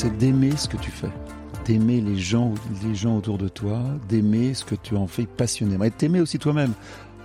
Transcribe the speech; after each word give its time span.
C'est 0.00 0.16
d'aimer 0.16 0.56
ce 0.56 0.66
que 0.66 0.78
tu 0.78 0.90
fais, 0.90 1.10
d'aimer 1.66 2.00
les 2.00 2.16
gens, 2.16 2.54
les 2.82 2.94
gens 2.94 3.18
autour 3.18 3.36
de 3.36 3.48
toi, 3.48 3.82
d'aimer 4.08 4.54
ce 4.54 4.64
que 4.64 4.74
tu 4.74 4.96
en 4.96 5.06
fais 5.06 5.26
passionnément, 5.26 5.84
et 5.84 5.90
d'aimer 5.90 6.22
aussi 6.22 6.38
toi-même. 6.38 6.72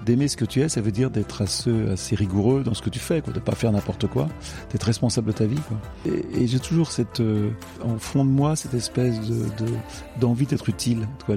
D'aimer 0.06 0.28
ce 0.28 0.36
que 0.36 0.44
tu 0.44 0.60
es, 0.60 0.68
ça 0.68 0.82
veut 0.82 0.92
dire 0.92 1.10
d'être 1.10 1.42
assez, 1.42 1.72
assez, 1.88 2.18
rigoureux 2.18 2.64
dans 2.64 2.74
ce 2.74 2.82
que 2.82 2.90
tu 2.90 3.00
fais, 3.00 3.22
quoi, 3.22 3.32
de 3.32 3.40
pas 3.40 3.56
faire 3.56 3.72
n'importe 3.72 4.08
quoi, 4.08 4.28
d'être 4.74 4.84
responsable 4.84 5.28
de 5.28 5.32
ta 5.32 5.46
vie. 5.46 5.62
Et, 6.06 6.48
j'ai 6.48 6.60
toujours 6.60 6.92
cette, 6.92 7.22
euh, 7.22 7.50
en 7.82 7.98
fond 7.98 8.26
de 8.26 8.30
moi, 8.30 8.58
cette 8.58 8.74
espèce 8.74 9.22
de, 9.22 9.66
d'envie 10.20 10.46
d'être 10.46 10.68
utile. 10.68 11.08
Quoi. 11.26 11.36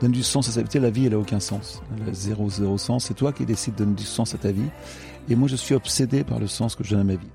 Donne 0.00 0.12
du 0.12 0.22
sens 0.22 0.48
à 0.48 0.52
sa 0.52 0.62
vie. 0.62 0.78
La 0.78 0.90
vie, 0.90 1.06
elle 1.06 1.14
a 1.14 1.18
aucun 1.18 1.40
sens. 1.40 1.82
Elle 1.96 2.10
a 2.10 2.14
zéro, 2.14 2.48
zéro 2.50 2.78
sens. 2.78 3.06
C'est 3.06 3.14
toi 3.14 3.32
qui 3.32 3.44
décides 3.46 3.74
de 3.74 3.78
donner 3.80 3.96
du 3.96 4.04
sens 4.04 4.32
à 4.32 4.38
ta 4.38 4.52
vie. 4.52 4.70
Et 5.28 5.34
moi, 5.34 5.48
je 5.48 5.56
suis 5.56 5.74
obsédé 5.74 6.22
par 6.22 6.38
le 6.38 6.46
sens 6.46 6.76
que 6.76 6.84
je 6.84 6.90
donne 6.90 7.00
à 7.00 7.04
ma 7.04 7.16
vie. 7.16 7.26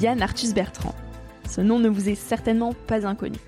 Yann 0.00 0.22
Arthus 0.22 0.52
Bertrand. 0.54 0.94
Ce 1.48 1.60
nom 1.60 1.80
ne 1.80 1.88
vous 1.88 2.08
est 2.08 2.14
certainement 2.14 2.72
pas 2.72 3.04
inconnu. 3.04 3.38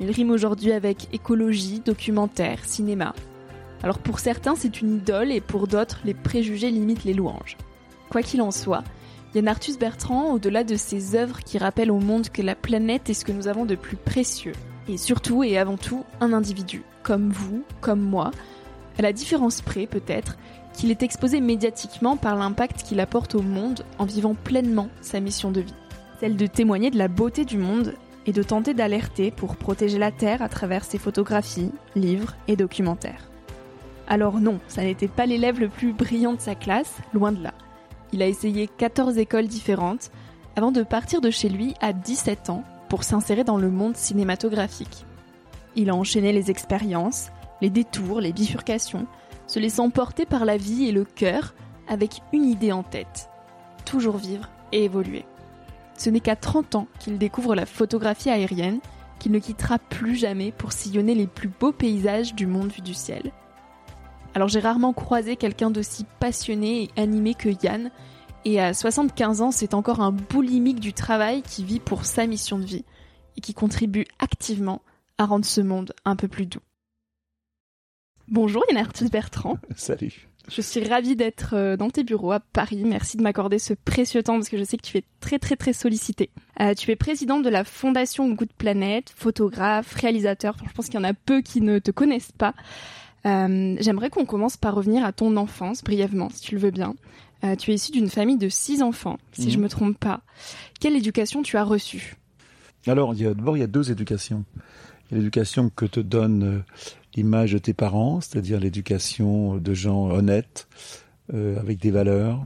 Il 0.00 0.10
rime 0.10 0.30
aujourd'hui 0.30 0.72
avec 0.72 1.06
écologie, 1.12 1.80
documentaire, 1.84 2.64
cinéma. 2.64 3.14
Alors 3.84 3.98
pour 3.98 4.18
certains 4.18 4.56
c'est 4.56 4.80
une 4.80 4.96
idole 4.96 5.30
et 5.30 5.40
pour 5.40 5.68
d'autres 5.68 6.00
les 6.04 6.14
préjugés 6.14 6.70
limitent 6.70 7.04
les 7.04 7.14
louanges. 7.14 7.56
Quoi 8.10 8.22
qu'il 8.22 8.42
en 8.42 8.50
soit, 8.50 8.82
Yann 9.34 9.46
Arthus 9.46 9.78
Bertrand, 9.78 10.32
au-delà 10.32 10.64
de 10.64 10.74
ses 10.74 11.14
œuvres 11.14 11.38
qui 11.40 11.56
rappellent 11.58 11.92
au 11.92 12.00
monde 12.00 12.30
que 12.30 12.42
la 12.42 12.56
planète 12.56 13.08
est 13.08 13.14
ce 13.14 13.24
que 13.24 13.32
nous 13.32 13.46
avons 13.46 13.64
de 13.64 13.76
plus 13.76 13.96
précieux, 13.96 14.54
et 14.88 14.96
surtout 14.96 15.44
et 15.44 15.56
avant 15.56 15.76
tout 15.76 16.04
un 16.20 16.32
individu, 16.32 16.82
comme 17.04 17.30
vous, 17.30 17.62
comme 17.80 18.00
moi, 18.00 18.32
à 18.98 19.02
la 19.02 19.12
différence 19.12 19.60
près 19.60 19.86
peut-être 19.86 20.36
qu'il 20.74 20.90
est 20.90 21.04
exposé 21.04 21.40
médiatiquement 21.40 22.16
par 22.16 22.34
l'impact 22.34 22.82
qu'il 22.82 22.98
apporte 22.98 23.36
au 23.36 23.42
monde 23.42 23.84
en 23.98 24.04
vivant 24.04 24.34
pleinement 24.34 24.88
sa 25.00 25.20
mission 25.20 25.52
de 25.52 25.60
vie 25.60 25.74
celle 26.22 26.36
de 26.36 26.46
témoigner 26.46 26.92
de 26.92 26.98
la 26.98 27.08
beauté 27.08 27.44
du 27.44 27.58
monde 27.58 27.94
et 28.26 28.32
de 28.32 28.44
tenter 28.44 28.74
d'alerter 28.74 29.32
pour 29.32 29.56
protéger 29.56 29.98
la 29.98 30.12
Terre 30.12 30.40
à 30.40 30.48
travers 30.48 30.84
ses 30.84 30.98
photographies, 30.98 31.72
livres 31.96 32.36
et 32.46 32.54
documentaires? 32.54 33.28
Alors 34.06 34.38
non, 34.38 34.60
ça 34.68 34.84
n'était 34.84 35.08
pas 35.08 35.26
l'élève 35.26 35.58
le 35.58 35.68
plus 35.68 35.92
brillant 35.92 36.34
de 36.34 36.40
sa 36.40 36.54
classe, 36.54 36.94
loin 37.12 37.32
de 37.32 37.42
là. 37.42 37.54
Il 38.12 38.22
a 38.22 38.28
essayé 38.28 38.68
14 38.68 39.18
écoles 39.18 39.48
différentes 39.48 40.12
avant 40.54 40.70
de 40.70 40.84
partir 40.84 41.20
de 41.20 41.30
chez 41.30 41.48
lui 41.48 41.74
à 41.80 41.92
17 41.92 42.50
ans 42.50 42.62
pour 42.88 43.02
s'insérer 43.02 43.42
dans 43.42 43.58
le 43.58 43.70
monde 43.70 43.96
cinématographique. 43.96 45.04
Il 45.74 45.90
a 45.90 45.96
enchaîné 45.96 46.32
les 46.32 46.52
expériences, 46.52 47.32
les 47.60 47.70
détours, 47.70 48.20
les 48.20 48.32
bifurcations, 48.32 49.08
se 49.48 49.58
laissant 49.58 49.90
porter 49.90 50.24
par 50.24 50.44
la 50.44 50.56
vie 50.56 50.86
et 50.86 50.92
le 50.92 51.04
cœur 51.04 51.52
avec 51.88 52.20
une 52.32 52.44
idée 52.44 52.70
en 52.70 52.84
tête. 52.84 53.28
Toujours 53.84 54.18
vivre 54.18 54.50
et 54.70 54.84
évoluer. 54.84 55.24
Ce 56.02 56.10
n'est 56.10 56.18
qu'à 56.18 56.34
30 56.34 56.74
ans 56.74 56.88
qu'il 56.98 57.16
découvre 57.16 57.54
la 57.54 57.64
photographie 57.64 58.28
aérienne, 58.28 58.80
qu'il 59.20 59.30
ne 59.30 59.38
quittera 59.38 59.78
plus 59.78 60.16
jamais 60.16 60.50
pour 60.50 60.72
sillonner 60.72 61.14
les 61.14 61.28
plus 61.28 61.46
beaux 61.46 61.70
paysages 61.70 62.34
du 62.34 62.48
monde 62.48 62.72
vu 62.72 62.82
du 62.82 62.92
ciel. 62.92 63.30
Alors 64.34 64.48
j'ai 64.48 64.58
rarement 64.58 64.92
croisé 64.92 65.36
quelqu'un 65.36 65.70
d'aussi 65.70 66.04
passionné 66.18 66.90
et 66.96 67.00
animé 67.00 67.34
que 67.34 67.50
Yann, 67.62 67.92
et 68.44 68.60
à 68.60 68.74
75 68.74 69.42
ans, 69.42 69.52
c'est 69.52 69.74
encore 69.74 70.00
un 70.00 70.10
boulimique 70.10 70.80
du 70.80 70.92
travail 70.92 71.40
qui 71.42 71.62
vit 71.62 71.78
pour 71.78 72.04
sa 72.04 72.26
mission 72.26 72.58
de 72.58 72.64
vie, 72.64 72.84
et 73.36 73.40
qui 73.40 73.54
contribue 73.54 74.06
activement 74.18 74.82
à 75.18 75.26
rendre 75.26 75.44
ce 75.44 75.60
monde 75.60 75.92
un 76.04 76.16
peu 76.16 76.26
plus 76.26 76.46
doux. 76.46 76.58
Bonjour 78.26 78.64
Yann 78.68 78.84
Arthus 78.84 79.08
Bertrand. 79.08 79.56
Salut. 79.76 80.31
Je 80.48 80.60
suis 80.60 80.84
ravie 80.84 81.16
d'être 81.16 81.54
euh, 81.54 81.76
dans 81.76 81.90
tes 81.90 82.04
bureaux 82.04 82.32
à 82.32 82.40
Paris. 82.40 82.82
Merci 82.84 83.16
de 83.16 83.22
m'accorder 83.22 83.58
ce 83.58 83.74
précieux 83.74 84.22
temps 84.22 84.34
parce 84.34 84.48
que 84.48 84.58
je 84.58 84.64
sais 84.64 84.76
que 84.76 84.82
tu 84.82 84.98
es 84.98 85.04
très 85.20 85.38
très 85.38 85.56
très 85.56 85.72
sollicité. 85.72 86.30
Euh, 86.60 86.74
tu 86.74 86.90
es 86.90 86.96
présidente 86.96 87.42
de 87.42 87.48
la 87.48 87.64
fondation 87.64 88.28
Good 88.30 88.52
Planet, 88.58 89.12
photographe, 89.16 89.94
réalisateur. 89.94 90.56
je 90.66 90.72
pense 90.72 90.86
qu'il 90.86 90.96
y 90.96 90.98
en 90.98 91.04
a 91.04 91.14
peu 91.14 91.42
qui 91.42 91.60
ne 91.60 91.78
te 91.78 91.90
connaissent 91.90 92.32
pas. 92.32 92.54
Euh, 93.24 93.76
J'aimerais 93.78 94.10
qu'on 94.10 94.24
commence 94.24 94.56
par 94.56 94.74
revenir 94.74 95.04
à 95.04 95.12
ton 95.12 95.36
enfance 95.36 95.82
brièvement, 95.84 96.28
si 96.30 96.40
tu 96.40 96.54
le 96.54 96.60
veux 96.60 96.70
bien. 96.70 96.94
Euh, 97.44 97.56
tu 97.56 97.70
es 97.70 97.74
issu 97.74 97.92
d'une 97.92 98.08
famille 98.08 98.38
de 98.38 98.48
six 98.48 98.82
enfants, 98.82 99.18
si 99.32 99.50
je 99.50 99.56
mhm. 99.56 99.64
me 99.64 99.68
trompe 99.68 99.98
pas. 99.98 100.22
Quelle 100.80 100.96
éducation 100.96 101.42
tu 101.42 101.56
as 101.56 101.64
reçue? 101.64 102.16
Alors, 102.86 103.14
d'abord, 103.14 103.56
il 103.56 103.60
y 103.60 103.64
a 103.64 103.68
deux 103.68 103.90
éducations. 103.92 104.44
Il 105.10 105.14
y 105.14 105.14
a 105.14 105.18
l'éducation 105.18 105.70
que 105.74 105.84
te 105.84 106.00
donne 106.00 106.64
l'image 107.14 107.52
de 107.52 107.58
tes 107.58 107.74
parents, 107.74 108.20
c'est-à-dire 108.20 108.60
l'éducation 108.60 109.56
de 109.56 109.74
gens 109.74 110.10
honnêtes, 110.10 110.68
euh, 111.32 111.58
avec 111.58 111.78
des 111.78 111.90
valeurs, 111.90 112.44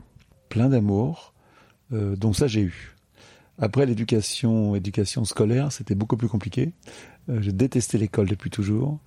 plein 0.49 0.69
d'amour. 0.69 1.33
Euh, 1.93 2.15
donc 2.15 2.35
ça 2.35 2.47
j'ai 2.47 2.61
eu. 2.61 2.95
Après 3.59 3.85
l'éducation, 3.85 4.75
éducation 4.75 5.25
scolaire, 5.25 5.71
c'était 5.71 5.95
beaucoup 5.95 6.17
plus 6.17 6.27
compliqué. 6.27 6.73
Euh, 7.29 7.41
j'ai 7.41 7.51
détesté 7.51 7.97
l'école 7.97 8.27
depuis 8.27 8.49
toujours. 8.49 8.99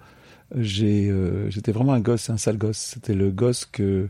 J'ai, 0.56 1.08
euh, 1.08 1.48
j'étais 1.50 1.70
vraiment 1.70 1.92
un 1.92 2.00
gosse, 2.00 2.30
un 2.30 2.36
sale 2.36 2.58
gosse. 2.58 2.78
C'était 2.78 3.14
le 3.14 3.30
gosse 3.30 3.64
que 3.64 4.08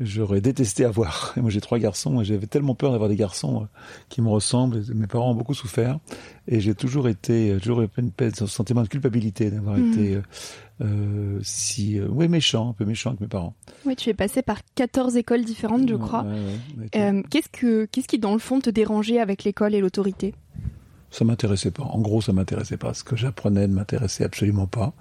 j'aurais 0.00 0.40
détesté 0.40 0.84
avoir. 0.84 1.32
Et 1.36 1.40
moi, 1.40 1.50
j'ai 1.50 1.60
trois 1.60 1.78
garçons 1.78 2.20
et 2.20 2.24
j'avais 2.24 2.46
tellement 2.46 2.74
peur 2.74 2.92
d'avoir 2.92 3.08
des 3.08 3.16
garçons 3.16 3.62
euh, 3.62 3.66
qui 4.08 4.22
me 4.22 4.28
ressemblent. 4.28 4.82
Mes 4.94 5.06
parents 5.06 5.32
ont 5.32 5.34
beaucoup 5.34 5.54
souffert 5.54 5.98
et 6.46 6.60
j'ai 6.60 6.74
toujours 6.74 7.08
été, 7.08 7.52
euh, 7.52 7.58
toujours 7.58 7.82
eu 7.82 7.88
une 7.98 8.10
un 8.20 8.46
sentiment 8.46 8.82
de 8.82 8.88
culpabilité 8.88 9.50
d'avoir 9.50 9.76
mmh. 9.76 9.92
été 9.92 10.20
euh, 10.80 11.38
si, 11.42 11.98
euh, 11.98 12.06
oui, 12.08 12.28
méchant, 12.28 12.70
un 12.70 12.72
peu 12.72 12.84
méchant 12.84 13.10
avec 13.10 13.20
mes 13.20 13.26
parents. 13.26 13.54
Oui, 13.84 13.96
tu 13.96 14.10
es 14.10 14.14
passé 14.14 14.42
par 14.42 14.60
14 14.74 15.16
écoles 15.16 15.44
différentes, 15.44 15.88
je 15.88 15.94
crois. 15.94 16.24
qu'est-ce 16.92 17.48
que, 17.48 17.86
qu'est-ce 17.86 18.08
qui, 18.08 18.18
dans 18.18 18.32
le 18.32 18.38
fond, 18.38 18.60
te 18.60 18.70
dérangeait 18.70 19.18
avec 19.18 19.44
l'école 19.44 19.74
et 19.74 19.80
l'autorité? 19.80 20.34
Ça 21.10 21.24
m'intéressait 21.24 21.70
pas. 21.70 21.84
En 21.84 22.00
gros, 22.00 22.20
ça 22.20 22.32
m'intéressait 22.32 22.76
pas. 22.76 22.92
Ce 22.94 23.02
que 23.02 23.16
j'apprenais 23.16 23.66
ne 23.66 23.74
m'intéressait 23.74 24.24
absolument 24.24 24.66
pas. 24.66 24.92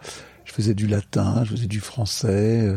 Je 0.45 0.53
faisais 0.53 0.73
du 0.73 0.87
latin, 0.87 1.43
je 1.43 1.51
faisais 1.51 1.67
du 1.67 1.81
français 1.81 2.73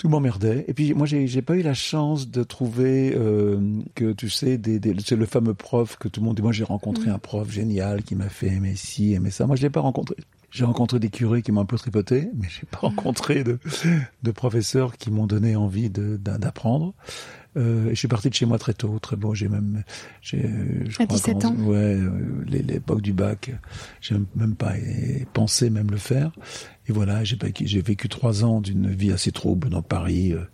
tout 0.00 0.08
m'emmerdait. 0.08 0.64
Et 0.66 0.72
puis 0.72 0.94
moi, 0.94 1.06
j'ai, 1.06 1.42
pas 1.42 1.56
eu 1.56 1.62
la 1.62 1.74
chance 1.74 2.30
de 2.30 2.42
trouver 2.42 3.12
euh, 3.14 3.60
que 3.94 4.12
tu 4.12 4.30
sais, 4.30 4.56
des, 4.56 4.80
c'est 5.04 5.14
le 5.14 5.26
fameux 5.26 5.52
prof 5.52 5.98
que 5.98 6.08
tout 6.08 6.20
le 6.20 6.24
monde 6.24 6.36
dit. 6.36 6.42
Moi, 6.42 6.52
j'ai 6.52 6.64
rencontré 6.64 7.10
mm. 7.10 7.14
un 7.14 7.18
prof 7.18 7.50
génial 7.50 8.02
qui 8.02 8.14
m'a 8.14 8.30
fait 8.30 8.46
aimer 8.46 8.76
ci, 8.76 9.12
aimer 9.12 9.30
ça. 9.30 9.46
Moi, 9.46 9.56
je 9.56 9.62
l'ai 9.62 9.68
pas 9.68 9.80
rencontré. 9.80 10.16
J'ai 10.50 10.64
rencontré 10.64 11.00
des 11.00 11.10
curés 11.10 11.42
qui 11.42 11.52
m'ont 11.52 11.60
un 11.60 11.66
peu 11.66 11.76
tripoté, 11.76 12.30
mais 12.34 12.48
j'ai 12.48 12.66
pas 12.66 12.78
mm. 12.78 12.96
rencontré 12.96 13.44
de, 13.44 13.58
de 14.22 14.30
professeurs 14.30 14.96
qui 14.96 15.10
m'ont 15.10 15.26
donné 15.26 15.54
envie 15.54 15.90
de, 15.90 16.16
d'apprendre. 16.16 16.94
Euh, 17.56 17.88
je 17.90 17.94
suis 17.94 18.08
parti 18.08 18.28
de 18.28 18.34
chez 18.34 18.46
moi 18.46 18.58
très 18.58 18.74
tôt, 18.74 18.98
très 19.00 19.16
beau. 19.16 19.34
J'ai 19.34 19.48
même, 19.48 19.82
j'ai, 20.22 20.48
je 20.88 21.02
à 21.02 21.06
17 21.06 21.44
ans. 21.44 21.54
Ouais, 21.56 21.76
euh, 21.76 22.44
l'époque 22.46 23.02
du 23.02 23.12
bac, 23.12 23.50
j'ai 24.00 24.16
même 24.36 24.54
pas 24.54 24.74
pensé 25.32 25.70
même 25.70 25.90
le 25.90 25.96
faire. 25.96 26.32
Et 26.88 26.92
voilà, 26.92 27.24
j'ai 27.24 27.36
j'ai 27.60 27.80
vécu 27.80 28.08
trois 28.08 28.44
ans 28.44 28.60
d'une 28.60 28.90
vie 28.90 29.12
assez 29.12 29.32
trouble 29.32 29.68
dans 29.68 29.82
Paris. 29.82 30.32
Euh, 30.32 30.44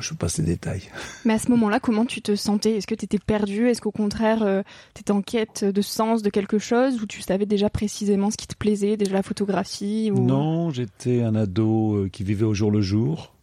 je 0.00 0.14
passe 0.14 0.38
les 0.38 0.44
détails. 0.44 0.82
Mais 1.24 1.34
à 1.34 1.38
ce 1.38 1.50
moment-là, 1.50 1.80
comment 1.80 2.04
tu 2.04 2.22
te 2.22 2.34
sentais? 2.36 2.76
Est-ce 2.76 2.86
que 2.86 2.94
tu 2.94 3.04
étais 3.04 3.18
perdu? 3.18 3.68
Est-ce 3.68 3.80
qu'au 3.80 3.90
contraire, 3.90 4.42
euh, 4.42 4.62
tu 4.94 5.00
étais 5.00 5.12
en 5.12 5.22
quête 5.22 5.64
de 5.64 5.82
sens 5.82 6.22
de 6.22 6.30
quelque 6.30 6.58
chose? 6.58 7.02
Ou 7.02 7.06
tu 7.06 7.22
savais 7.22 7.46
déjà 7.46 7.70
précisément 7.70 8.30
ce 8.30 8.36
qui 8.36 8.46
te 8.46 8.54
plaisait, 8.54 8.96
déjà 8.96 9.14
la 9.14 9.22
photographie 9.22 10.10
Non, 10.10 10.70
j'étais 10.70 11.22
un 11.22 11.34
ado 11.34 11.94
euh, 11.94 12.08
qui 12.08 12.24
vivait 12.24 12.44
au 12.44 12.54
jour 12.54 12.70
le 12.70 12.80
jour, 12.80 13.34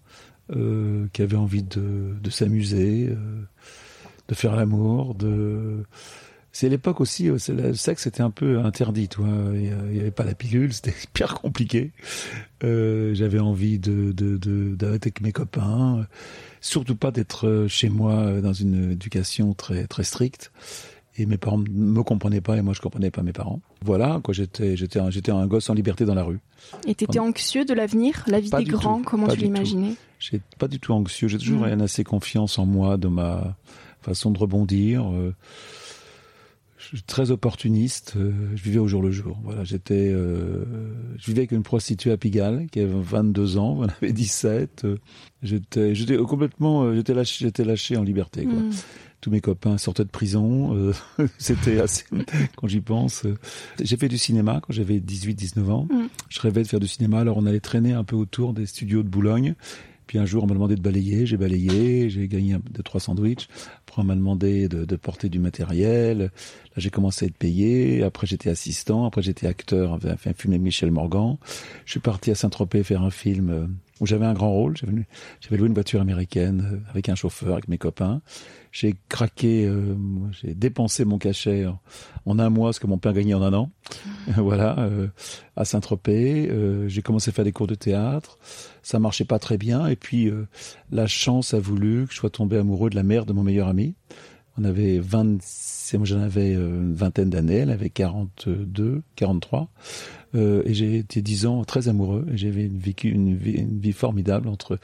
qui 1.13 1.21
avait 1.21 1.37
envie 1.37 1.63
de, 1.63 2.29
s'amuser, 2.29 3.09
de 4.27 4.35
faire 4.35 4.55
l'amour, 4.55 5.15
de 5.15 5.85
c'est 6.55 6.69
l'époque 6.69 7.01
aussi, 7.01 7.29
euh, 7.29 7.37
le 7.49 7.73
sexe 7.73 8.05
était 8.05 8.21
un 8.21 8.29
peu 8.29 8.59
interdit. 8.59 9.09
Il 9.17 9.75
n'y 9.91 9.99
avait 9.99 10.11
pas 10.11 10.23
la 10.23 10.35
pilule, 10.35 10.71
c'était 10.73 10.93
hyper 11.03 11.33
compliqué. 11.33 11.91
Euh, 12.63 13.13
J'avais 13.15 13.39
envie 13.39 13.79
de 13.79 14.11
d'arrêter 14.75 15.07
avec 15.07 15.21
mes 15.21 15.31
copains, 15.31 16.07
surtout 16.61 16.95
pas 16.95 17.09
d'être 17.11 17.47
euh, 17.47 17.67
chez 17.67 17.89
moi 17.89 18.13
euh, 18.13 18.41
dans 18.41 18.53
une 18.53 18.91
éducation 18.91 19.53
très 19.53 19.87
très 19.87 20.03
stricte. 20.03 20.51
Et 21.15 21.27
mes 21.27 21.37
parents 21.37 21.59
me 21.69 22.01
comprenaient 22.01 22.41
pas 22.41 22.57
et 22.57 22.61
moi 22.61 22.73
je 22.73 22.81
comprenais 22.81 23.11
pas 23.11 23.21
mes 23.21 23.33
parents. 23.33 23.61
Voilà, 23.83 24.19
quoi. 24.23 24.33
J'étais 24.33 24.75
j'étais 24.75 24.99
un, 24.99 25.11
j'étais 25.11 25.31
un 25.31 25.45
gosse 25.45 25.69
en 25.69 25.75
liberté 25.75 26.05
dans 26.05 26.15
la 26.15 26.23
rue. 26.23 26.39
Et 26.87 26.95
t'étais 26.95 27.19
anxieux 27.19 27.65
de 27.65 27.73
l'avenir, 27.73 28.23
la 28.27 28.39
vie 28.39 28.49
des 28.49 28.63
grands, 28.63 29.01
comment 29.03 29.27
tu 29.27 29.39
l'imaginais? 29.39 29.95
J'ai 30.19 30.41
pas 30.57 30.67
du 30.67 30.79
tout 30.79 30.93
anxieux. 30.93 31.27
J'ai 31.27 31.37
toujours 31.37 31.67
mmh. 31.67 31.81
assez 31.81 32.03
confiance 32.03 32.57
en 32.57 32.65
moi, 32.65 32.97
de 32.97 33.09
ma 33.09 33.55
façon 34.01 34.31
de 34.31 34.39
rebondir. 34.39 35.11
Euh, 35.11 35.33
je 36.77 36.87
suis 36.87 37.01
très 37.03 37.31
opportuniste. 37.31 38.13
Euh, 38.17 38.31
je 38.55 38.63
vivais 38.63 38.79
au 38.79 38.87
jour 38.87 39.01
le 39.01 39.11
jour. 39.11 39.37
Voilà, 39.43 39.63
j'étais, 39.63 40.11
euh, 40.11 40.65
je 41.17 41.25
vivais 41.27 41.41
avec 41.41 41.51
une 41.51 41.63
prostituée 41.63 42.11
à 42.11 42.17
Pigalle 42.17 42.67
qui 42.71 42.79
avait 42.79 42.91
22 42.93 43.57
ans, 43.57 43.77
on 43.79 43.83
avait 43.83 44.13
17. 44.13 44.85
j'étais, 45.41 45.95
j'étais 45.95 46.17
complètement, 46.17 46.93
j'étais 46.93 47.13
lâché, 47.13 47.45
j'étais 47.45 47.63
lâché 47.63 47.97
en 47.97 48.03
liberté. 48.03 48.45
Quoi. 48.45 48.53
Hmm. 48.53 48.71
Tous 49.23 49.29
mes 49.29 49.39
copains 49.39 49.77
sortaient 49.77 50.03
de 50.03 50.09
prison. 50.09 50.75
Euh, 50.75 50.93
c'était 51.37 51.79
assez, 51.79 52.03
quand 52.57 52.67
j'y 52.67 52.81
pense. 52.81 53.25
J'ai 53.81 53.95
fait 53.95 54.09
du 54.09 54.17
cinéma 54.17 54.59
quand 54.61 54.73
j'avais 54.73 54.99
18-19 54.99 55.71
ans. 55.71 55.87
Hmm. 55.89 56.07
Je 56.27 56.41
rêvais 56.41 56.61
de 56.61 56.67
faire 56.67 56.81
du 56.81 56.89
cinéma. 56.89 57.21
Alors 57.21 57.37
on 57.37 57.45
allait 57.45 57.61
traîner 57.61 57.93
un 57.93 58.03
peu 58.03 58.17
autour 58.17 58.51
des 58.51 58.65
studios 58.65 59.01
de 59.01 59.07
Boulogne. 59.07 59.55
Puis 60.07 60.17
un 60.17 60.25
jour, 60.25 60.43
on 60.43 60.47
m'a 60.47 60.53
demandé 60.55 60.75
de 60.75 60.81
balayer, 60.81 61.25
j'ai 61.25 61.37
balayé, 61.37 62.09
j'ai 62.09 62.27
gagné 62.27 62.57
de 62.69 62.81
trois 62.81 62.99
sandwichs. 62.99 63.47
Après, 63.87 64.01
on 64.01 64.05
m'a 64.05 64.15
demandé 64.15 64.67
de, 64.67 64.83
de, 64.83 64.95
porter 64.97 65.29
du 65.29 65.39
matériel. 65.39 66.17
Là, 66.17 66.27
j'ai 66.75 66.89
commencé 66.89 67.23
à 67.23 67.27
être 67.29 67.37
payé. 67.37 68.03
Après, 68.03 68.27
j'étais 68.27 68.49
assistant. 68.49 69.05
Après, 69.05 69.21
j'étais 69.21 69.47
acteur. 69.47 69.99
J'ai 70.01 70.17
fait 70.17 70.31
un 70.31 70.33
film 70.33 70.51
avec 70.51 70.63
Michel 70.63 70.91
Morgan. 70.91 71.37
Je 71.85 71.91
suis 71.91 71.99
parti 72.01 72.29
à 72.31 72.35
Saint-Tropez 72.35 72.83
faire 72.83 73.03
un 73.03 73.11
film 73.11 73.49
euh, 73.49 73.67
où 74.01 74.05
j'avais 74.05 74.25
un 74.25 74.33
grand 74.33 74.51
rôle. 74.51 74.75
J'avais 75.39 75.57
loué 75.57 75.67
une 75.67 75.73
voiture 75.73 76.01
américaine 76.01 76.69
euh, 76.73 76.89
avec 76.89 77.07
un 77.07 77.15
chauffeur, 77.15 77.53
avec 77.53 77.69
mes 77.69 77.77
copains. 77.77 78.21
J'ai 78.73 78.95
craqué, 79.07 79.67
euh, 79.67 79.95
j'ai 80.31 80.55
dépensé 80.55 81.05
mon 81.05 81.19
cachet 81.19 81.67
en, 82.25 82.39
un 82.39 82.49
mois, 82.49 82.73
ce 82.73 82.79
que 82.79 82.87
mon 82.87 82.97
père 82.97 83.13
gagnait 83.13 83.35
en 83.35 83.43
un 83.43 83.53
an. 83.53 83.69
voilà, 84.37 84.79
euh, 84.79 85.09
à 85.55 85.63
Saint-Tropez. 85.63 86.49
Euh, 86.49 86.87
j'ai 86.87 87.03
commencé 87.03 87.29
à 87.29 87.33
faire 87.33 87.45
des 87.45 87.51
cours 87.51 87.67
de 87.67 87.75
théâtre. 87.75 88.39
Ça 88.81 88.97
marchait 88.97 89.25
pas 89.25 89.37
très 89.37 89.59
bien. 89.59 89.85
Et 89.85 89.95
puis, 89.95 90.31
la 90.91 91.05
chance 91.05 91.53
a 91.53 91.59
voulu 91.59 92.07
que 92.07 92.13
je 92.13 92.17
sois 92.17 92.31
tombé 92.31 92.57
amoureux 92.57 92.89
de 92.89 92.95
la 92.95 93.03
mère 93.03 93.27
de 93.27 93.33
mon 93.33 93.43
meilleur 93.43 93.67
ami. 93.67 93.93
On 94.57 94.63
avait 94.65 94.99
20, 94.99 95.23
moi 95.93 96.05
j'en 96.05 96.19
avais 96.19 96.53
une 96.53 96.93
vingtaine 96.93 97.29
d'années, 97.29 97.57
elle 97.57 97.71
avait 97.71 97.89
42, 97.89 99.01
43. 99.15 99.69
Euh, 100.35 100.63
et 100.65 100.73
j'ai 100.73 100.97
été 100.97 101.21
dix 101.21 101.45
ans 101.45 101.63
très 101.63 101.89
amoureux 101.89 102.25
et 102.31 102.37
j'ai 102.37 102.49
vécu 102.49 103.09
une 103.09 103.35
vie, 103.35 103.51
une 103.51 103.79
vie 103.79 103.91
formidable 103.91 104.47
entre 104.49 104.79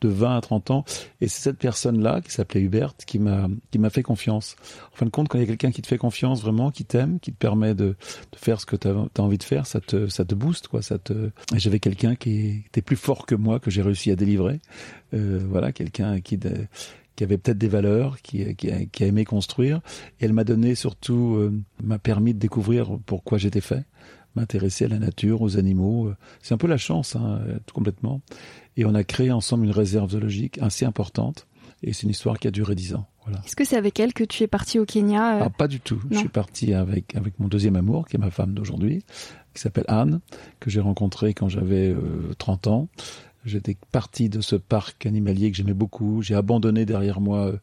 de 0.00 0.08
20 0.08 0.36
à 0.36 0.40
30 0.40 0.70
ans. 0.70 0.84
Et 1.20 1.28
c'est 1.28 1.42
cette 1.42 1.58
personne-là, 1.58 2.20
qui 2.20 2.30
s'appelait 2.30 2.60
Hubert, 2.60 2.94
qui 3.06 3.18
m'a 3.18 3.48
qui 3.70 3.78
m'a 3.78 3.90
fait 3.90 4.02
confiance. 4.02 4.56
En 4.92 4.96
fin 4.96 5.06
de 5.06 5.10
compte, 5.10 5.28
quand 5.28 5.38
il 5.38 5.42
y 5.42 5.44
a 5.44 5.46
quelqu'un 5.46 5.72
qui 5.72 5.82
te 5.82 5.88
fait 5.88 5.98
confiance 5.98 6.42
vraiment, 6.42 6.70
qui 6.70 6.84
t'aime, 6.84 7.18
qui 7.18 7.32
te 7.32 7.36
permet 7.36 7.74
de, 7.74 7.96
de 8.32 8.38
faire 8.38 8.60
ce 8.60 8.66
que 8.66 8.76
tu 8.76 8.88
as, 8.88 9.22
envie 9.22 9.38
de 9.38 9.42
faire, 9.42 9.66
ça 9.66 9.80
te 9.80 10.08
ça 10.08 10.24
te 10.24 10.34
booste 10.34 10.68
quoi. 10.68 10.82
Ça 10.82 10.98
te. 10.98 11.30
J'avais 11.54 11.80
quelqu'un 11.80 12.14
qui 12.14 12.62
était 12.66 12.82
plus 12.82 12.96
fort 12.96 13.26
que 13.26 13.34
moi 13.34 13.58
que 13.58 13.70
j'ai 13.70 13.82
réussi 13.82 14.10
à 14.10 14.16
délivrer. 14.16 14.60
Euh, 15.14 15.40
voilà, 15.48 15.72
quelqu'un 15.72 16.20
qui 16.20 16.38
qui 17.16 17.24
avait 17.24 17.38
peut-être 17.38 17.58
des 17.58 17.68
valeurs, 17.68 18.20
qui, 18.22 18.54
qui, 18.56 18.70
a, 18.70 18.84
qui, 18.86 19.04
a, 19.04 19.06
aimé 19.06 19.24
construire. 19.24 19.80
Et 20.20 20.24
elle 20.24 20.32
m'a 20.32 20.44
donné 20.44 20.74
surtout, 20.74 21.36
euh, 21.36 21.52
m'a 21.82 21.98
permis 21.98 22.34
de 22.34 22.38
découvrir 22.38 22.98
pourquoi 23.06 23.38
j'étais 23.38 23.60
fait 23.60 23.84
m'intéresser 24.34 24.86
à 24.86 24.88
la 24.88 24.98
nature, 24.98 25.42
aux 25.42 25.58
animaux. 25.58 26.08
Euh, 26.08 26.16
c'est 26.40 26.54
un 26.54 26.58
peu 26.58 26.66
la 26.66 26.78
chance, 26.78 27.16
hein, 27.16 27.40
tout 27.66 27.74
complètement. 27.74 28.22
Et 28.76 28.86
on 28.86 28.94
a 28.94 29.04
créé 29.04 29.30
ensemble 29.30 29.66
une 29.66 29.70
réserve 29.72 30.10
zoologique 30.12 30.58
assez 30.62 30.84
importante. 30.86 31.46
Et 31.82 31.92
c'est 31.92 32.04
une 32.04 32.10
histoire 32.10 32.38
qui 32.38 32.48
a 32.48 32.50
duré 32.50 32.74
dix 32.74 32.94
ans. 32.94 33.06
Voilà. 33.24 33.40
Est-ce 33.44 33.56
que 33.56 33.64
c'est 33.64 33.76
avec 33.76 33.98
elle 33.98 34.12
que 34.12 34.24
tu 34.24 34.42
es 34.42 34.46
parti 34.46 34.78
au 34.78 34.84
Kenya 34.84 35.36
euh? 35.36 35.42
Ah, 35.44 35.50
Pas 35.50 35.68
du 35.68 35.80
tout. 35.80 36.00
Je 36.10 36.18
suis 36.18 36.28
parti 36.28 36.74
avec, 36.74 37.14
avec 37.16 37.38
mon 37.38 37.48
deuxième 37.48 37.76
amour, 37.76 38.06
qui 38.06 38.16
est 38.16 38.18
ma 38.18 38.30
femme 38.30 38.54
d'aujourd'hui, 38.54 39.04
qui 39.54 39.60
s'appelle 39.60 39.84
Anne, 39.88 40.20
que 40.60 40.70
j'ai 40.70 40.80
rencontrée 40.80 41.34
quand 41.34 41.48
j'avais 41.48 41.90
euh, 41.90 42.32
30 42.38 42.66
ans. 42.68 42.88
J'étais 43.44 43.76
parti 43.90 44.28
de 44.28 44.40
ce 44.40 44.56
parc 44.56 45.04
animalier 45.06 45.50
que 45.50 45.56
j'aimais 45.56 45.74
beaucoup. 45.74 46.22
J'ai 46.22 46.34
abandonné 46.34 46.86
derrière 46.86 47.20
moi 47.20 47.46
euh, 47.46 47.56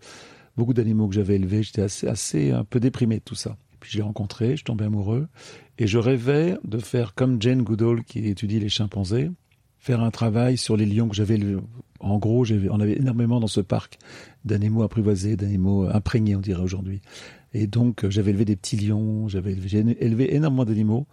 beaucoup 0.57 0.74
d'animaux 0.74 1.07
que 1.07 1.15
j'avais 1.15 1.36
élevés. 1.36 1.63
J'étais 1.63 1.81
assez, 1.81 2.07
assez 2.07 2.51
un 2.51 2.63
peu 2.63 2.79
déprimé 2.79 3.17
de 3.17 3.24
tout 3.24 3.36
ça. 3.36 3.57
Puis 3.79 3.91
je 3.91 3.98
l'ai 3.98 4.03
rencontré, 4.03 4.57
je 4.57 4.65
tombais 4.65 4.86
amoureux. 4.86 5.27
Et 5.77 5.88
je 5.88 5.98
rêvais 5.98 6.57
de 6.65 6.79
faire 6.79 7.13
comme 7.15 7.41
Jane 7.41 7.63
Goodall 7.63 8.03
qui 8.03 8.19
étudie 8.27 8.59
les 8.59 8.67
chimpanzés, 8.67 9.31
faire 9.77 10.01
un 10.01 10.12
travail 10.12 10.57
sur 10.57 10.75
les 10.75 10.86
lions 10.86 11.07
que 11.07 11.15
j'avais. 11.15 11.39
En 12.01 12.17
gros, 12.17 12.45
on 12.69 12.79
avait 12.81 12.98
énormément 12.98 13.39
dans 13.39 13.48
ce 13.48 13.62
parc 13.62 13.98
d'animaux 14.43 14.83
apprivoisés, 14.83 15.38
d'animaux 15.38 15.88
imprégnés, 15.88 16.36
on 16.36 16.41
dirait 16.41 16.62
aujourd'hui. 16.62 17.01
Et 17.53 17.67
donc, 17.67 18.03
euh, 18.03 18.09
j'avais 18.09 18.29
élevé 18.29 18.45
des 18.45 18.55
petits 18.55 18.77
lions, 18.77 19.27
j'avais 19.27 19.53
élevé, 19.53 20.35
énormément 20.35 20.65
d'animaux. 20.65 21.07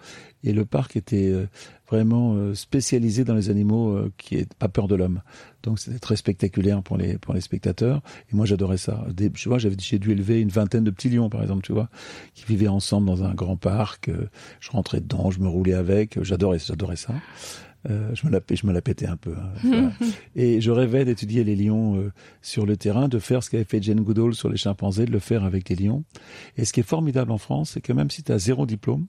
Et 0.44 0.52
le 0.52 0.64
parc 0.64 0.96
était 0.96 1.30
euh, 1.30 1.46
vraiment 1.88 2.34
euh, 2.34 2.54
spécialisé 2.54 3.24
dans 3.24 3.34
les 3.34 3.50
animaux 3.50 3.98
qui 4.18 4.36
n'ont 4.36 4.44
pas 4.58 4.68
peur 4.68 4.86
de 4.86 4.94
l'homme. 4.94 5.22
Donc, 5.62 5.78
c'était 5.78 5.98
très 5.98 6.16
spectaculaire 6.16 6.82
pour 6.82 6.96
les, 6.96 7.18
pour 7.18 7.34
les 7.34 7.40
spectateurs. 7.40 8.02
Et 8.30 8.36
moi, 8.36 8.46
j'adorais 8.46 8.76
ça. 8.76 9.06
Tu 9.34 9.48
vois, 9.48 9.58
j'ai 9.58 9.98
dû 9.98 10.12
élever 10.12 10.40
une 10.40 10.50
vingtaine 10.50 10.84
de 10.84 10.90
petits 10.90 11.08
lions, 11.08 11.28
par 11.30 11.42
exemple, 11.42 11.62
tu 11.62 11.72
vois, 11.72 11.88
qui 12.34 12.44
vivaient 12.44 12.68
ensemble 12.68 13.06
dans 13.06 13.24
un 13.24 13.34
grand 13.34 13.56
parc. 13.56 14.10
Je 14.60 14.70
rentrais 14.70 15.00
dedans, 15.00 15.30
je 15.30 15.40
me 15.40 15.48
roulais 15.48 15.74
avec. 15.74 16.22
J'adorais, 16.22 16.58
j'adorais 16.58 16.96
ça. 16.96 17.14
Euh, 17.88 18.10
je 18.14 18.26
me 18.26 18.32
la, 18.32 18.40
je 18.50 18.66
me 18.66 18.72
la 18.72 18.80
pétais 18.80 19.06
un 19.06 19.16
peu. 19.16 19.34
Hein, 19.64 19.92
et 20.36 20.60
je 20.60 20.70
rêvais 20.70 21.04
d'étudier 21.04 21.44
les 21.44 21.56
lions 21.56 21.96
euh, 21.96 22.12
sur 22.42 22.66
le 22.66 22.76
terrain, 22.76 23.08
de 23.08 23.18
faire 23.18 23.42
ce 23.42 23.50
qu'avait 23.50 23.64
fait 23.64 23.82
Jane 23.82 24.00
Goodall 24.00 24.34
sur 24.34 24.48
les 24.48 24.56
chimpanzés, 24.56 25.06
de 25.06 25.12
le 25.12 25.18
faire 25.18 25.44
avec 25.44 25.68
les 25.68 25.76
lions. 25.76 26.04
Et 26.56 26.64
ce 26.64 26.72
qui 26.72 26.80
est 26.80 26.86
formidable 26.88 27.30
en 27.30 27.38
France, 27.38 27.72
c'est 27.74 27.80
que 27.80 27.92
même 27.92 28.10
si 28.10 28.22
tu 28.22 28.32
as 28.32 28.38
zéro 28.38 28.66
diplôme, 28.66 29.06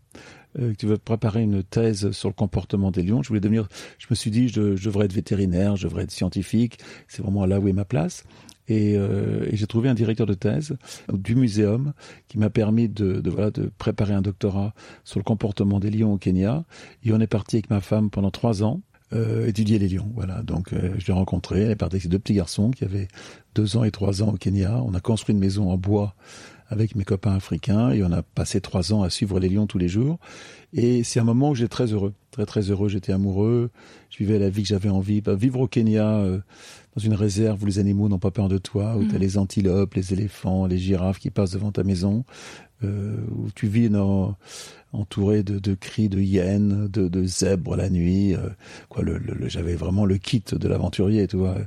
euh, 0.59 0.71
que 0.71 0.77
tu 0.77 0.85
veux 0.85 0.97
préparer 0.97 1.41
une 1.41 1.63
thèse 1.63 2.11
sur 2.11 2.29
le 2.29 2.33
comportement 2.33 2.91
des 2.91 3.03
lions, 3.03 3.23
je 3.23 3.29
voulais 3.29 3.39
devenir, 3.39 3.67
je 3.97 4.07
me 4.09 4.15
suis 4.15 4.31
dit, 4.31 4.47
je, 4.47 4.75
je 4.75 4.85
devrais 4.85 5.05
être 5.05 5.13
vétérinaire, 5.13 5.75
je 5.75 5.87
devrais 5.87 6.03
être 6.03 6.11
scientifique, 6.11 6.79
c'est 7.07 7.21
vraiment 7.21 7.45
là 7.45 7.59
où 7.59 7.67
est 7.67 7.73
ma 7.73 7.85
place. 7.85 8.25
Et, 8.67 8.93
et 8.93 9.55
j'ai 9.55 9.67
trouvé 9.67 9.87
un 9.89 9.93
directeur 9.93 10.27
de 10.27 10.33
thèse 10.33 10.75
du 11.13 11.35
muséum 11.35 11.93
qui 12.27 12.37
m'a 12.37 12.49
permis 12.49 12.89
de, 12.89 13.21
de, 13.21 13.29
voilà, 13.29 13.51
de 13.51 13.71
préparer 13.77 14.13
un 14.13 14.21
doctorat 14.21 14.73
sur 15.03 15.19
le 15.19 15.23
comportement 15.23 15.79
des 15.79 15.89
lions 15.89 16.13
au 16.13 16.17
Kenya. 16.17 16.65
Et 17.03 17.13
on 17.13 17.19
est 17.19 17.27
parti 17.27 17.55
avec 17.57 17.69
ma 17.69 17.79
femme 17.79 18.09
pendant 18.09 18.31
trois 18.31 18.63
ans. 18.63 18.81
Euh, 19.13 19.47
étudier 19.47 19.79
les 19.79 19.87
lions. 19.87 20.11
Voilà, 20.15 20.43
donc 20.43 20.73
euh, 20.73 20.93
je 20.97 21.07
l'ai 21.07 21.13
rencontré. 21.13 21.61
Elle 21.61 21.71
est 21.71 21.75
partie 21.77 21.95
avec 21.95 22.03
ses 22.03 22.09
deux 22.09 22.19
petits 22.19 22.33
garçons 22.33 22.71
qui 22.71 22.83
avaient 22.83 23.07
deux 23.55 23.77
ans 23.77 23.85
et 23.85 23.91
trois 23.91 24.21
ans 24.21 24.33
au 24.33 24.37
Kenya. 24.37 24.83
On 24.83 24.93
a 24.95 24.99
construit 24.99 25.33
une 25.33 25.39
maison 25.39 25.71
en 25.71 25.77
bois 25.77 26.13
avec 26.67 26.93
mes 26.93 27.05
copains 27.05 27.33
africains 27.33 27.91
et 27.91 28.03
on 28.03 28.11
a 28.11 28.21
passé 28.21 28.59
trois 28.59 28.91
ans 28.91 29.03
à 29.03 29.09
suivre 29.09 29.39
les 29.39 29.47
lions 29.47 29.65
tous 29.65 29.77
les 29.77 29.87
jours. 29.87 30.19
Et 30.73 31.03
c'est 31.03 31.21
un 31.21 31.23
moment 31.23 31.51
où 31.51 31.55
j'étais 31.55 31.69
très 31.69 31.93
heureux, 31.93 32.13
très 32.31 32.45
très 32.45 32.69
heureux. 32.69 32.89
J'étais 32.89 33.13
amoureux, 33.13 33.71
je 34.09 34.17
vivais 34.17 34.39
la 34.39 34.49
vie 34.49 34.63
que 34.63 34.67
j'avais 34.67 34.89
envie. 34.89 35.21
Bah, 35.21 35.35
vivre 35.35 35.61
au 35.61 35.67
Kenya, 35.67 36.17
euh, 36.17 36.39
dans 36.97 37.03
une 37.03 37.13
réserve 37.13 37.61
où 37.61 37.67
les 37.67 37.77
animaux 37.77 38.09
n'ont 38.09 38.17
pas 38.17 38.31
peur 38.31 38.49
de 38.49 38.57
toi, 38.57 38.97
où 38.97 39.05
tu 39.05 39.13
as 39.13 39.19
mmh. 39.19 39.21
les 39.21 39.37
antilopes, 39.37 39.93
les 39.93 40.13
éléphants, 40.13 40.65
les 40.65 40.79
girafes 40.79 41.19
qui 41.19 41.29
passent 41.29 41.51
devant 41.51 41.71
ta 41.71 41.83
maison, 41.83 42.25
euh, 42.83 43.17
où 43.35 43.51
tu 43.53 43.67
vis 43.67 43.89
dans 43.89 44.35
entouré 44.93 45.43
de, 45.43 45.59
de, 45.59 45.75
cris 45.75 46.09
de 46.09 46.19
hyènes, 46.19 46.87
de, 46.87 47.07
de 47.07 47.23
zèbres 47.23 47.75
la 47.75 47.91
nuit. 47.91 48.33
Euh, 48.33 48.49
quoi, 48.89 49.03
le, 49.03 49.19
le, 49.19 49.47
j'avais 49.47 49.75
vraiment 49.75 50.05
le 50.05 50.17
kit 50.17 50.43
de 50.51 50.67
l'aventurier, 50.67 51.27
tu 51.27 51.37
vois, 51.37 51.57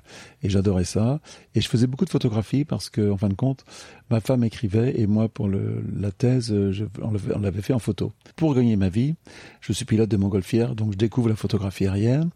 et 0.43 0.51
j'adorais 0.51 0.85
ça. 0.85 1.21
Et 1.55 1.61
je 1.61 1.69
faisais 1.69 1.87
beaucoup 1.87 2.07
de 2.07 2.11
photographies 2.11 2.65
parce 2.65 2.91
que, 2.91 3.09
en 3.09 3.17
fin 3.17 3.29
de 3.29 3.35
compte, 3.35 3.65
ma 4.11 4.21
femme 4.21 4.43
écrivait 4.43 4.99
et 4.99 5.07
moi, 5.07 5.29
pour 5.29 5.47
le, 5.47 5.85
la 5.97 6.11
thèse, 6.11 6.53
je, 6.73 6.85
on 7.03 7.39
l'avait 7.39 7.63
fait 7.63 7.75
en 7.75 7.79
photo. 7.79 8.11
Pour 8.35 8.53
gagner 8.57 8.75
ma 8.75 8.89
vie, 8.89 9.15
je 9.61 9.73
suis 9.73 9.85
pilote 9.85 10.11
de 10.11 10.17
montgolfière, 10.17 10.75
donc 10.75 10.93
je 10.93 10.99
découvre 10.99 11.29
la 11.29 11.37
photographie 11.37 11.87
aérienne 11.87 12.31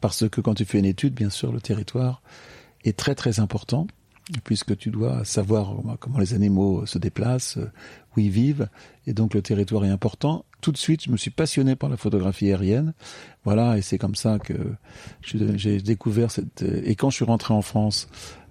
parce 0.00 0.28
que 0.28 0.40
quand 0.40 0.54
tu 0.54 0.64
fais 0.64 0.78
une 0.78 0.84
étude, 0.84 1.14
bien 1.14 1.30
sûr, 1.30 1.52
le 1.52 1.60
territoire 1.60 2.22
est 2.84 2.96
très 2.96 3.14
très 3.14 3.40
important 3.40 3.86
puisque 4.44 4.76
tu 4.76 4.90
dois 4.90 5.24
savoir 5.24 5.74
comment 6.00 6.18
les 6.18 6.34
animaux 6.34 6.84
se 6.86 6.98
déplacent, 6.98 7.58
où 8.16 8.20
ils 8.20 8.30
vivent, 8.30 8.68
et 9.06 9.12
donc 9.12 9.34
le 9.34 9.42
territoire 9.42 9.84
est 9.84 9.90
important. 9.90 10.44
Tout 10.60 10.72
de 10.72 10.76
suite, 10.76 11.04
je 11.04 11.10
me 11.10 11.16
suis 11.16 11.30
passionné 11.30 11.76
par 11.76 11.88
la 11.88 11.96
photographie 11.96 12.46
aérienne, 12.46 12.92
voilà, 13.44 13.78
et 13.78 13.82
c'est 13.82 13.98
comme 13.98 14.14
ça 14.14 14.38
que 14.38 14.54
j'ai 15.22 15.80
découvert 15.80 16.30
cette. 16.30 16.62
Et 16.62 16.94
quand 16.94 17.10
je 17.10 17.16
suis 17.16 17.24
rentré 17.24 17.54
en 17.54 17.62
France 17.62 18.08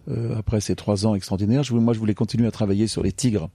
euh, 0.10 0.38
après 0.38 0.62
ces 0.62 0.76
trois 0.76 1.06
ans 1.06 1.16
extraordinaires, 1.16 1.64
je, 1.64 1.74
moi 1.74 1.94
je 1.94 2.00
voulais 2.00 2.16
continuer 2.16 2.48
à 2.48 2.52
travailler 2.52 2.88
sur 2.88 3.04
les 3.04 3.12
tigres 3.12 3.50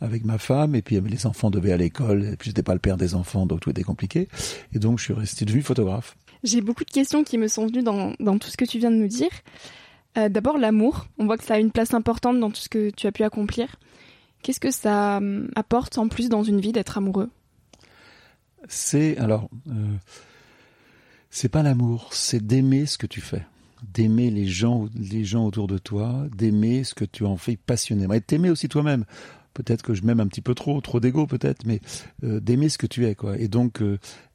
avec 0.00 0.24
ma 0.24 0.38
femme, 0.38 0.74
et 0.74 0.82
puis 0.82 1.00
les 1.00 1.26
enfants 1.26 1.50
devaient 1.50 1.72
à 1.72 1.78
l'école, 1.78 2.24
et 2.24 2.36
puis 2.36 2.50
j'étais 2.50 2.62
pas 2.62 2.74
le 2.74 2.80
père 2.80 2.96
des 2.96 3.14
enfants, 3.14 3.46
donc 3.46 3.60
tout 3.60 3.70
était 3.70 3.82
compliqué, 3.82 4.28
et 4.72 4.78
donc 4.78 4.98
je 4.98 5.04
suis 5.04 5.14
resté 5.14 5.44
devenu 5.44 5.62
photographe. 5.62 6.16
J'ai 6.44 6.60
beaucoup 6.60 6.84
de 6.84 6.90
questions 6.90 7.24
qui 7.24 7.38
me 7.38 7.48
sont 7.48 7.66
venues 7.66 7.82
dans, 7.82 8.14
dans 8.20 8.38
tout 8.38 8.48
ce 8.48 8.56
que 8.56 8.64
tu 8.64 8.78
viens 8.78 8.90
de 8.90 8.96
nous 8.96 9.08
dire. 9.08 9.30
Euh, 10.16 10.28
d'abord 10.28 10.58
l'amour. 10.58 11.06
On 11.18 11.26
voit 11.26 11.36
que 11.36 11.44
ça 11.44 11.54
a 11.54 11.58
une 11.58 11.70
place 11.70 11.94
importante 11.94 12.40
dans 12.40 12.50
tout 12.50 12.60
ce 12.60 12.68
que 12.68 12.90
tu 12.90 13.06
as 13.06 13.12
pu 13.12 13.22
accomplir. 13.22 13.76
Qu'est-ce 14.42 14.60
que 14.60 14.70
ça 14.70 15.18
hum, 15.18 15.50
apporte 15.54 15.98
en 15.98 16.08
plus 16.08 16.28
dans 16.28 16.42
une 16.42 16.60
vie 16.60 16.72
d'être 16.72 16.98
amoureux? 16.98 17.30
C'est 18.68 19.16
alors, 19.18 19.48
euh, 19.68 19.94
c'est 21.30 21.48
pas 21.48 21.62
l'amour, 21.62 22.08
c'est 22.12 22.44
d'aimer 22.44 22.86
ce 22.86 22.98
que 22.98 23.06
tu 23.06 23.20
fais, 23.20 23.46
d'aimer 23.82 24.30
les 24.30 24.46
gens, 24.46 24.88
les 24.96 25.24
gens 25.24 25.46
autour 25.46 25.68
de 25.68 25.78
toi, 25.78 26.26
d'aimer 26.36 26.82
ce 26.82 26.94
que 26.94 27.04
tu 27.04 27.24
en 27.24 27.36
fais 27.36 27.56
passionnément, 27.56 28.14
et 28.14 28.20
t'aimer 28.20 28.50
aussi 28.50 28.68
toi-même 28.68 29.04
peut-être 29.56 29.82
que 29.82 29.94
je 29.94 30.02
m'aime 30.02 30.20
un 30.20 30.26
petit 30.26 30.42
peu 30.42 30.54
trop, 30.54 30.80
trop 30.80 31.00
d'ego 31.00 31.26
peut-être, 31.26 31.64
mais 31.64 31.80
euh, 32.24 32.40
d'aimer 32.40 32.68
ce 32.68 32.78
que 32.78 32.86
tu 32.86 33.06
es, 33.06 33.14
quoi. 33.14 33.38
Et 33.38 33.48
donc 33.48 33.80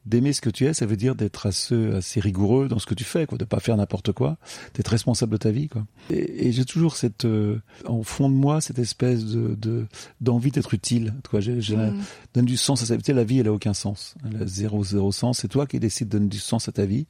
d'aimer 0.04 0.32
ce 0.32 0.40
que 0.40 0.50
tu 0.50 0.66
es, 0.66 0.74
ça 0.74 0.84
veut 0.84 0.96
dire 0.96 1.14
d'être 1.14 1.46
assez, 1.46 1.92
assez 1.92 2.20
rigoureux 2.20 2.68
dans 2.68 2.78
ce 2.78 2.86
que 2.86 2.94
tu 2.94 3.04
fais, 3.04 3.26
quoi, 3.26 3.38
de 3.38 3.44
pas 3.44 3.60
faire 3.60 3.76
n'importe 3.76 4.12
quoi, 4.12 4.36
d'être 4.74 4.88
responsable 4.88 5.32
de 5.32 5.36
ta 5.36 5.50
vie, 5.50 5.68
quoi. 5.68 5.86
Et, 6.10 6.50
j'ai 6.52 6.64
toujours 6.64 6.96
cette, 6.96 7.24
euh, 7.24 7.60
au 7.86 8.02
fond 8.02 8.28
de 8.28 8.34
moi, 8.34 8.60
cette 8.60 8.78
espèce 8.78 9.24
de 9.24 9.86
d'envie 10.20 10.50
d'être 10.50 10.74
utile, 10.74 11.14
quoi. 11.30 11.40
J'ai, 11.40 11.76
mmh. 11.76 11.98
donne 12.34 12.44
du 12.44 12.56
sens 12.56 12.82
à 12.82 12.86
sa 12.86 12.96
vie. 12.96 13.02
La 13.12 13.24
vie, 13.24 13.40
elle 13.40 13.48
a 13.48 13.52
aucun 13.52 13.74
sens, 13.74 14.14
elle 14.24 14.42
a 14.42 14.46
zéro 14.46 14.82
zéro 14.82 15.12
sens. 15.12 15.38
C'est 15.40 15.48
toi 15.48 15.66
qui 15.66 15.78
décides 15.78 16.08
de 16.08 16.18
donner 16.18 16.28
du 16.28 16.38
sens 16.38 16.68
à 16.68 16.72
ta 16.72 16.84
vie. 16.84 17.06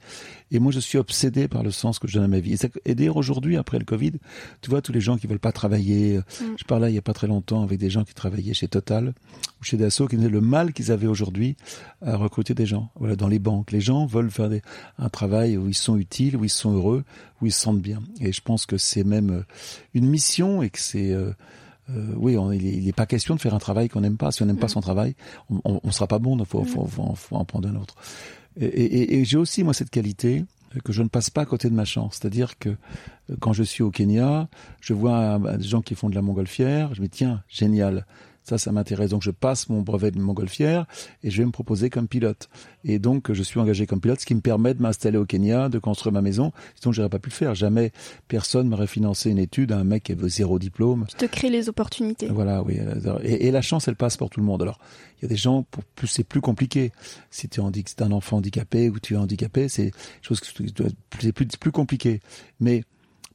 Et 0.50 0.58
moi, 0.58 0.72
je 0.72 0.80
suis 0.80 0.98
obsédé 0.98 1.48
par 1.48 1.62
le 1.62 1.70
sens 1.70 1.98
que 1.98 2.08
je 2.08 2.14
donne 2.14 2.24
à 2.24 2.28
ma 2.28 2.40
vie. 2.40 2.56
Et, 2.84 2.94
d'ailleurs 2.94 3.16
aujourd'hui, 3.16 3.56
après 3.56 3.78
le 3.78 3.84
Covid, 3.84 4.12
tu 4.60 4.70
vois 4.70 4.82
tous 4.82 4.92
les 4.92 5.00
gens 5.00 5.16
qui 5.16 5.26
veulent 5.26 5.38
pas 5.38 5.52
travailler. 5.52 6.18
Mmh. 6.18 6.44
Je 6.58 6.64
parlais 6.64 6.90
il 6.90 6.94
y 6.94 6.98
a 6.98 7.02
pas 7.02 7.14
très 7.14 7.26
longtemps 7.26 7.62
avec 7.62 7.78
des 7.78 7.90
gens 7.90 8.04
qui 8.04 8.14
travaillaient 8.14 8.54
chez 8.54 8.68
Total 8.68 9.14
ou 9.60 9.64
chez 9.64 9.76
Dassault 9.76 10.08
qui 10.08 10.16
disaient 10.16 10.28
le 10.28 10.40
mal 10.40 10.72
qu'ils 10.72 10.90
avaient 10.92 11.06
aujourd'hui 11.06 11.56
à 12.04 12.16
recruter 12.16 12.54
des 12.54 12.66
gens. 12.66 12.81
Voilà, 12.96 13.16
dans 13.16 13.28
les 13.28 13.38
banques, 13.38 13.72
les 13.72 13.80
gens 13.80 14.06
veulent 14.06 14.30
faire 14.30 14.48
des, 14.48 14.62
un 14.98 15.08
travail 15.08 15.56
où 15.56 15.68
ils 15.68 15.74
sont 15.74 15.96
utiles, 15.96 16.36
où 16.36 16.44
ils 16.44 16.50
sont 16.50 16.72
heureux, 16.72 17.04
où 17.40 17.46
ils 17.46 17.52
se 17.52 17.60
sentent 17.60 17.80
bien. 17.80 18.02
Et 18.20 18.32
je 18.32 18.40
pense 18.40 18.66
que 18.66 18.78
c'est 18.78 19.04
même 19.04 19.30
euh, 19.30 19.42
une 19.94 20.06
mission 20.06 20.62
et 20.62 20.70
que 20.70 20.78
c'est 20.78 21.12
euh, 21.12 21.32
euh, 21.90 22.14
oui, 22.16 22.36
il 22.58 22.84
n'est 22.84 22.92
pas 22.92 23.06
question 23.06 23.34
de 23.34 23.40
faire 23.40 23.54
un 23.54 23.58
travail 23.58 23.88
qu'on 23.88 24.00
n'aime 24.00 24.16
pas. 24.16 24.32
Si 24.32 24.42
on 24.42 24.46
n'aime 24.46 24.58
pas 24.58 24.66
mm. 24.66 24.70
son 24.70 24.80
travail, 24.80 25.14
on 25.64 25.80
ne 25.82 25.90
sera 25.90 26.06
pas 26.06 26.18
bon. 26.18 26.36
Il 26.38 26.44
faut, 26.44 26.64
faut, 26.64 26.86
faut, 26.86 27.14
faut, 27.14 27.36
en 27.36 27.44
prendre 27.44 27.68
un 27.68 27.76
autre. 27.76 27.94
Et, 28.60 28.66
et, 28.66 29.18
et 29.18 29.24
j'ai 29.24 29.38
aussi 29.38 29.64
moi 29.64 29.74
cette 29.74 29.90
qualité 29.90 30.44
que 30.84 30.92
je 30.92 31.02
ne 31.02 31.08
passe 31.08 31.28
pas 31.28 31.42
à 31.42 31.46
côté 31.46 31.68
de 31.68 31.74
ma 31.74 31.84
chance. 31.84 32.18
C'est-à-dire 32.20 32.58
que 32.58 32.76
quand 33.40 33.52
je 33.52 33.62
suis 33.62 33.82
au 33.82 33.90
Kenya, 33.90 34.48
je 34.80 34.94
vois 34.94 35.38
des 35.38 35.64
gens 35.64 35.82
qui 35.82 35.94
font 35.94 36.08
de 36.08 36.14
la 36.14 36.22
montgolfière, 36.22 36.94
je 36.94 37.02
me 37.02 37.06
dis 37.06 37.18
tiens, 37.18 37.42
génial, 37.48 38.06
ça, 38.44 38.58
ça 38.58 38.72
m'intéresse. 38.72 39.10
Donc, 39.10 39.22
je 39.22 39.30
passe 39.30 39.68
mon 39.68 39.82
brevet 39.82 40.10
de 40.10 40.18
montgolfière 40.18 40.86
et 41.22 41.30
je 41.30 41.38
vais 41.38 41.46
me 41.46 41.52
proposer 41.52 41.90
comme 41.90 42.08
pilote. 42.08 42.48
Et 42.84 42.98
donc, 42.98 43.32
je 43.32 43.42
suis 43.42 43.60
engagé 43.60 43.86
comme 43.86 44.00
pilote, 44.00 44.20
ce 44.20 44.26
qui 44.26 44.34
me 44.34 44.40
permet 44.40 44.74
de 44.74 44.82
m'installer 44.82 45.18
au 45.18 45.24
Kenya, 45.24 45.68
de 45.68 45.78
construire 45.78 46.12
ma 46.12 46.22
maison. 46.22 46.52
Sinon, 46.74 46.92
j'aurais 46.92 47.08
pas 47.08 47.18
pu 47.18 47.30
le 47.30 47.34
faire. 47.34 47.54
Jamais 47.54 47.92
personne 48.28 48.68
m'aurait 48.68 48.86
financé 48.86 49.30
une 49.30 49.38
étude 49.38 49.72
à 49.72 49.78
un 49.78 49.84
mec 49.84 50.04
qui 50.04 50.12
avait 50.12 50.28
zéro 50.28 50.58
diplôme. 50.58 51.06
Tu 51.08 51.16
te 51.16 51.24
crées 51.26 51.50
les 51.50 51.68
opportunités. 51.68 52.28
Voilà, 52.28 52.62
oui. 52.62 52.78
Et, 53.22 53.50
la 53.50 53.62
chance, 53.62 53.86
elle 53.88 53.96
passe 53.96 54.16
pour 54.16 54.30
tout 54.30 54.40
le 54.40 54.46
monde. 54.46 54.62
Alors, 54.62 54.78
il 55.18 55.22
y 55.22 55.26
a 55.26 55.28
des 55.28 55.36
gens 55.36 55.62
pour 55.62 55.84
plus 55.84 56.08
c'est 56.08 56.24
plus 56.24 56.40
compliqué. 56.40 56.90
Si 57.30 57.48
tu 57.48 57.60
es, 57.60 58.02
un 58.02 58.12
enfant 58.12 58.38
handicapé 58.38 58.90
ou 58.90 58.98
tu 58.98 59.14
es 59.14 59.16
handicapé, 59.16 59.68
c'est 59.68 59.92
chose 60.20 60.40
c'est 61.20 61.32
plus, 61.32 61.46
plus 61.46 61.72
compliqué. 61.72 62.20
Mais 62.60 62.82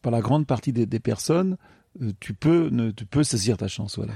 par 0.01 0.11
la 0.11 0.21
grande 0.21 0.45
partie 0.45 0.73
des, 0.73 0.85
des 0.85 0.99
personnes, 0.99 1.57
euh, 2.01 2.11
tu 2.19 2.33
peux, 2.33 2.69
ne, 2.71 2.91
tu 2.91 3.05
peux 3.05 3.23
saisir 3.23 3.57
ta 3.57 3.67
chance, 3.67 3.97
voilà 3.97 4.13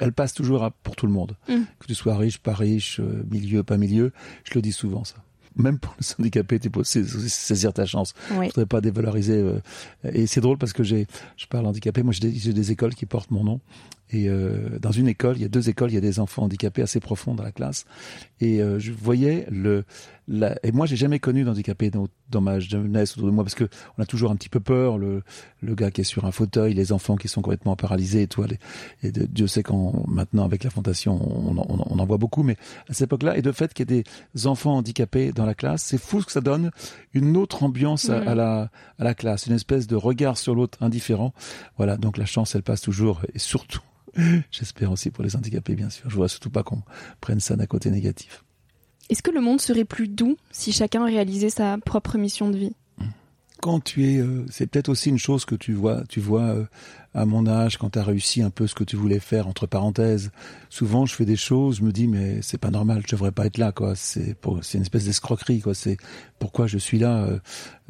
elle 0.00 0.12
passe 0.12 0.34
toujours 0.34 0.70
pour 0.82 0.96
tout 0.96 1.06
le 1.06 1.12
monde. 1.12 1.36
Mm. 1.48 1.62
Que 1.78 1.86
tu 1.86 1.94
sois 1.94 2.16
riche, 2.16 2.38
pas 2.38 2.54
riche, 2.54 3.00
euh, 3.00 3.24
milieu, 3.30 3.62
pas 3.62 3.76
milieu. 3.76 4.12
Je 4.44 4.54
le 4.54 4.62
dis 4.62 4.72
souvent, 4.72 5.04
ça. 5.04 5.16
Même 5.56 5.78
pour 5.78 5.94
les 6.00 6.06
handicapés, 6.18 6.58
tu 6.58 6.70
peux 6.70 6.82
saisir 6.82 7.72
ta 7.74 7.84
chance. 7.84 8.14
Je 8.30 8.34
voudrais 8.34 8.66
pas 8.66 8.80
dévaloriser. 8.80 9.34
Euh, 9.34 9.60
et 10.04 10.26
c'est 10.26 10.40
drôle 10.40 10.56
parce 10.56 10.72
que 10.72 10.82
j'ai, 10.82 11.06
je 11.36 11.46
parle 11.46 11.66
handicapé. 11.66 12.02
Moi, 12.02 12.14
j'ai 12.14 12.52
des 12.52 12.72
écoles 12.72 12.94
qui 12.94 13.04
portent 13.04 13.30
mon 13.30 13.44
nom. 13.44 13.60
Et 14.12 14.28
euh, 14.28 14.78
dans 14.78 14.90
une 14.90 15.08
école, 15.08 15.36
il 15.36 15.42
y 15.42 15.44
a 15.44 15.48
deux 15.48 15.70
écoles, 15.70 15.90
il 15.90 15.94
y 15.94 15.98
a 15.98 16.02
des 16.02 16.20
enfants 16.20 16.42
handicapés 16.42 16.82
assez 16.82 17.00
profonds 17.00 17.34
dans 17.34 17.42
la 17.42 17.52
classe. 17.52 17.86
Et 18.40 18.62
euh, 18.62 18.78
je 18.78 18.92
voyais 18.92 19.46
le, 19.50 19.84
la, 20.28 20.54
et 20.62 20.70
moi 20.70 20.84
j'ai 20.86 20.96
jamais 20.96 21.18
connu 21.18 21.44
d'handicapé 21.44 21.90
dans, 21.90 22.08
dans, 22.30 22.42
ma 22.42 22.60
jeunesse 22.60 23.16
autour 23.16 23.28
de 23.28 23.32
moi 23.32 23.42
parce 23.42 23.54
que 23.54 23.68
on 23.96 24.02
a 24.02 24.06
toujours 24.06 24.30
un 24.30 24.36
petit 24.36 24.50
peu 24.50 24.60
peur. 24.60 24.98
Le, 24.98 25.22
le 25.62 25.74
gars 25.74 25.90
qui 25.90 26.02
est 26.02 26.04
sur 26.04 26.26
un 26.26 26.30
fauteuil, 26.30 26.74
les 26.74 26.92
enfants 26.92 27.16
qui 27.16 27.28
sont 27.28 27.40
complètement 27.40 27.74
paralysés 27.74 28.22
et 28.22 28.26
tout. 28.26 28.44
Et 29.02 29.10
Dieu 29.10 29.46
sait 29.46 29.62
qu'en 29.62 30.04
maintenant 30.06 30.44
avec 30.44 30.62
la 30.62 30.70
fondation, 30.70 31.14
on, 31.14 31.56
on, 31.56 31.84
on 31.88 31.98
en 31.98 32.04
voit 32.04 32.18
beaucoup. 32.18 32.42
Mais 32.42 32.56
à 32.90 32.92
cette 32.92 33.04
époque-là, 33.04 33.38
et 33.38 33.42
de 33.42 33.52
fait 33.52 33.72
qu'il 33.72 33.90
y 33.90 33.98
ait 33.98 34.04
des 34.34 34.46
enfants 34.46 34.76
handicapés 34.76 35.32
dans 35.32 35.46
la 35.46 35.54
classe, 35.54 35.84
c'est 35.84 35.98
fou 35.98 36.20
ce 36.20 36.26
que 36.26 36.32
ça 36.32 36.42
donne. 36.42 36.70
Une 37.14 37.36
autre 37.38 37.62
ambiance 37.62 38.10
à, 38.10 38.18
à, 38.18 38.34
la, 38.34 38.70
à 38.98 39.04
la 39.04 39.14
classe, 39.14 39.46
une 39.46 39.54
espèce 39.54 39.86
de 39.86 39.96
regard 39.96 40.36
sur 40.36 40.54
l'autre 40.54 40.76
indifférent. 40.82 41.32
Voilà. 41.78 41.96
Donc 41.96 42.18
la 42.18 42.26
chance, 42.26 42.54
elle 42.54 42.62
passe 42.62 42.82
toujours 42.82 43.22
et 43.34 43.38
surtout 43.38 43.80
J'espère 44.50 44.92
aussi 44.92 45.10
pour 45.10 45.24
les 45.24 45.36
handicapés, 45.36 45.74
bien 45.74 45.90
sûr. 45.90 46.08
Je 46.08 46.16
vois 46.16 46.28
surtout 46.28 46.50
pas 46.50 46.62
qu'on 46.62 46.82
prenne 47.20 47.40
ça 47.40 47.56
d'un 47.56 47.66
côté 47.66 47.90
négatif. 47.90 48.44
Est-ce 49.10 49.22
que 49.22 49.30
le 49.30 49.40
monde 49.40 49.60
serait 49.60 49.84
plus 49.84 50.08
doux 50.08 50.36
si 50.50 50.72
chacun 50.72 51.04
réalisait 51.04 51.50
sa 51.50 51.78
propre 51.78 52.18
mission 52.18 52.50
de 52.50 52.56
vie? 52.56 52.72
Quand 53.60 53.78
tu 53.78 54.10
es, 54.10 54.18
euh, 54.18 54.44
c'est 54.50 54.66
peut-être 54.66 54.88
aussi 54.88 55.08
une 55.08 55.18
chose 55.18 55.44
que 55.44 55.54
tu 55.54 55.72
vois, 55.72 56.02
tu 56.08 56.18
vois 56.18 56.42
euh, 56.42 56.64
à 57.14 57.26
mon 57.26 57.46
âge 57.46 57.76
quand 57.76 57.90
tu 57.90 57.98
as 58.00 58.02
réussi 58.02 58.42
un 58.42 58.50
peu 58.50 58.66
ce 58.66 58.74
que 58.74 58.82
tu 58.82 58.96
voulais 58.96 59.20
faire 59.20 59.46
entre 59.46 59.68
parenthèses. 59.68 60.32
Souvent, 60.68 61.06
je 61.06 61.14
fais 61.14 61.24
des 61.24 61.36
choses, 61.36 61.76
je 61.76 61.84
me 61.84 61.92
dis 61.92 62.08
mais 62.08 62.42
c'est 62.42 62.58
pas 62.58 62.70
normal, 62.70 63.02
je 63.06 63.12
devrais 63.14 63.30
pas 63.30 63.46
être 63.46 63.58
là 63.58 63.70
quoi. 63.70 63.94
C'est 63.94 64.34
c'est 64.62 64.78
une 64.78 64.82
espèce 64.82 65.04
d'escroquerie 65.04 65.60
quoi. 65.60 65.74
C'est 65.74 65.96
pourquoi 66.40 66.66
je 66.66 66.76
suis 66.76 66.98
là. 66.98 67.28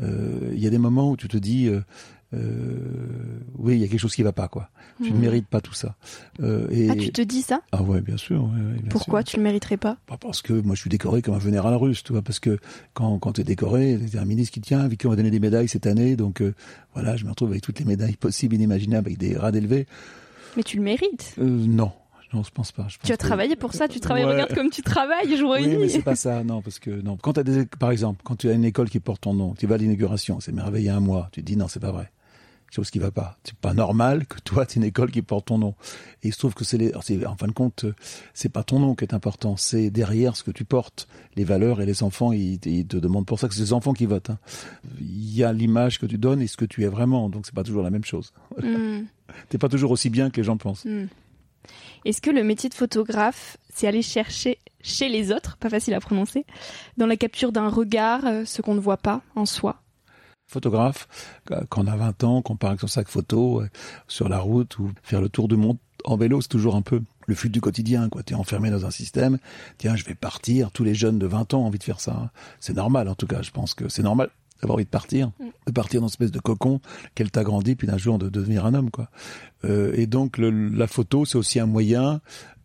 Euh, 0.03 0.51
il 0.53 0.59
y 0.59 0.67
a 0.67 0.71
des 0.71 0.77
moments 0.77 1.11
où 1.11 1.17
tu 1.17 1.29
te 1.29 1.39
dis 1.39 1.71
euh, 2.35 3.41
oui, 3.59 3.75
il 3.75 3.81
y 3.81 3.85
a 3.85 3.89
quelque 3.89 4.01
chose 4.01 4.15
qui 4.15 4.23
va 4.23 4.33
pas, 4.33 4.49
quoi. 4.49 4.71
Tu 5.03 5.11
ne 5.11 5.17
hmm. 5.17 5.21
mérites 5.21 5.47
pas 5.47 5.61
tout 5.61 5.75
ça. 5.75 5.97
Euh, 6.41 6.67
et... 6.71 6.91
Ah, 6.91 6.97
tu 6.97 7.11
te 7.11 7.23
dis 7.23 7.43
ça? 7.43 7.63
Ah 7.73 7.83
ouais, 7.83 8.01
bien 8.01 8.17
sûr. 8.17 8.49
Pourquoi 8.91 9.23
tu 9.23 9.37
le 9.37 9.43
mériterais 9.43 9.77
pas? 9.77 9.99
Bah, 10.09 10.17
Parce 10.21 10.43
que 10.43 10.53
moi, 10.53 10.75
je 10.75 10.81
suis 10.81 10.91
décoré 10.91 11.23
comme 11.23 11.35
un 11.35 11.41
général 11.41 11.75
russe, 11.75 12.03
tu 12.03 12.13
vois. 12.13 12.23
Parce 12.23 12.41
que 12.41 12.59
quand, 12.95 13.19
quand 13.19 13.33
tu 13.33 13.41
es 13.43 13.45
décoré, 13.45 13.93
il 13.93 14.15
y 14.15 14.19
a 14.19 14.23
un 14.23 14.27
ministre 14.27 14.53
qui 14.55 14.61
tient, 14.61 14.89
qui 14.89 15.07
on 15.07 15.11
va 15.11 15.17
donner 15.17 15.31
des 15.31 15.41
médailles 15.41 15.69
cette 15.69 15.87
année, 15.87 16.17
donc 16.17 16.41
euh, 16.41 16.55
voilà, 16.95 17.17
je 17.17 17.25
me 17.25 17.31
retrouve 17.31 17.51
avec 17.51 17.63
toutes 17.63 17.79
les 17.79 17.85
médailles 17.85 18.17
possibles, 18.17 18.55
inimaginables, 18.55 19.09
avec 19.09 19.19
des 19.19 19.31
grades 19.31 19.57
élevés. 19.57 19.87
Mais 20.57 20.63
tu 20.63 20.77
le 20.77 20.83
mérites 20.83 21.35
euh, 21.39 21.45
Non. 21.45 21.93
Non, 22.35 22.43
je 22.43 22.51
pense 22.51 22.73
pas. 22.73 22.87
tu 23.05 23.13
as 23.13 23.19
travaillé 23.19 23.57
pour 23.57 23.75
ça, 23.75 23.89
tu 23.89 24.01
travailles, 24.01 24.25
regarde 24.25 24.55
comme 24.55 24.71
tu 24.71 24.81
travailles 24.81 25.29
nuit. 25.29 25.43
Oui, 25.43 25.77
mais 25.79 25.89
c'est 25.91 26.01
pas 26.01 26.17
ça, 26.17 26.43
non, 26.43 26.63
parce 26.63 26.79
que 26.79 26.91
non. 26.91 27.19
Quand 27.19 27.37
as 27.37 27.43
des, 27.43 27.67
par 27.67 27.91
exemple, 27.91 28.23
quand 28.25 28.37
tu 28.37 28.49
as 28.49 28.55
une 28.55 28.65
école 28.65 28.89
qui 28.89 29.01
porte 29.01 29.21
ton 29.21 29.35
nom, 29.35 29.53
tu 29.53 29.67
vas 29.67 29.75
à 29.75 29.79
l'inauguration, 29.79 30.41
c'est 30.41 30.53
merveilleux, 30.53 30.85
il 30.85 30.87
y 30.87 30.91
a 30.91 30.97
un 30.97 31.01
mois, 31.01 31.29
tu 31.31 31.43
te 31.43 31.47
dis 31.47 31.59
non, 31.59 31.69
c'est 31.69 31.81
pas 31.81 31.93
vrai 31.93 32.11
chose 32.75 32.91
qui 32.91 32.99
va 32.99 33.11
pas. 33.11 33.39
C'est 33.45 33.57
pas 33.57 33.75
normal 33.75 34.27
que 34.27 34.41
toi, 34.41 34.67
tu 34.67 34.79
une 34.79 34.85
école 34.85 35.11
qui 35.11 35.23
porte 35.23 35.47
ton 35.47 35.59
nom. 35.59 35.75
Et 36.23 36.29
il 36.29 36.33
se 36.33 36.39
trouve 36.39 36.55
que 36.55 36.65
c'est 36.65 36.79
les, 36.79 36.95
en 36.95 37.37
fin 37.37 37.47
de 37.47 37.53
compte, 37.53 37.85
c'est 38.35 38.49
pas 38.49 38.63
ton 38.65 38.79
nom 38.79 38.95
qui 38.95 39.05
est 39.05 39.15
important, 39.15 39.57
c'est 39.57 39.91
derrière 39.91 40.37
ce 40.37 40.43
que 40.43 40.51
tu 40.51 40.65
portes, 40.65 41.09
les 41.37 41.45
valeurs 41.45 41.81
et 41.81 41.87
les 41.87 42.03
enfants, 42.03 42.33
ils, 42.33 42.59
te 42.59 42.97
demandent 42.97 43.27
pour 43.27 43.39
ça 43.39 43.49
que 43.49 43.55
c'est 43.55 43.61
les 43.61 43.73
enfants 43.73 43.93
qui 43.93 44.07
votent. 44.07 44.31
Hein. 44.31 44.39
Il 45.01 45.35
y 45.35 45.45
a 45.45 45.53
l'image 45.53 45.99
que 45.99 46.07
tu 46.07 46.19
donnes 46.19 46.41
et 46.41 46.47
ce 46.47 46.57
que 46.57 46.65
tu 46.65 46.85
es 46.85 46.89
vraiment, 46.89 47.29
donc 47.29 47.47
c'est 47.47 47.55
pas 47.55 47.65
toujours 47.65 47.83
la 47.83 47.91
même 47.91 48.05
chose. 48.05 48.33
Hmm. 48.63 49.03
T'es 49.49 49.59
pas 49.59 49.69
toujours 49.69 49.91
aussi 49.91 50.11
bien 50.11 50.31
que 50.31 50.39
les 50.39 50.45
gens 50.45 50.57
pensent. 50.57 50.85
Hmm. 50.85 51.07
Est-ce 52.05 52.21
que 52.21 52.31
le 52.31 52.43
métier 52.43 52.69
de 52.69 52.75
photographe, 52.75 53.57
c'est 53.73 53.87
aller 53.87 54.03
chercher 54.03 54.59
chez 54.83 55.09
les 55.09 55.31
autres, 55.31 55.57
pas 55.59 55.71
facile 55.71 55.95
à 55.95 56.01
prononcer, 56.01 56.45
dans 56.97 57.07
la 57.07 57.17
capture 57.17 57.53
d'un 57.53 57.69
regard, 57.69 58.27
euh, 58.27 58.45
ce 58.45 58.63
qu'on 58.63 58.75
ne 58.75 58.81
voit 58.81 58.97
pas 58.97 59.23
en 59.37 59.47
soi? 59.47 59.82
Photographe, 60.53 61.09
quand 61.69 61.85
on 61.85 61.87
a 61.87 61.97
20 61.97 62.25
ans, 62.25 62.43
qu'on 62.43 62.57
part 62.57 62.71
avec 62.71 62.81
son 62.81 62.87
sac 62.87 63.09
photo 63.09 63.63
euh, 63.63 63.69
sur 64.09 64.29
la 64.29 64.39
route 64.39 64.79
ou 64.79 64.91
faire 65.03 65.21
le 65.21 65.29
tour 65.29 65.49
du 65.49 65.57
monde 65.57 65.79
en 66.05 66.17
vélo, 66.17 66.41
c'est 66.41 66.49
toujours 66.49 66.75
un 66.75 66.83
peu 66.83 67.01
le 67.27 67.35
flux 67.35 67.49
du 67.49 67.61
quotidien, 67.61 68.09
quoi. 68.09 68.23
T'es 68.23 68.35
enfermé 68.35 68.71
dans 68.71 68.85
un 68.85 68.91
système. 68.91 69.39
Tiens, 69.79 69.95
je 69.95 70.05
vais 70.05 70.15
partir. 70.15 70.73
Tous 70.73 70.85
les 70.85 70.95
jeunes 70.95 71.19
de 71.19 71.27
20 71.27 71.55
ans 71.55 71.61
ont 71.61 71.67
envie 71.67 71.79
de 71.79 71.85
faire 71.85 72.01
ça. 72.01 72.13
Hein. 72.13 72.31
C'est 72.61 72.75
normal, 72.75 73.09
en 73.09 73.15
tout 73.15 73.27
cas. 73.27 73.43
Je 73.43 73.51
pense 73.51 73.75
que 73.75 73.89
c'est 73.89 74.03
normal 74.03 74.31
d'avoir 74.61 74.77
envie 74.77 74.85
de 74.85 74.91
partir, 74.91 75.29
mm. 75.29 75.45
de 75.67 75.73
partir 75.73 76.01
dans 76.01 76.07
une 76.07 76.13
espèce 76.13 76.31
de 76.31 76.39
cocon 76.39 76.81
qu'elle 77.15 77.31
t'a 77.31 77.43
grandi, 77.43 77.75
puis 77.75 77.87
d'un 77.87 77.99
jour 77.99 78.19
de 78.19 78.29
devenir 78.29 78.65
un 78.65 78.75
homme, 78.75 78.91
quoi. 78.91 79.09
Euh, 79.65 79.93
et 79.95 80.07
donc 80.07 80.39
la 80.39 80.87
photo, 80.87 81.25
c'est 81.25 81.37
aussi 81.37 81.61
un 81.61 81.67
moyen 81.67 82.21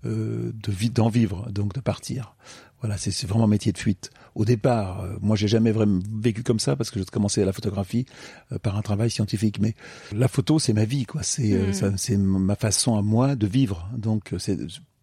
euh, 0.06 0.52
de 0.54 0.88
d'en 0.90 1.10
vivre, 1.10 1.50
donc 1.52 1.74
de 1.74 1.80
partir. 1.80 2.36
Voilà, 2.82 2.98
c'est 2.98 3.26
vraiment 3.26 3.46
un 3.46 3.48
métier 3.48 3.72
de 3.72 3.78
fuite. 3.78 4.12
Au 4.36 4.46
départ, 4.46 5.02
euh, 5.02 5.16
moi, 5.20 5.36
j'ai 5.36 5.48
jamais 5.48 5.72
vraiment 5.72 6.00
vécu 6.22 6.44
comme 6.44 6.60
ça 6.60 6.76
parce 6.76 6.92
que 6.92 7.00
j'ai 7.00 7.06
commencé 7.06 7.44
la 7.44 7.54
photographie 7.54 8.06
euh, 8.52 8.60
par 8.60 8.78
un 8.78 8.84
travail 8.84 9.10
scientifique. 9.10 9.60
Mais 9.60 9.74
la 10.14 10.28
photo, 10.28 10.60
c'est 10.60 10.74
ma 10.74 10.86
vie, 10.86 11.06
quoi. 11.06 11.24
C'est 11.24 11.54
euh, 11.54 11.72
mm. 11.72 11.98
c'est 11.98 12.18
ma 12.18 12.56
façon 12.56 12.96
à 12.96 13.02
moi 13.02 13.36
de 13.36 13.48
vivre. 13.48 13.90
Donc, 13.98 14.34
c'est 14.38 14.58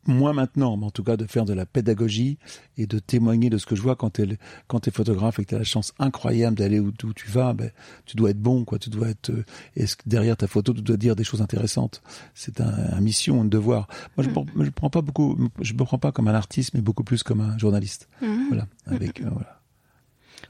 moins 0.06 0.32
maintenant, 0.32 0.76
mais 0.76 0.86
en 0.86 0.90
tout 0.90 1.02
cas 1.02 1.16
de 1.16 1.26
faire 1.26 1.44
de 1.44 1.52
la 1.52 1.66
pédagogie 1.66 2.38
et 2.76 2.86
de 2.86 2.98
témoigner 2.98 3.50
de 3.50 3.58
ce 3.58 3.66
que 3.66 3.76
je 3.76 3.82
vois 3.82 3.96
quand 3.96 4.10
tu 4.10 4.36
quand 4.66 4.86
es 4.88 4.90
photographe 4.90 5.38
et 5.38 5.44
que 5.44 5.50
tu 5.50 5.54
as 5.54 5.58
la 5.58 5.64
chance 5.64 5.92
incroyable 5.98 6.56
d'aller 6.56 6.80
où, 6.80 6.92
tu 6.92 7.28
vas, 7.28 7.52
ben, 7.52 7.70
tu 8.06 8.16
dois 8.16 8.30
être 8.30 8.40
bon, 8.40 8.64
quoi. 8.64 8.78
Tu 8.78 8.90
dois 8.90 9.08
être, 9.08 9.30
euh, 9.30 9.44
et 9.76 9.84
derrière 10.06 10.36
ta 10.36 10.46
photo, 10.46 10.72
tu 10.72 10.82
dois 10.82 10.96
dire 10.96 11.16
des 11.16 11.24
choses 11.24 11.42
intéressantes? 11.42 12.02
C'est 12.34 12.60
un, 12.60 13.00
mission, 13.00 13.42
un 13.42 13.44
devoir. 13.44 13.88
Moi, 14.16 14.24
je, 14.24 14.30
mm. 14.30 14.64
je 14.64 14.70
prends 14.70 14.90
pas 14.90 15.02
beaucoup, 15.02 15.36
je 15.60 15.74
me 15.74 15.84
prends 15.84 15.98
pas 15.98 16.12
comme 16.12 16.28
un 16.28 16.34
artiste, 16.34 16.74
mais 16.74 16.80
beaucoup 16.80 17.04
plus 17.04 17.22
comme 17.22 17.40
un 17.40 17.58
journaliste. 17.58 18.08
Mm. 18.22 18.48
Voilà. 18.48 18.66
Avec, 18.86 19.20
euh, 19.20 19.28
voilà. 19.30 19.60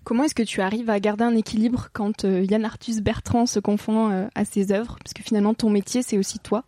Comment 0.02 0.25
est-ce 0.25 0.34
que 0.34 0.42
tu 0.42 0.61
arrives 0.61 0.90
à 0.90 1.00
garder 1.00 1.25
un 1.25 1.34
équilibre 1.34 1.88
quand 1.92 2.25
euh, 2.25 2.44
Yann 2.44 2.64
Arthus 2.64 3.00
Bertrand 3.00 3.46
se 3.46 3.58
confond 3.58 4.28
à 4.34 4.44
ses 4.44 4.73
œuvres? 4.73 4.99
Parce 5.02 5.14
que 5.14 5.23
finalement, 5.23 5.54
ton 5.54 5.70
métier, 5.70 6.02
c'est 6.02 6.18
aussi 6.18 6.38
toi. 6.38 6.64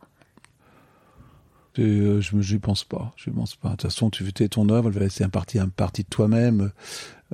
Euh, 1.79 2.21
je 2.21 2.37
n'y 2.37 2.59
pense 2.59 2.85
pas. 2.85 3.13
Je 3.17 3.31
pense 3.31 3.57
pas. 3.57 3.71
De 3.71 3.75
toute 3.75 3.83
façon, 3.83 4.11
tu 4.11 4.25
fais 4.25 4.49
ton 4.49 4.69
œuvre, 4.69 4.89
elle 4.89 4.95
va 4.95 5.01
laisser 5.01 5.25
un 5.25 5.29
parti, 5.29 5.59
un 5.59 5.69
parti 5.69 6.03
de 6.03 6.09
toi-même. 6.09 6.71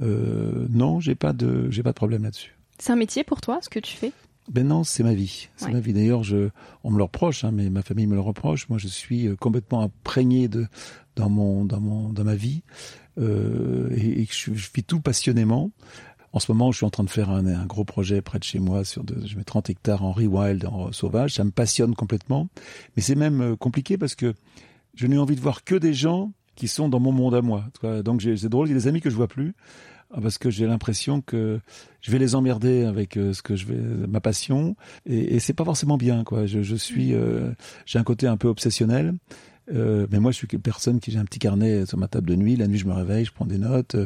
Euh, 0.01 0.67
non, 0.71 1.01
j'ai 1.01 1.15
pas 1.15 1.33
de, 1.33 1.71
j'ai 1.71 1.83
pas 1.83 1.91
de 1.91 1.97
problème 1.97 2.25
là-dessus. 2.25 2.57
C'est 2.79 2.93
un 2.93 2.97
métier 2.97 3.25
pour 3.25 3.41
toi, 3.41 3.61
ce 3.63 3.69
que 3.69 3.79
tu 3.79 3.97
fais? 3.97 4.13
Ben 4.51 4.67
non, 4.67 4.83
c'est 4.83 5.05
ma 5.05 5.15
vie. 5.15 5.49
C'est 5.57 5.71
ma 5.71 5.79
vie. 5.79 5.93
D'ailleurs, 5.93 6.25
je, 6.25 6.49
on 6.83 6.91
me 6.91 6.97
le 6.97 7.05
reproche, 7.05 7.45
hein, 7.45 7.53
mais 7.53 7.71
ma 7.71 7.83
famille 7.83 8.09
me 8.09 8.15
le 8.15 8.21
reproche. 8.21 8.69
Moi, 8.69 8.79
je 8.79 8.89
suis 8.89 9.29
euh, 9.29 9.37
complètement 9.37 9.83
imprégné 9.83 10.49
de 10.49 10.67
dans 11.15 11.29
mon, 11.29 11.65
dans 11.65 11.79
mon, 11.79 12.09
dans 12.09 12.25
ma 12.25 12.35
vie, 12.35 12.63
euh, 13.19 13.91
et, 13.95 14.23
et 14.23 14.29
je, 14.31 14.55
je 14.55 14.69
vis 14.75 14.83
tout 14.83 15.01
passionnément. 15.01 15.71
En 16.33 16.39
ce 16.39 16.51
moment, 16.51 16.73
je 16.73 16.79
suis 16.79 16.87
en 16.87 16.91
train 16.91 17.05
de 17.05 17.11
faire 17.11 17.31
un, 17.31 17.67
gros 17.67 17.85
projet 17.85 18.23
près 18.23 18.39
de 18.39 18.45
chez 18.45 18.59
moi 18.59 18.85
sur 18.85 19.05
de, 19.05 19.27
je 19.27 19.37
mets 19.37 19.45
30 19.45 19.69
hectares 19.69 20.03
en 20.03 20.13
rewild, 20.13 20.65
en 20.67 20.91
sauvage. 20.91 21.35
Ça 21.35 21.45
me 21.45 21.51
passionne 21.51 21.95
complètement. 21.95 22.49
Mais 22.97 23.03
c'est 23.03 23.15
même 23.15 23.41
euh, 23.43 23.57
compliqué 23.57 23.99
parce 23.99 24.15
que 24.15 24.35
je 24.95 25.07
n'ai 25.07 25.19
envie 25.19 25.37
de 25.37 25.41
voir 25.41 25.63
que 25.63 25.75
des 25.75 25.93
gens 25.93 26.33
qui 26.57 26.69
sont 26.69 26.89
dans 26.89 27.01
mon 27.01 27.13
monde 27.13 27.35
à 27.35 27.43
moi. 27.43 27.65
Donc 28.05 28.23
c'est 28.23 28.49
drôle, 28.49 28.69
il 28.69 28.71
y 28.71 28.75
a 28.75 28.79
des 28.79 28.89
amis 28.89 29.01
que 29.01 29.11
je 29.11 29.17
vois 29.17 29.29
plus 29.29 29.55
ah, 30.11 30.21
parce 30.21 30.37
que 30.37 30.51
j'ai 30.51 30.67
l'impression 30.67 31.23
que 31.23 31.61
je 32.03 32.11
vais 32.11 32.19
les 32.19 32.35
emmerder 32.35 32.85
avec 32.85 33.17
euh, 33.17 33.33
ce 33.33 33.41
que 33.41 33.57
je 33.57 33.67
vais 33.67 34.07
ma 34.07 34.21
passion 34.21 34.77
et, 35.07 35.37
et 35.37 35.41
c'est 35.41 35.55
pas 35.55 35.65
forcément 35.65 35.97
bien 35.97 36.25
quoi. 36.25 36.45
Je, 36.45 36.75
suis 36.75 37.15
euh, 37.15 37.53
j'ai 37.87 37.99
un 37.99 38.05
côté 38.05 38.27
un 38.27 38.37
peu 38.37 38.49
obsessionnel. 38.49 39.15
Mais 39.71 40.19
moi, 40.19 40.33
je 40.33 40.37
suis 40.37 40.49
une 40.53 40.61
personne 40.61 41.01
qui 41.01 41.11
j'ai 41.13 41.19
un 41.19 41.25
petit 41.25 41.39
carnet 41.39 41.87
sur 41.87 41.97
ma 41.97 42.07
table 42.07 42.29
de 42.29 42.35
nuit. 42.35 42.57
La 42.57 42.67
nuit, 42.67 42.77
je 42.77 42.87
me 42.87 42.93
réveille, 42.93 43.25
je 43.25 43.33
prends 43.33 43.47
des 43.47 43.57
notes. 43.57 43.97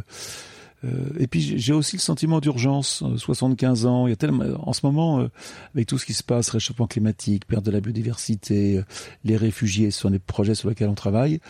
Et 1.18 1.26
puis 1.26 1.58
j'ai 1.58 1.72
aussi 1.72 1.96
le 1.96 2.00
sentiment 2.00 2.40
d'urgence. 2.40 3.02
75 3.16 3.84
euh, 3.84 3.88
ans, 3.88 4.06
il 4.06 4.10
y 4.10 4.12
a 4.12 4.16
tellement 4.16 4.44
en 4.66 4.72
ce 4.72 4.80
moment 4.84 5.20
euh, 5.20 5.28
avec 5.74 5.86
tout 5.86 5.98
ce 5.98 6.06
qui 6.06 6.14
se 6.14 6.22
passe, 6.22 6.50
réchauffement 6.50 6.86
climatique, 6.86 7.46
perte 7.46 7.64
de 7.64 7.70
la 7.70 7.80
biodiversité, 7.80 8.82
les 9.24 9.36
réfugiés, 9.36 9.90
ce 9.90 10.00
sont 10.00 10.10
des 10.10 10.18
projets 10.18 10.54
sur 10.54 10.68
lesquels 10.68 10.88
on 10.88 10.94
travaille. 10.94 11.40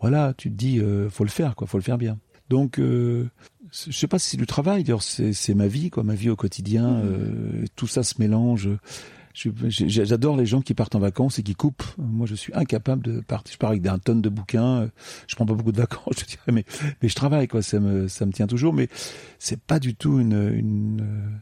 Voilà, 0.00 0.34
tu 0.36 0.50
te 0.50 0.56
dis, 0.56 0.80
faut 1.10 1.24
le 1.24 1.30
faire, 1.30 1.56
quoi, 1.56 1.66
faut 1.66 1.78
le 1.78 1.82
faire 1.82 1.98
bien. 1.98 2.18
Donc, 2.50 2.78
euh, 2.78 3.30
je 3.72 3.96
sais 3.96 4.06
pas 4.06 4.18
si 4.18 4.30
c'est 4.30 4.36
du 4.36 4.46
travail. 4.46 4.84
D'ailleurs, 4.84 5.02
c'est 5.02 5.54
ma 5.54 5.66
vie, 5.66 5.90
quoi, 5.90 6.02
ma 6.02 6.14
vie 6.14 6.30
au 6.30 6.36
quotidien. 6.36 7.02
Mmh. 7.02 7.64
tout 7.74 7.86
ça 7.86 8.02
se 8.02 8.14
mélange. 8.18 8.68
J'adore 9.34 10.36
les 10.36 10.46
gens 10.46 10.60
qui 10.60 10.74
partent 10.74 10.94
en 10.94 11.00
vacances 11.00 11.38
et 11.38 11.42
qui 11.42 11.54
coupent. 11.54 11.84
Moi, 11.98 12.26
je 12.26 12.34
suis 12.36 12.52
incapable 12.54 13.02
de 13.02 13.20
partir. 13.20 13.52
Je 13.54 13.58
pars 13.58 13.70
avec 13.70 13.84
un 13.86 13.98
tonne 13.98 14.22
de 14.22 14.28
bouquins. 14.28 14.88
Je 15.26 15.34
prends 15.34 15.46
pas 15.46 15.54
beaucoup 15.54 15.72
de 15.72 15.78
vacances, 15.78 16.14
je 16.20 16.24
dirais, 16.24 16.52
mais 16.52 16.64
je 17.08 17.14
travaille 17.14 17.48
quoi. 17.48 17.60
Ça 17.62 17.80
me 17.80 18.06
ça 18.08 18.26
me 18.26 18.32
tient 18.32 18.46
toujours. 18.46 18.72
Mais 18.72 18.88
c'est 19.38 19.60
pas 19.60 19.80
du 19.80 19.94
tout 19.94 20.20
une 20.20 20.52
une 20.54 21.40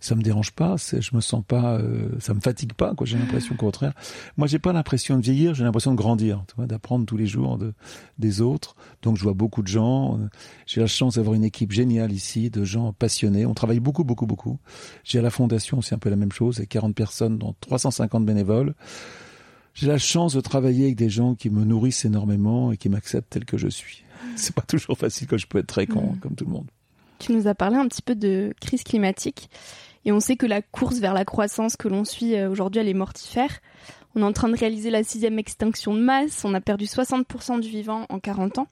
ça 0.00 0.14
me 0.14 0.22
dérange 0.22 0.52
pas, 0.52 0.76
je 0.76 1.14
me 1.14 1.20
sens 1.20 1.42
pas, 1.46 1.78
euh, 1.78 2.10
ça 2.20 2.34
me 2.34 2.40
fatigue 2.40 2.74
pas, 2.74 2.94
quoi. 2.94 3.06
J'ai 3.06 3.18
l'impression 3.18 3.54
au 3.54 3.58
contraire. 3.58 3.92
Moi, 4.36 4.46
j'ai 4.46 4.58
pas 4.58 4.72
l'impression 4.72 5.16
de 5.16 5.22
vieillir, 5.22 5.54
j'ai 5.54 5.64
l'impression 5.64 5.92
de 5.92 5.96
grandir, 5.96 6.44
d'apprendre 6.58 7.06
tous 7.06 7.16
les 7.16 7.26
jours 7.26 7.58
de, 7.58 7.72
des 8.18 8.40
autres. 8.40 8.76
Donc, 9.02 9.16
je 9.16 9.22
vois 9.22 9.34
beaucoup 9.34 9.62
de 9.62 9.68
gens. 9.68 10.18
J'ai 10.66 10.80
la 10.80 10.86
chance 10.86 11.16
d'avoir 11.16 11.34
une 11.34 11.44
équipe 11.44 11.72
géniale 11.72 12.12
ici, 12.12 12.50
de 12.50 12.64
gens 12.64 12.92
passionnés. 12.92 13.46
On 13.46 13.54
travaille 13.54 13.80
beaucoup, 13.80 14.04
beaucoup, 14.04 14.26
beaucoup. 14.26 14.58
J'ai 15.04 15.18
à 15.18 15.22
la 15.22 15.30
fondation, 15.30 15.80
c'est 15.82 15.94
un 15.94 15.98
peu 15.98 16.10
la 16.10 16.16
même 16.16 16.32
chose, 16.32 16.58
avec 16.58 16.68
40 16.70 16.94
personnes, 16.94 17.38
dont 17.38 17.54
350 17.60 18.24
bénévoles. 18.24 18.74
J'ai 19.74 19.88
la 19.88 19.98
chance 19.98 20.34
de 20.34 20.40
travailler 20.40 20.84
avec 20.84 20.96
des 20.96 21.10
gens 21.10 21.34
qui 21.34 21.50
me 21.50 21.64
nourrissent 21.64 22.06
énormément 22.06 22.72
et 22.72 22.78
qui 22.78 22.88
m'acceptent 22.88 23.30
tel 23.30 23.44
que 23.44 23.58
je 23.58 23.68
suis. 23.68 24.04
C'est 24.34 24.54
pas 24.54 24.62
toujours 24.62 24.96
facile 24.96 25.26
quand 25.26 25.36
je 25.36 25.46
peux 25.46 25.58
être 25.58 25.66
très 25.66 25.86
con, 25.86 26.12
mmh. 26.12 26.18
comme 26.20 26.34
tout 26.34 26.44
le 26.44 26.50
monde. 26.50 26.66
Tu 27.18 27.32
nous 27.32 27.48
as 27.48 27.54
parlé 27.54 27.76
un 27.76 27.86
petit 27.88 28.02
peu 28.02 28.14
de 28.14 28.54
crise 28.60 28.82
climatique. 28.82 29.50
Et 30.04 30.12
on 30.12 30.20
sait 30.20 30.36
que 30.36 30.46
la 30.46 30.62
course 30.62 30.98
vers 30.98 31.14
la 31.14 31.24
croissance 31.24 31.76
que 31.76 31.88
l'on 31.88 32.04
suit 32.04 32.36
euh, 32.36 32.48
aujourd'hui, 32.48 32.80
elle 32.80 32.88
est 32.88 32.94
mortifère. 32.94 33.60
On 34.14 34.22
est 34.22 34.24
en 34.24 34.32
train 34.32 34.48
de 34.48 34.56
réaliser 34.56 34.90
la 34.90 35.02
sixième 35.02 35.38
extinction 35.38 35.92
de 35.94 36.00
masse. 36.00 36.44
On 36.44 36.54
a 36.54 36.60
perdu 36.60 36.84
60% 36.84 37.60
du 37.60 37.68
vivant 37.68 38.06
en 38.08 38.20
40 38.20 38.58
ans. 38.58 38.68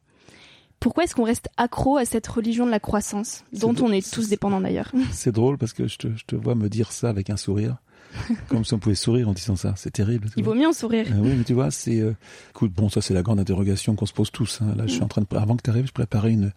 Pourquoi 0.81 1.05
est-ce 1.05 1.15
qu'on 1.15 1.25
reste 1.25 1.49
accro 1.57 1.97
à 1.97 2.05
cette 2.05 2.27
religion 2.27 2.67
de 2.67 2.71
la 2.71 2.79
croissance, 2.79 3.45
dont 3.53 3.75
on 3.81 3.91
est 3.91 4.13
tous 4.13 4.29
dépendants 4.29 4.61
d'ailleurs? 4.61 4.93
C'est 5.13 5.33
drôle 5.33 5.57
parce 5.57 5.73
que 5.73 5.89
je 5.89 5.97
te, 5.97 6.37
vois 6.37 6.55
me 6.55 6.69
dire 6.69 6.93
ça 6.93 7.09
avec 7.09 7.31
un 7.31 7.39
sourire. 7.39 7.77
Comme 8.49 8.65
si 8.65 8.75
on 8.75 8.79
pouvait 8.79 8.95
sourire 8.95 9.29
en 9.29 9.33
disant 9.33 9.57
ça. 9.57 9.75
C'est 9.77 9.91
terrible. 9.91 10.29
Il 10.37 10.45
vaut 10.45 10.55
mieux 10.55 10.69
en 10.69 10.73
sourire. 10.73 11.07
Euh, 11.11 11.21
oui, 11.21 11.35
mais 11.37 11.45
tu 11.45 11.55
vois, 11.55 11.71
c'est. 11.71 12.01
Euh, 12.01 12.15
écoute, 12.51 12.71
bon, 12.73 12.89
ça, 12.89 13.01
c'est 13.01 13.15
la 13.15 13.23
grande 13.23 13.41
interrogation 13.41 13.97
qu'on 13.97 14.07
se 14.07 14.13
pose 14.13 14.31
tous. 14.31 14.61
Hein. 14.63 14.75
Là, 14.77 14.87
je 14.87 14.93
suis 14.93 15.03
en 15.03 15.09
train 15.09 15.23
de. 15.23 15.37
Avant 15.37 15.57
que 15.57 15.63
tu 15.63 15.71
arrives, 15.71 15.87
je 15.87 15.93
préparais 15.93 16.31
une, 16.31 16.53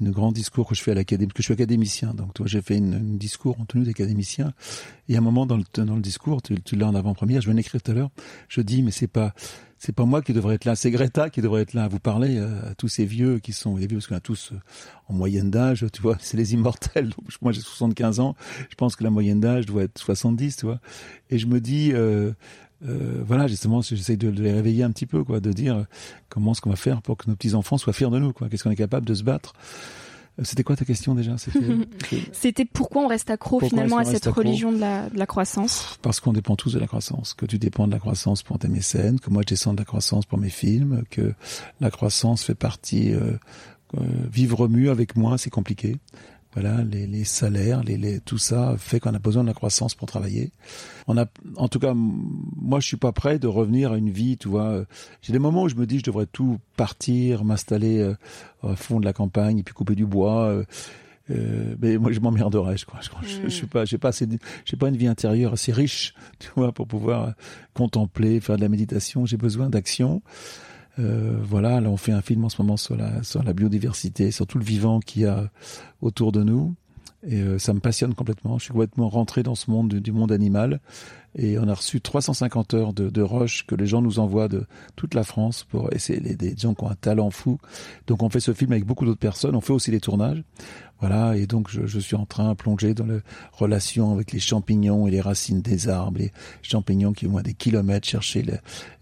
une 0.00 0.10
grand 0.10 0.32
discours 0.32 0.68
que 0.68 0.74
je 0.74 0.82
fais 0.82 0.92
à 0.92 0.94
l'académie, 0.94 1.28
parce 1.28 1.36
que 1.36 1.42
je 1.42 1.46
suis 1.46 1.54
académicien. 1.54 2.14
Donc, 2.14 2.34
toi, 2.34 2.46
j'ai 2.46 2.62
fait 2.62 2.76
une, 2.76 3.18
discours 3.18 3.60
en 3.60 3.64
tenue 3.64 3.84
d'académicien. 3.84 4.52
Et 5.08 5.14
à 5.14 5.18
un 5.18 5.22
moment 5.22 5.46
dans 5.46 5.56
le, 5.56 5.64
dans 5.74 5.94
le 5.94 6.02
discours, 6.02 6.42
tu, 6.42 6.76
l'as 6.76 6.88
en 6.88 6.94
avant-première, 6.94 7.40
je 7.40 7.46
viens 7.46 7.54
d'écrire 7.54 7.82
tout 7.82 7.90
à 7.90 7.94
l'heure, 7.94 8.10
je 8.48 8.60
dis, 8.60 8.82
mais 8.82 8.90
c'est 8.90 9.06
pas, 9.06 9.34
c'est 9.84 9.92
pas 9.92 10.04
moi 10.04 10.22
qui 10.22 10.32
devrais 10.32 10.54
être 10.54 10.64
là, 10.64 10.76
c'est 10.76 10.92
Greta 10.92 11.28
qui 11.28 11.40
devrait 11.42 11.62
être 11.62 11.74
là 11.74 11.82
à 11.82 11.88
vous 11.88 11.98
parler, 11.98 12.38
euh, 12.38 12.70
à 12.70 12.74
tous 12.76 12.86
ces 12.86 13.04
vieux 13.04 13.40
qui 13.40 13.52
sont, 13.52 13.74
les 13.74 13.88
vieux, 13.88 13.96
parce 13.98 14.06
qu'on 14.06 14.14
a 14.14 14.20
tous 14.20 14.52
euh, 14.52 14.56
en 15.08 15.12
moyenne 15.12 15.50
d'âge, 15.50 15.84
tu 15.92 16.00
vois, 16.00 16.16
c'est 16.20 16.36
les 16.36 16.54
immortels. 16.54 17.10
moi, 17.40 17.50
j'ai 17.50 17.62
75 17.62 18.20
ans, 18.20 18.36
je 18.70 18.76
pense 18.76 18.94
que 18.94 19.02
la 19.02 19.10
moyenne 19.10 19.40
d'âge 19.40 19.66
doit 19.66 19.82
être 19.82 19.98
70, 19.98 20.56
tu 20.56 20.66
vois. 20.66 20.78
Et 21.30 21.38
je 21.38 21.48
me 21.48 21.60
dis, 21.60 21.90
euh, 21.94 22.30
euh, 22.86 23.24
voilà, 23.26 23.48
justement, 23.48 23.80
j'essaie 23.80 24.16
de, 24.16 24.28
les 24.28 24.52
réveiller 24.52 24.84
un 24.84 24.92
petit 24.92 25.06
peu, 25.06 25.24
quoi, 25.24 25.40
de 25.40 25.52
dire 25.52 25.84
comment 26.28 26.52
est-ce 26.52 26.60
qu'on 26.60 26.70
va 26.70 26.76
faire 26.76 27.02
pour 27.02 27.16
que 27.16 27.28
nos 27.28 27.34
petits 27.34 27.54
enfants 27.56 27.76
soient 27.76 27.92
fiers 27.92 28.10
de 28.10 28.20
nous, 28.20 28.32
quoi. 28.32 28.48
Qu'est-ce 28.48 28.62
qu'on 28.62 28.70
est 28.70 28.76
capable 28.76 29.04
de 29.04 29.14
se 29.14 29.24
battre? 29.24 29.52
C'était 30.42 30.62
quoi 30.62 30.76
ta 30.76 30.84
question 30.84 31.14
déjà? 31.14 31.36
C'était 32.32 32.64
pourquoi 32.64 33.02
on 33.02 33.06
reste 33.06 33.30
accro 33.30 33.60
finalement 33.60 33.98
à 33.98 34.04
cette 34.04 34.26
religion 34.26 34.72
de 34.72 34.78
la, 34.78 35.10
de 35.10 35.18
la, 35.18 35.26
croissance? 35.26 35.98
Parce 36.00 36.20
qu'on 36.20 36.32
dépend 36.32 36.56
tous 36.56 36.72
de 36.72 36.78
la 36.78 36.86
croissance. 36.86 37.34
Que 37.34 37.44
tu 37.44 37.58
dépends 37.58 37.86
de 37.86 37.92
la 37.92 37.98
croissance 37.98 38.42
pour 38.42 38.58
tes 38.58 38.68
mécènes, 38.68 39.20
que 39.20 39.30
moi 39.30 39.42
je 39.42 39.48
descends 39.48 39.74
de 39.74 39.78
la 39.78 39.84
croissance 39.84 40.24
pour 40.24 40.38
mes 40.38 40.48
films, 40.48 41.04
que 41.10 41.34
la 41.80 41.90
croissance 41.90 42.44
fait 42.44 42.54
partie. 42.54 43.12
Euh, 43.12 43.32
euh 43.98 44.00
vivre 44.30 44.68
mieux 44.68 44.90
avec 44.90 45.16
moi, 45.16 45.36
c'est 45.36 45.50
compliqué. 45.50 45.98
Voilà, 46.54 46.82
les, 46.84 47.06
les 47.06 47.24
salaires, 47.24 47.82
les, 47.82 47.96
les, 47.96 48.20
tout 48.20 48.38
ça 48.38 48.74
fait 48.76 49.00
qu'on 49.00 49.14
a 49.14 49.18
besoin 49.18 49.42
de 49.42 49.48
la 49.48 49.54
croissance 49.54 49.94
pour 49.94 50.06
travailler. 50.06 50.52
On 51.06 51.16
a, 51.16 51.24
en 51.56 51.68
tout 51.68 51.78
cas, 51.78 51.94
moi, 51.94 52.78
je 52.80 52.86
suis 52.86 52.96
pas 52.98 53.12
prêt 53.12 53.38
de 53.38 53.46
revenir 53.46 53.92
à 53.92 53.96
une 53.96 54.10
vie, 54.10 54.36
tu 54.36 54.48
vois. 54.48 54.84
J'ai 55.22 55.32
des 55.32 55.38
moments 55.38 55.62
où 55.62 55.68
je 55.68 55.76
me 55.76 55.86
dis, 55.86 55.98
je 55.98 56.04
devrais 56.04 56.26
tout 56.26 56.58
partir, 56.76 57.44
m'installer 57.44 58.00
euh, 58.00 58.14
au 58.62 58.76
fond 58.76 59.00
de 59.00 59.04
la 59.04 59.12
campagne 59.12 59.58
et 59.58 59.62
puis 59.62 59.74
couper 59.74 59.94
du 59.94 60.06
bois. 60.06 60.46
Euh, 60.48 60.64
Euh, 61.30 61.76
mais 61.80 61.98
moi, 61.98 62.12
je 62.12 62.20
m'emmerderais, 62.20 62.76
je 62.76 62.84
crois. 62.84 63.00
Je, 63.00 63.08
crois. 63.08 63.22
je, 63.22 63.48
suis 63.48 63.66
pas, 63.66 63.84
j'ai 63.84 63.98
pas 63.98 64.08
assez, 64.08 64.28
j'ai 64.64 64.76
pas 64.76 64.88
une 64.88 64.96
vie 64.96 65.06
intérieure 65.06 65.52
assez 65.52 65.72
riche, 65.72 66.14
tu 66.38 66.50
vois, 66.56 66.72
pour 66.72 66.86
pouvoir 66.86 67.34
contempler, 67.74 68.40
faire 68.40 68.56
de 68.56 68.60
la 68.60 68.68
méditation. 68.68 69.26
J'ai 69.26 69.36
besoin 69.36 69.70
d'action. 69.70 70.22
Euh, 70.98 71.38
voilà, 71.42 71.80
là 71.80 71.88
on 71.88 71.96
fait 71.96 72.12
un 72.12 72.20
film 72.20 72.44
en 72.44 72.48
ce 72.48 72.60
moment 72.60 72.76
sur 72.76 72.96
la 72.96 73.22
sur 73.22 73.42
la 73.42 73.52
biodiversité, 73.52 74.30
sur 74.30 74.46
tout 74.46 74.58
le 74.58 74.64
vivant 74.64 75.00
qu'il 75.00 75.22
y 75.22 75.26
a 75.26 75.50
autour 76.00 76.32
de 76.32 76.42
nous. 76.42 76.74
Et 77.24 77.40
euh, 77.40 77.58
ça 77.58 77.72
me 77.72 77.80
passionne 77.80 78.14
complètement. 78.14 78.58
Je 78.58 78.64
suis 78.64 78.72
complètement 78.72 79.08
rentré 79.08 79.42
dans 79.42 79.54
ce 79.54 79.70
monde 79.70 79.94
du, 79.94 80.12
monde 80.12 80.32
animal. 80.32 80.80
Et 81.36 81.58
on 81.58 81.66
a 81.68 81.74
reçu 81.74 82.00
350 82.00 82.74
heures 82.74 82.92
de, 82.92 83.08
de 83.08 83.22
roches 83.22 83.66
que 83.66 83.74
les 83.74 83.86
gens 83.86 84.02
nous 84.02 84.18
envoient 84.18 84.48
de 84.48 84.66
toute 84.96 85.14
la 85.14 85.24
France 85.24 85.64
pour 85.64 85.92
essayer 85.92 86.20
des 86.20 86.54
gens 86.56 86.74
qui 86.74 86.84
ont 86.84 86.90
un 86.90 86.94
talent 86.94 87.30
fou. 87.30 87.58
Donc 88.06 88.22
on 88.22 88.28
fait 88.28 88.40
ce 88.40 88.52
film 88.52 88.72
avec 88.72 88.84
beaucoup 88.84 89.06
d'autres 89.06 89.18
personnes. 89.18 89.56
On 89.56 89.60
fait 89.60 89.72
aussi 89.72 89.90
les 89.90 90.00
tournages. 90.00 90.42
Voilà, 91.02 91.36
et 91.36 91.48
donc 91.48 91.68
je, 91.68 91.84
je, 91.84 91.98
suis 91.98 92.14
en 92.14 92.26
train 92.26 92.50
de 92.50 92.54
plonger 92.54 92.94
dans 92.94 93.06
la 93.06 93.18
relation 93.50 94.12
avec 94.12 94.30
les 94.30 94.38
champignons 94.38 95.08
et 95.08 95.10
les 95.10 95.20
racines 95.20 95.60
des 95.60 95.88
arbres, 95.88 96.20
les 96.20 96.30
champignons 96.62 97.12
qui 97.12 97.26
vont 97.26 97.38
à 97.38 97.42
des 97.42 97.54
kilomètres 97.54 98.06
chercher 98.06 98.46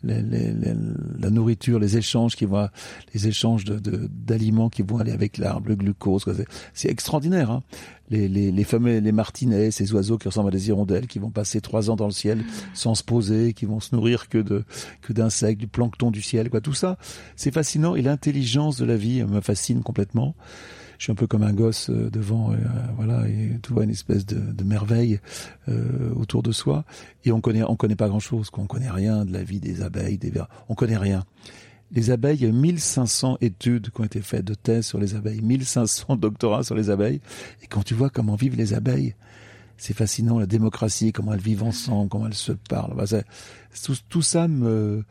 la 0.03 1.31
nourriture, 1.31 1.79
les 1.79 1.99
échanges 1.99 2.37
qui 2.37 2.47
vont, 2.47 2.71
les 3.13 3.29
échanges 3.29 3.67
de 3.67 4.09
d'aliments 4.11 4.71
qui 4.71 4.81
vont 4.81 4.97
aller 4.97 5.13
avec 5.13 5.37
l'arbre, 5.37 5.69
le 5.69 5.77
glucose. 5.77 6.25
C'est 6.73 6.89
extraordinaire. 6.89 7.51
Hein 7.51 7.63
les, 8.11 8.29
les, 8.29 8.51
les 8.51 8.65
fameux 8.65 8.99
les 8.99 9.13
martinets, 9.13 9.71
ces 9.71 9.93
oiseaux 9.93 10.19
qui 10.19 10.29
ressemblent 10.29 10.49
à 10.49 10.53
des 10.53 10.69
hirondelles, 10.69 11.07
qui 11.07 11.19
vont 11.19 11.31
passer 11.31 11.61
trois 11.61 11.91
ans 11.91 11.97
dans 11.97 12.07
le 12.07 12.13
ciel 12.21 12.45
sans 12.75 12.95
se 12.95 13.05
poser, 13.05 13.53
qui 13.53 13.67
vont 13.67 13.81
se 13.81 13.95
nourrir 13.95 14.29
que 14.29 14.39
de 14.39 14.65
que 15.03 15.13
d'insectes, 15.13 15.61
du 15.61 15.69
plancton 15.69 16.11
du 16.11 16.23
ciel, 16.23 16.51
quoi. 16.51 16.61
Tout 16.61 16.75
ça, 16.75 16.99
c'est 17.37 17.53
fascinant 17.53 17.95
et 17.95 18.03
l'intelligence 18.03 18.77
de 18.77 18.85
la 18.85 18.97
vie 18.97 19.23
me 19.25 19.41
fascine 19.41 19.83
complètement 19.83 20.35
je 21.01 21.05
suis 21.05 21.13
un 21.13 21.17
peu 21.17 21.27
comme 21.27 21.43
un 21.43 21.55
gosse 21.55 21.89
euh, 21.89 22.11
devant, 22.11 22.53
euh, 22.53 22.57
voilà, 22.95 23.27
et 23.27 23.59
tu 23.63 23.73
vois 23.73 23.85
une 23.85 23.91
espèce 23.91 24.27
de, 24.27 24.63
merveille 24.65 25.19
euh, 25.71 26.13
autour 26.15 26.43
de 26.43 26.53
soi. 26.53 26.85
Et 27.25 27.33
on 27.33 27.41
connaît, 27.41 27.63
on 27.63 27.75
connaît 27.75 27.97
pas 27.97 28.09
grand 28.09 28.21
chose, 28.21 28.51
qu'on 28.51 28.67
connaît 28.67 28.91
rien 28.91 29.25
de 29.25 29.33
la 29.33 29.43
vie 29.43 29.61
des 29.61 29.81
abeilles, 29.81 30.19
des 30.19 30.29
vers, 30.29 30.47
on 30.69 30.75
connaît 30.75 30.99
rien. 30.99 31.25
Les 31.91 32.11
abeilles, 32.11 32.37
il 32.37 32.47
y 32.47 32.49
a 32.51 32.53
1500 32.53 33.39
études 33.41 33.89
qui 33.91 34.01
ont 34.03 34.05
été 34.05 34.21
faites 34.21 34.45
de 34.45 34.53
thèses 34.53 34.85
sur 34.85 34.99
les 34.99 35.15
abeilles, 35.15 35.41
1500 35.41 36.17
doctorats 36.17 36.65
sur 36.65 36.75
les 36.75 36.91
abeilles. 36.91 37.23
Et 37.63 37.67
quand 37.67 37.83
tu 37.83 37.95
vois 37.95 38.11
comment 38.11 38.35
vivent 38.35 38.57
les 38.57 38.75
abeilles, 38.75 39.15
c'est 39.81 39.95
fascinant, 39.95 40.39
la 40.39 40.47
démocratie, 40.47 41.11
comment 41.13 41.33
elles 41.33 41.41
vivent 41.41 41.63
ensemble, 41.63 42.11
comment 42.11 42.27
elles 42.27 42.35
se 42.35 42.53
parlent. 42.53 42.95
Bah, 42.95 43.05
tout, 43.83 43.97
tout, 44.09 44.23
ça 44.23 44.47
me... 44.47 45.05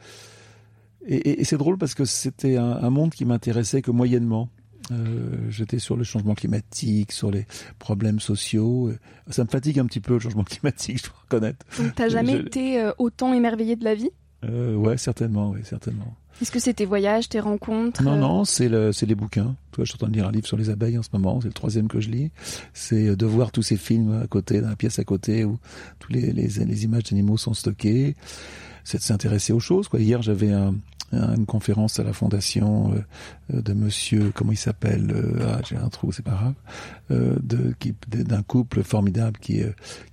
Et, 1.08 1.42
et, 1.42 1.44
c'est 1.44 1.58
drôle 1.58 1.78
parce 1.78 1.96
que 1.96 2.06
c'était 2.06 2.58
un, 2.58 2.72
un 2.72 2.90
monde 2.90 3.12
qui 3.12 3.26
m'intéressait 3.26 3.82
que 3.82 3.90
moyennement. 3.90 4.50
Euh, 4.92 5.50
j'étais 5.50 5.80
sur 5.80 5.96
le 5.98 6.04
changement 6.04 6.36
climatique, 6.36 7.12
sur 7.12 7.32
les 7.32 7.46
problèmes 7.80 8.20
sociaux. 8.20 8.92
Ça 9.30 9.44
me 9.44 9.50
fatigue 9.50 9.80
un 9.80 9.86
petit 9.86 10.00
peu 10.00 10.14
le 10.14 10.20
changement 10.20 10.44
climatique, 10.46 11.00
je 11.00 11.04
dois 11.04 11.20
reconnaître. 11.24 11.66
T'as 11.96 12.10
jamais 12.10 12.38
été 12.38 12.82
euh, 12.82 12.92
autant 12.98 13.34
émerveillé 13.34 13.76
de 13.76 13.84
la 13.84 13.96
vie? 13.96 14.12
Euh, 14.46 14.76
Ouais, 14.76 14.98
certainement, 14.98 15.52
oui, 15.52 15.62
certainement. 15.64 16.16
Est-ce 16.42 16.52
que 16.52 16.60
c'est 16.60 16.74
tes 16.74 16.86
voyages, 16.86 17.28
tes 17.28 17.40
rencontres 17.40 18.02
Non, 18.02 18.16
non, 18.16 18.46
c'est 18.46 18.70
le, 18.70 18.92
c'est 18.92 19.06
les 19.06 19.16
bouquins. 19.16 19.56
Toi, 19.72 19.84
je 19.84 19.90
suis 19.90 19.96
en 19.98 20.00
train 20.00 20.08
de 20.10 20.14
lire 20.14 20.28
un 20.28 20.32
livre 20.32 20.48
sur 20.48 20.58
les 20.58 20.70
abeilles 20.70 20.98
en 20.98 21.04
ce 21.04 21.10
moment. 21.14 21.42
C'est 21.42 21.48
le 21.48 21.54
troisième 21.54 21.88
que 21.88 22.00
je 22.00 22.10
lis. 22.10 22.32
C'est 22.74 23.16
de 23.16 23.26
voir 23.26 23.52
tous 23.52 23.62
ces 23.62 23.78
films 23.78 24.22
à 24.22 24.28
côté, 24.28 24.62
dans 24.62 24.70
la 24.70 24.76
pièce 24.76 25.00
à 25.00 25.04
côté 25.04 25.44
où 25.44 25.58
tous 26.00 26.14
les, 26.14 26.32
les, 26.32 26.48
les 26.48 26.84
images 26.86 27.04
d'animaux 27.04 27.38
sont 27.38 27.54
stockées. 27.54 28.16
C'est 28.84 29.00
de 29.00 29.04
s'intéresser 29.04 29.54
aux 29.54 29.60
choses. 29.60 29.88
Quoi. 29.88 30.00
Hier, 30.00 30.22
j'avais 30.22 30.52
un, 30.52 30.76
une 31.12 31.46
conférence 31.46 32.00
à 32.00 32.04
la 32.04 32.14
fondation 32.14 32.94
euh, 33.54 33.62
de 33.62 33.74
monsieur, 33.74 34.32
comment 34.34 34.52
il 34.52 34.58
s'appelle 34.58 35.12
euh, 35.12 35.56
Ah, 35.56 35.62
j'ai 35.68 35.76
un 35.76 35.90
trou, 35.90 36.12
c'est 36.12 36.24
pas 36.24 36.32
grave. 36.32 36.54
Euh, 37.12 37.36
de, 37.42 37.74
d'un 38.12 38.44
couple 38.44 38.84
formidable 38.84 39.38
qui 39.40 39.62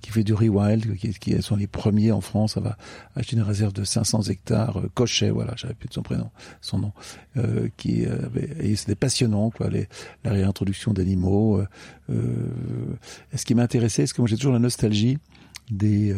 qui 0.01 0.11
fait 0.11 0.23
du 0.23 0.33
rewild, 0.33 0.95
qui, 0.97 1.13
qui 1.13 1.41
sont 1.41 1.55
les 1.55 1.67
premiers 1.67 2.11
en 2.11 2.21
France. 2.21 2.57
Va 2.57 2.77
acheter 3.15 3.35
une 3.35 3.43
réserve 3.43 3.73
de 3.73 3.83
500 3.83 4.23
hectares. 4.23 4.81
Cochet, 4.93 5.29
voilà, 5.29 5.53
j'avais 5.55 5.73
plus 5.75 5.89
de 5.89 5.93
son 5.93 6.01
prénom, 6.01 6.29
son 6.61 6.79
nom. 6.79 6.93
qui 7.77 8.05
et 8.59 8.75
c'était 8.75 8.95
passionnant, 8.95 9.51
quoi. 9.51 9.69
Les, 9.69 9.87
la 10.23 10.31
réintroduction 10.31 10.93
d'animaux. 10.93 11.61
Euh, 12.09 12.47
ce 13.35 13.45
qui 13.45 13.55
m'intéressait, 13.55 14.07
c'est 14.07 14.15
que 14.15 14.21
moi 14.21 14.27
j'ai 14.27 14.37
toujours 14.37 14.53
la 14.53 14.59
nostalgie 14.59 15.17
des 15.69 16.15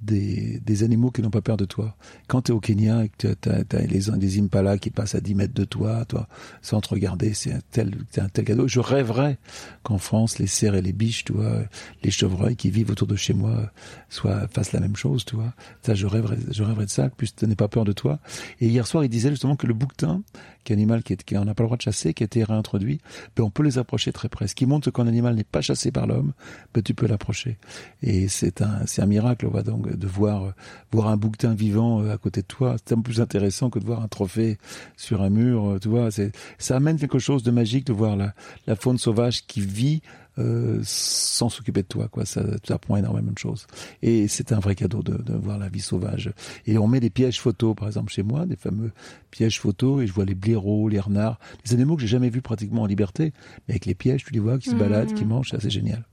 des, 0.00 0.60
des 0.60 0.82
animaux 0.82 1.10
qui 1.10 1.22
n'ont 1.22 1.30
pas 1.30 1.40
peur 1.40 1.56
de 1.56 1.64
toi. 1.64 1.96
Quand 2.28 2.42
tu 2.42 2.52
es 2.52 2.54
au 2.54 2.60
Kenya 2.60 3.04
et 3.04 3.08
que 3.08 3.34
tu 3.34 3.48
as, 3.48 3.80
les, 3.86 4.10
des 4.18 4.40
impalas 4.40 4.78
qui 4.78 4.90
passent 4.90 5.14
à 5.14 5.20
10 5.20 5.34
mètres 5.34 5.54
de 5.54 5.64
toi, 5.64 6.04
toi 6.04 6.28
sans 6.62 6.80
te 6.80 6.88
regarder, 6.88 7.34
c'est 7.34 7.52
un 7.52 7.60
tel, 7.70 7.94
un 8.16 8.28
tel 8.28 8.44
cadeau. 8.44 8.68
Je 8.68 8.80
rêverais 8.80 9.38
qu'en 9.82 9.98
France, 9.98 10.38
les 10.38 10.46
cerfs 10.46 10.74
et 10.74 10.82
les 10.82 10.92
biches, 10.92 11.24
tu 11.24 11.32
vois, 11.32 11.64
les 12.02 12.10
chevreuils 12.10 12.56
qui 12.56 12.70
vivent 12.70 12.90
autour 12.90 13.06
de 13.06 13.16
chez 13.16 13.34
moi 13.34 13.70
soient, 14.08 14.48
fassent 14.48 14.72
la 14.72 14.80
même 14.80 14.96
chose, 14.96 15.24
tu 15.24 15.36
vois. 15.36 15.54
Ça, 15.82 15.94
je 15.94 16.06
rêverais, 16.06 16.38
je 16.50 16.62
rêverais 16.62 16.86
de 16.86 16.90
ça, 16.90 17.08
que 17.08 17.24
tu 17.24 17.46
n'aies 17.46 17.56
pas 17.56 17.68
peur 17.68 17.84
de 17.84 17.92
toi. 17.92 18.18
Et 18.60 18.68
hier 18.68 18.86
soir, 18.86 19.04
il 19.04 19.08
disait 19.08 19.30
justement 19.30 19.56
que 19.56 19.66
le 19.66 19.74
bouquetin, 19.74 20.22
qui 20.64 20.72
est 20.72 20.76
animal 20.76 21.02
qui, 21.02 21.16
qui 21.16 21.34
n'a 21.34 21.54
pas 21.54 21.62
le 21.62 21.68
droit 21.68 21.76
de 21.76 21.82
chasser, 21.82 22.12
qui 22.12 22.24
a 22.24 22.26
été 22.26 22.42
réintroduit, 22.42 23.00
ben 23.36 23.44
on 23.44 23.50
peut 23.50 23.62
les 23.62 23.78
approcher 23.78 24.12
très 24.12 24.28
près. 24.28 24.48
Ce 24.48 24.54
qui 24.54 24.66
montre 24.66 24.90
qu'un 24.90 25.06
animal 25.06 25.34
n'est 25.36 25.44
pas 25.44 25.60
chassé 25.60 25.92
par 25.92 26.06
l'homme, 26.06 26.32
ben 26.74 26.82
tu 26.82 26.92
peux 26.92 27.06
l'approcher. 27.06 27.58
Et 28.02 28.28
c'est 28.28 28.62
un, 28.62 28.84
c'est 28.86 29.00
un 29.00 29.06
miracle, 29.06 29.46
va 29.48 29.62
donc 29.62 29.85
de 29.94 30.06
voir 30.06 30.52
voir 30.92 31.08
un 31.08 31.16
bouquetin 31.16 31.54
vivant 31.54 32.02
euh, 32.02 32.12
à 32.12 32.18
côté 32.18 32.42
de 32.42 32.46
toi. 32.46 32.76
C'est 32.84 32.94
un 32.94 32.96
peu 32.96 33.04
plus 33.04 33.20
intéressant 33.20 33.70
que 33.70 33.78
de 33.78 33.84
voir 33.84 34.02
un 34.02 34.08
trophée 34.08 34.58
sur 34.96 35.22
un 35.22 35.30
mur. 35.30 35.72
Euh, 35.72 35.78
tu 35.78 35.88
vois, 35.88 36.10
c'est 36.10 36.32
ça 36.58 36.76
amène 36.76 36.98
quelque 36.98 37.18
chose 37.18 37.42
de 37.42 37.50
magique 37.50 37.86
de 37.86 37.92
voir 37.92 38.16
la, 38.16 38.34
la 38.66 38.76
faune 38.76 38.98
sauvage 38.98 39.46
qui 39.46 39.60
vit 39.60 40.02
euh, 40.38 40.80
sans 40.82 41.48
s'occuper 41.48 41.82
de 41.82 41.86
toi, 41.86 42.08
quoi. 42.08 42.26
Ça, 42.26 42.42
ça 42.62 42.74
apprend 42.74 42.96
énormément 42.96 43.32
de 43.32 43.38
choses. 43.38 43.66
Et 44.02 44.28
c'est 44.28 44.52
un 44.52 44.58
vrai 44.58 44.74
cadeau 44.74 45.02
de, 45.02 45.16
de, 45.16 45.32
voir 45.32 45.58
la 45.58 45.68
vie 45.68 45.80
sauvage. 45.80 46.30
Et 46.66 46.76
on 46.76 46.86
met 46.86 47.00
des 47.00 47.08
pièges 47.08 47.40
photos, 47.40 47.74
par 47.74 47.88
exemple 47.88 48.12
chez 48.12 48.22
moi, 48.22 48.44
des 48.44 48.56
fameux 48.56 48.92
pièges 49.30 49.60
photos, 49.60 50.02
et 50.02 50.06
je 50.06 50.12
vois 50.12 50.26
les 50.26 50.34
blaireaux, 50.34 50.90
les 50.90 51.00
renards, 51.00 51.38
des 51.64 51.72
animaux 51.72 51.96
que 51.96 52.02
j'ai 52.02 52.08
jamais 52.08 52.28
vus 52.28 52.42
pratiquement 52.42 52.82
en 52.82 52.86
liberté, 52.86 53.32
mais 53.66 53.74
avec 53.74 53.86
les 53.86 53.94
pièges, 53.94 54.24
tu 54.24 54.32
les 54.34 54.40
vois 54.40 54.58
qui 54.58 54.68
se 54.68 54.74
mmh. 54.74 54.78
baladent, 54.78 55.14
qui 55.14 55.24
mangent, 55.24 55.50
c'est 55.50 55.56
assez 55.56 55.70
génial. 55.70 56.04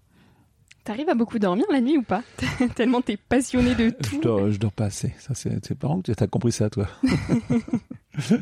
T'arrives 0.84 1.10
à 1.10 1.13
beaucoup 1.13 1.39
dormir 1.39 1.65
la 1.72 1.80
nuit 1.80 1.98
ou 1.98 2.04
pas 2.04 2.24
Tellement 2.76 3.02
t'es 3.02 3.15
passionné 3.17 3.74
de 3.74 3.89
tout. 3.89 4.17
Je 4.17 4.22
dors, 4.22 4.52
je 4.52 4.60
dors 4.60 4.72
pas 4.72 4.86
assez. 4.86 5.13
Ça, 5.17 5.34
c'est, 5.34 5.76
parents 5.76 6.02
que 6.02 6.12
t'as 6.12 6.28
compris 6.28 6.52
ça, 6.52 6.69
toi. 6.69 6.88
je 8.17 8.36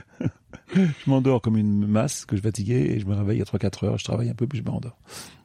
m'endors 1.05 1.41
comme 1.41 1.57
une 1.57 1.85
masse 1.85 2.25
que 2.25 2.35
je 2.35 2.41
fatiguais 2.41 2.81
et 2.81 2.99
je 2.99 3.05
me 3.05 3.15
réveille 3.15 3.41
à 3.41 3.45
3-4 3.45 3.85
heures. 3.85 3.97
Je 3.99 4.03
travaille 4.03 4.29
un 4.29 4.33
peu 4.33 4.47
puis 4.47 4.57
je 4.57 4.63
me 4.63 4.71
rendors. 4.71 4.97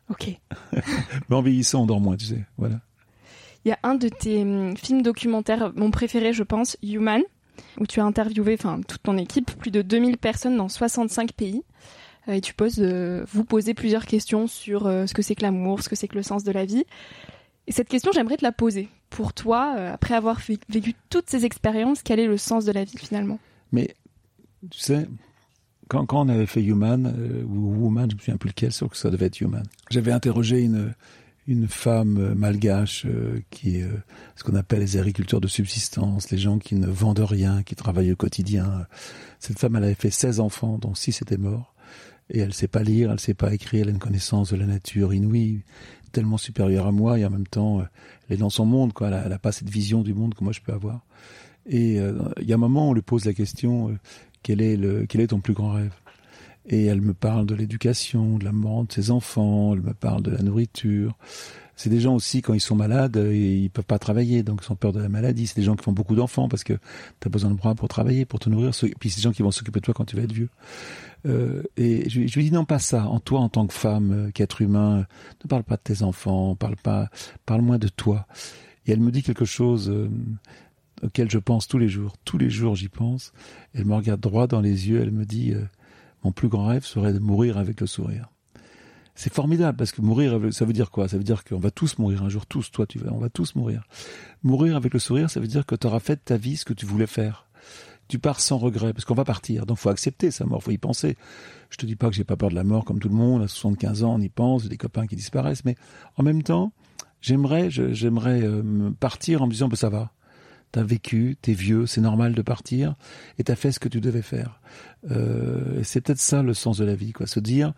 Ok. 0.09 0.28
Mais 1.28 1.37
en 1.37 1.42
vieillissant, 1.42 1.82
on 1.82 1.87
dort 1.87 2.00
moins, 2.00 2.16
tu 2.16 2.26
sais. 2.26 2.44
Voilà. 2.56 2.80
Il 3.64 3.68
y 3.68 3.72
a 3.72 3.78
un 3.82 3.96
de 3.96 4.09
tes 4.09 4.42
hum, 4.42 4.76
films 4.76 5.02
documentaires, 5.02 5.72
mon 5.76 5.90
préféré, 5.90 6.32
je 6.32 6.44
pense, 6.44 6.78
Human, 6.82 7.20
où 7.78 7.87
tu 7.87 8.00
as 8.00 8.04
interviewé, 8.04 8.54
enfin, 8.54 8.80
toute 8.87 9.02
ton 9.02 9.18
équipe, 9.18 9.50
plus 9.59 9.70
de 9.70 9.82
2000 9.82 10.16
personnes 10.16 10.56
dans 10.56 10.68
65 10.68 11.32
pays. 11.32 11.62
Euh, 12.28 12.34
et 12.34 12.40
tu 12.40 12.54
poses, 12.54 12.78
euh, 12.78 13.24
vous 13.32 13.44
posez 13.44 13.74
plusieurs 13.74 14.06
questions 14.06 14.46
sur 14.46 14.86
euh, 14.86 15.06
ce 15.06 15.14
que 15.14 15.22
c'est 15.22 15.34
que 15.34 15.42
l'amour, 15.42 15.82
ce 15.82 15.88
que 15.88 15.96
c'est 15.96 16.08
que 16.08 16.16
le 16.16 16.22
sens 16.22 16.44
de 16.44 16.52
la 16.52 16.64
vie. 16.64 16.84
Et 17.66 17.72
cette 17.72 17.88
question, 17.88 18.12
j'aimerais 18.12 18.36
te 18.36 18.44
la 18.44 18.52
poser. 18.52 18.88
Pour 19.10 19.32
toi, 19.32 19.72
après 19.92 20.14
avoir 20.14 20.40
vécu 20.68 20.94
toutes 21.10 21.28
ces 21.30 21.44
expériences, 21.44 22.02
quel 22.02 22.20
est 22.20 22.26
le 22.26 22.36
sens 22.36 22.64
de 22.64 22.72
la 22.72 22.84
vie 22.84 22.96
finalement? 22.96 23.40
Mais, 23.72 23.96
tu 24.70 24.78
sais, 24.78 25.08
quand, 25.88 26.06
quand 26.06 26.26
on 26.26 26.28
avait 26.28 26.46
fait 26.46 26.62
Human, 26.62 27.42
ou 27.48 27.84
Woman, 27.84 28.08
je 28.10 28.16
me 28.16 28.20
souviens 28.20 28.36
plus 28.36 28.50
lequel, 28.50 28.72
sauf 28.72 28.90
que 28.90 28.96
ça 28.96 29.10
devait 29.10 29.26
être 29.26 29.40
Human, 29.40 29.64
j'avais 29.90 30.12
interrogé 30.12 30.60
une, 30.60 30.94
une 31.48 31.66
femme 31.66 32.34
malgache 32.34 33.04
qui 33.50 33.78
est 33.78 33.88
ce 34.36 34.44
qu'on 34.44 34.54
appelle 34.54 34.80
les 34.80 34.96
agriculteurs 34.96 35.40
de 35.40 35.48
subsistance, 35.48 36.30
les 36.30 36.38
gens 36.38 36.58
qui 36.58 36.76
ne 36.76 36.86
vendent 36.86 37.18
rien, 37.18 37.64
qui 37.64 37.74
travaillent 37.74 38.12
au 38.12 38.16
quotidien. 38.16 38.86
Cette 39.40 39.58
femme, 39.58 39.74
elle 39.74 39.84
avait 39.84 39.94
fait 39.94 40.10
16 40.10 40.38
enfants, 40.38 40.78
dont 40.78 40.94
6 40.94 41.22
étaient 41.22 41.36
morts 41.36 41.75
et 42.30 42.40
elle 42.40 42.52
sait 42.52 42.68
pas 42.68 42.82
lire, 42.82 43.12
elle 43.12 43.20
sait 43.20 43.34
pas 43.34 43.54
écrire, 43.54 43.82
elle 43.82 43.88
a 43.88 43.92
une 43.92 43.98
connaissance 43.98 44.50
de 44.52 44.56
la 44.56 44.66
nature 44.66 45.14
inouïe, 45.14 45.62
tellement 46.12 46.38
supérieure 46.38 46.86
à 46.86 46.92
moi, 46.92 47.18
et 47.18 47.24
en 47.24 47.30
même 47.30 47.46
temps, 47.46 47.80
euh, 47.80 47.84
elle 48.28 48.36
est 48.36 48.40
dans 48.40 48.50
son 48.50 48.66
monde, 48.66 48.92
quoi. 48.92 49.08
Elle 49.08 49.32
a, 49.32 49.38
pas 49.38 49.52
cette 49.52 49.70
vision 49.70 50.02
du 50.02 50.14
monde 50.14 50.34
que 50.34 50.42
moi 50.42 50.52
je 50.52 50.60
peux 50.60 50.72
avoir. 50.72 51.00
Et 51.66 52.00
euh, 52.00 52.18
il 52.40 52.48
y 52.48 52.52
a 52.52 52.56
un 52.56 52.58
moment, 52.58 52.90
on 52.90 52.92
lui 52.94 53.02
pose 53.02 53.24
la 53.24 53.34
question 53.34 53.90
euh, 53.90 53.98
quel 54.42 54.60
est 54.60 54.76
le, 54.76 55.06
quel 55.06 55.20
est 55.20 55.28
ton 55.28 55.40
plus 55.40 55.54
grand 55.54 55.72
rêve? 55.72 55.94
Et 56.68 56.86
elle 56.86 57.00
me 57.00 57.14
parle 57.14 57.46
de 57.46 57.54
l'éducation, 57.54 58.38
de 58.38 58.44
la 58.44 58.52
mort 58.52 58.84
de 58.84 58.92
ses 58.92 59.10
enfants, 59.10 59.74
elle 59.74 59.82
me 59.82 59.94
parle 59.94 60.22
de 60.22 60.32
la 60.32 60.42
nourriture. 60.42 61.16
C'est 61.76 61.90
des 61.90 62.00
gens 62.00 62.14
aussi, 62.14 62.40
quand 62.40 62.54
ils 62.54 62.60
sont 62.60 62.74
malades, 62.74 63.16
ils 63.16 63.70
peuvent 63.70 63.84
pas 63.84 63.98
travailler, 63.98 64.42
donc 64.42 64.62
ils 64.66 64.72
ont 64.72 64.76
peur 64.76 64.92
de 64.92 65.00
la 65.00 65.10
maladie. 65.10 65.46
C'est 65.46 65.56
des 65.56 65.62
gens 65.62 65.76
qui 65.76 65.84
font 65.84 65.92
beaucoup 65.92 66.14
d'enfants 66.14 66.48
parce 66.48 66.64
que 66.64 66.72
tu 67.20 67.26
as 67.26 67.28
besoin 67.28 67.50
de 67.50 67.56
bras 67.56 67.74
pour 67.74 67.88
travailler, 67.88 68.24
pour 68.24 68.38
te 68.38 68.48
nourrir. 68.48 68.70
Puis 68.98 69.10
c'est 69.10 69.16
des 69.16 69.22
gens 69.22 69.32
qui 69.32 69.42
vont 69.42 69.50
s'occuper 69.50 69.80
de 69.80 69.84
toi 69.84 69.94
quand 69.94 70.06
tu 70.06 70.16
vas 70.16 70.22
être 70.22 70.32
vieux. 70.32 70.48
Euh, 71.26 71.62
et 71.76 72.08
je, 72.08 72.20
lui 72.20 72.44
dis 72.44 72.50
non 72.50 72.64
pas 72.64 72.78
ça. 72.78 73.06
En 73.06 73.20
toi, 73.20 73.40
en 73.40 73.48
tant 73.48 73.66
que 73.66 73.74
femme, 73.74 74.12
euh, 74.12 74.30
qu'être 74.30 74.62
humain, 74.62 75.06
ne 75.44 75.48
parle 75.48 75.64
pas 75.64 75.76
de 75.76 75.82
tes 75.82 76.02
enfants, 76.02 76.54
parle 76.54 76.76
pas, 76.76 77.10
parle-moi 77.44 77.78
de 77.78 77.88
toi. 77.88 78.26
Et 78.86 78.92
elle 78.92 79.00
me 79.00 79.10
dit 79.10 79.22
quelque 79.22 79.44
chose 79.44 79.90
euh, 79.90 80.08
auquel 81.02 81.30
je 81.30 81.38
pense 81.38 81.68
tous 81.68 81.78
les 81.78 81.88
jours. 81.88 82.14
Tous 82.24 82.38
les 82.38 82.50
jours, 82.50 82.74
j'y 82.74 82.88
pense. 82.88 83.32
Elle 83.74 83.84
me 83.84 83.94
regarde 83.94 84.20
droit 84.20 84.46
dans 84.46 84.60
les 84.60 84.88
yeux. 84.88 85.02
Elle 85.02 85.12
me 85.12 85.24
dit 85.24 85.54
mon 86.24 86.32
plus 86.32 86.48
grand 86.48 86.66
rêve 86.66 86.84
serait 86.84 87.12
de 87.12 87.18
mourir 87.18 87.58
avec 87.58 87.80
le 87.80 87.86
sourire. 87.86 88.28
C'est 89.16 89.33
formidable 89.33 89.76
parce 89.76 89.92
que 89.92 90.02
mourir, 90.02 90.38
ça 90.52 90.66
veut 90.66 90.74
dire 90.74 90.90
quoi? 90.90 91.09
Ça 91.09 91.16
veut 91.16 91.24
dire 91.24 91.42
qu'on 91.42 91.59
va 91.59 91.70
tous 91.70 91.98
mourir 91.98 92.22
un 92.22 92.29
jour, 92.29 92.44
tous, 92.46 92.70
toi, 92.70 92.87
tu 92.87 92.98
vas, 92.98 93.12
on 93.12 93.18
va 93.18 93.31
tous 93.31 93.55
mourir. 93.55 93.83
Mourir 94.42 94.76
avec 94.76 94.92
le 94.92 95.00
sourire, 95.00 95.31
ça 95.31 95.40
veut 95.40 95.46
dire 95.46 95.64
que 95.64 95.74
tu 95.74 95.87
auras 95.87 96.00
fait 96.00 96.22
ta 96.22 96.37
vie 96.37 96.59
ce 96.59 96.66
que 96.66 96.74
tu 96.74 96.85
voulais 96.85 97.07
faire. 97.07 97.48
Tu 98.09 98.18
pars 98.18 98.38
sans 98.38 98.59
regret 98.59 98.92
parce 98.92 99.07
qu'on 99.07 99.14
va 99.14 99.24
partir, 99.24 99.64
donc 99.66 99.79
faut 99.79 99.88
accepter 99.88 100.31
sa 100.31 100.44
mort, 100.44 100.62
faut 100.62 100.70
y 100.70 100.79
penser. 100.79 101.16
Je 101.70 101.79
te 101.79 101.87
dis 101.87 101.96
pas 101.96 102.09
que 102.11 102.14
j'ai 102.14 102.24
pas 102.24 102.37
peur 102.37 102.50
de 102.50 102.55
la 102.55 102.62
mort 102.62 102.85
comme 102.85 103.00
tout 103.00 103.09
le 103.09 103.14
monde. 103.14 103.42
À 103.42 103.48
75 103.48 104.05
ans, 104.05 104.14
on 104.14 104.20
y 104.20 104.29
pense, 104.29 104.64
j'ai 104.64 104.68
des 104.68 104.76
copains 104.76 105.07
qui 105.07 105.16
disparaissent, 105.16 105.64
mais 105.64 105.76
en 106.16 106.22
même 106.22 106.42
temps, 106.42 106.72
j'aimerais, 107.22 107.70
j'aimerais 107.70 108.42
euh, 108.42 108.90
partir 109.00 109.42
en 109.42 109.46
me 109.46 109.52
disant, 109.52 109.68
bah, 109.68 109.76
ça 109.76 109.88
va 109.88 110.12
t'as 110.72 110.83
vécu, 110.83 111.37
t'es 111.40 111.52
vieux, 111.52 111.87
c'est 111.87 112.00
normal 112.00 112.35
de 112.35 112.42
partir, 112.42 112.94
et 113.38 113.44
t'as 113.44 113.57
fait 113.57 113.72
ce 113.72 113.81
que 113.81 113.88
tu 113.88 114.00
devais 114.00 114.22
faire. 114.22 114.61
Euh, 115.11 115.81
c'est 115.83 116.00
peut-être 116.00 116.18
ça 116.18 116.42
le 116.42 116.55
sens 116.55 116.79
de 116.79 116.85
la 116.85 116.94
vie, 116.94 117.12
quoi. 117.12 117.26
Se 117.26 117.40
dire 117.40 117.72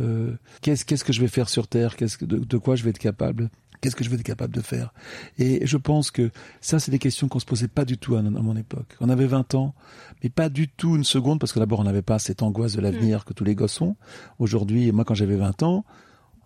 euh, 0.00 0.34
qu'est-ce 0.60 0.84
qu'est-ce 0.84 1.04
que 1.04 1.12
je 1.12 1.20
vais 1.20 1.28
faire 1.28 1.48
sur 1.48 1.68
Terre, 1.68 1.96
qu'est-ce 1.96 2.18
que 2.18 2.24
de, 2.24 2.58
quoi 2.58 2.76
je 2.76 2.84
vais 2.84 2.90
être 2.90 2.98
capable, 2.98 3.50
qu'est-ce 3.80 3.96
que 3.96 4.04
je 4.04 4.10
vais 4.10 4.16
être 4.16 4.22
capable 4.22 4.54
de 4.54 4.60
faire? 4.60 4.92
Et 5.38 5.66
je 5.66 5.76
pense 5.76 6.10
que 6.10 6.30
ça, 6.60 6.78
c'est 6.78 6.90
des 6.90 6.98
questions 6.98 7.28
qu'on 7.28 7.38
se 7.38 7.46
posait 7.46 7.68
pas 7.68 7.84
du 7.84 7.98
tout 7.98 8.16
à, 8.16 8.22
mon 8.22 8.56
époque. 8.56 8.96
On 9.00 9.08
avait 9.08 9.26
20 9.26 9.54
ans, 9.54 9.74
mais 10.22 10.30
pas 10.30 10.48
du 10.48 10.68
tout 10.68 10.96
une 10.96 11.04
seconde, 11.04 11.38
parce 11.38 11.52
que 11.52 11.58
d'abord 11.58 11.80
on 11.80 11.84
n'avait 11.84 12.02
pas 12.02 12.18
cette 12.18 12.42
angoisse 12.42 12.74
de 12.74 12.80
l'avenir 12.80 13.20
mmh. 13.20 13.24
que 13.24 13.32
tous 13.32 13.44
les 13.44 13.54
gosses 13.54 13.80
ont. 13.80 13.96
Aujourd'hui, 14.38 14.90
moi 14.92 15.04
quand 15.04 15.14
j'avais 15.14 15.36
20 15.36 15.62
ans, 15.62 15.84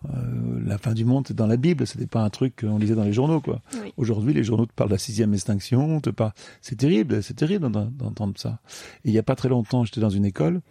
euh, 0.05 0.61
la 0.65 0.77
fin 0.77 0.93
du 0.93 1.05
monde, 1.05 1.25
c'est 1.27 1.35
dans 1.35 1.47
la 1.47 1.57
Bible, 1.57 1.87
c'était 1.87 2.07
pas 2.07 2.21
un 2.21 2.29
truc 2.29 2.61
qu'on 2.61 2.77
lisait 2.77 2.95
dans 2.95 3.03
les 3.03 3.13
journaux, 3.13 3.41
quoi. 3.41 3.61
Aujourd'hui, 3.97 4.33
les 4.33 4.43
journaux 4.43 4.65
te 4.65 4.73
parlent 4.73 4.89
de 4.89 4.95
la 4.95 4.99
sixième 4.99 5.33
extinction, 5.33 5.99
te 6.01 6.09
parlent... 6.09 6.33
c'est 6.61 6.75
terrible, 6.75 7.23
c'est 7.23 7.33
terrible 7.33 7.69
d'entendre 7.71 8.33
ça. 8.37 8.59
Et 9.05 9.09
il 9.09 9.13
y 9.13 9.17
a 9.17 9.23
pas 9.23 9.35
très 9.35 9.49
longtemps, 9.49 9.85
j'étais 9.85 10.01
dans 10.01 10.09
une 10.09 10.25
école 10.25 10.61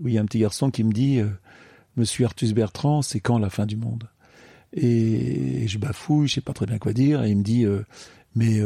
où 0.00 0.08
il 0.08 0.14
y 0.14 0.18
a 0.18 0.20
un 0.20 0.26
petit 0.26 0.40
garçon 0.40 0.70
qui 0.70 0.82
me 0.82 0.92
dit, 0.92 1.20
euh, 1.20 1.28
Monsieur 1.96 2.24
Artus 2.24 2.52
Bertrand, 2.52 3.02
c'est 3.02 3.20
quand 3.20 3.38
la 3.38 3.50
fin 3.50 3.66
du 3.66 3.76
monde? 3.76 4.08
Et, 4.72 5.68
je 5.68 5.78
bafouille, 5.78 6.26
je 6.26 6.34
sais 6.34 6.40
pas 6.40 6.52
très 6.52 6.66
bien 6.66 6.78
quoi 6.78 6.92
dire, 6.92 7.22
et 7.22 7.30
il 7.30 7.38
me 7.38 7.44
dit, 7.44 7.64
euh, 7.64 7.84
mais 8.34 8.60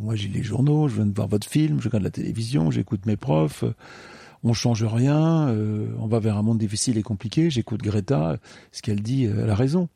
moi 0.00 0.14
j'ai 0.14 0.28
les 0.28 0.44
journaux, 0.44 0.86
je 0.86 0.94
viens 0.94 1.06
de 1.06 1.14
voir 1.14 1.26
votre 1.26 1.48
film, 1.48 1.80
je 1.80 1.88
regarde 1.88 2.04
la 2.04 2.10
télévision, 2.10 2.70
j'écoute 2.70 3.04
mes 3.04 3.16
profs 3.16 3.64
on 4.44 4.52
change 4.52 4.84
rien, 4.84 5.48
euh, 5.48 5.88
on 5.98 6.06
va 6.06 6.18
vers 6.20 6.36
un 6.36 6.42
monde 6.42 6.58
difficile 6.58 6.98
et 6.98 7.02
compliqué. 7.02 7.50
J'écoute 7.50 7.82
Greta, 7.82 8.38
ce 8.72 8.82
qu'elle 8.82 9.02
dit, 9.02 9.24
elle 9.24 9.50
a 9.50 9.54
raison. 9.54 9.88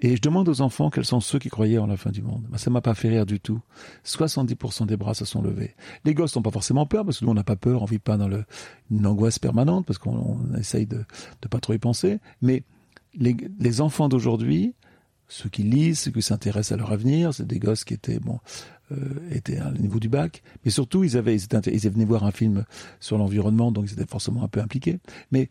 Et 0.00 0.14
je 0.14 0.22
demande 0.22 0.48
aux 0.48 0.60
enfants 0.60 0.90
quels 0.90 1.04
sont 1.04 1.20
ceux 1.20 1.38
qui 1.38 1.48
croyaient 1.48 1.78
en 1.78 1.86
la 1.86 1.96
fin 1.96 2.10
du 2.10 2.22
monde. 2.22 2.44
Ben, 2.50 2.58
ça 2.58 2.70
m'a 2.70 2.80
pas 2.80 2.94
fait 2.94 3.08
rire 3.08 3.26
du 3.26 3.40
tout. 3.40 3.60
70% 4.04 4.86
des 4.86 4.96
bras 4.96 5.14
se 5.14 5.24
sont 5.24 5.42
levés. 5.42 5.74
Les 6.04 6.14
gosses 6.14 6.36
n'ont 6.36 6.42
pas 6.42 6.52
forcément 6.52 6.86
peur, 6.86 7.04
parce 7.04 7.18
que 7.18 7.24
nous, 7.24 7.32
on 7.32 7.34
n'a 7.34 7.44
pas 7.44 7.56
peur, 7.56 7.82
on 7.82 7.84
vit 7.84 7.98
pas 7.98 8.16
dans 8.16 8.28
le, 8.28 8.44
une 8.90 9.06
angoisse 9.06 9.40
permanente, 9.40 9.86
parce 9.86 9.98
qu'on 9.98 10.38
essaye 10.56 10.86
de 10.86 10.98
ne 10.98 11.48
pas 11.48 11.58
trop 11.58 11.72
y 11.72 11.78
penser. 11.78 12.20
Mais 12.42 12.62
les, 13.14 13.36
les 13.58 13.80
enfants 13.80 14.08
d'aujourd'hui, 14.08 14.74
ceux 15.28 15.48
qui 15.48 15.62
lisent, 15.62 16.00
ceux 16.00 16.10
qui 16.10 16.22
s'intéressent 16.22 16.72
à 16.72 16.76
leur 16.76 16.92
avenir, 16.92 17.34
c'est 17.34 17.46
des 17.46 17.58
gosses 17.58 17.84
qui 17.84 17.94
étaient 17.94 18.18
bon 18.18 18.40
euh, 18.92 18.96
étaient 19.30 19.58
à 19.58 19.70
niveau 19.72 20.00
du 20.00 20.08
bac, 20.08 20.42
mais 20.64 20.70
surtout 20.70 21.04
ils 21.04 21.16
avaient 21.16 21.36
ils, 21.36 21.44
étaient, 21.44 21.72
ils 21.72 21.90
venaient 21.90 22.06
voir 22.06 22.24
un 22.24 22.30
film 22.30 22.64
sur 23.00 23.18
l'environnement, 23.18 23.70
donc 23.70 23.84
ils 23.88 23.92
étaient 23.92 24.10
forcément 24.10 24.42
un 24.42 24.48
peu 24.48 24.60
impliqués. 24.60 24.98
Mais 25.30 25.50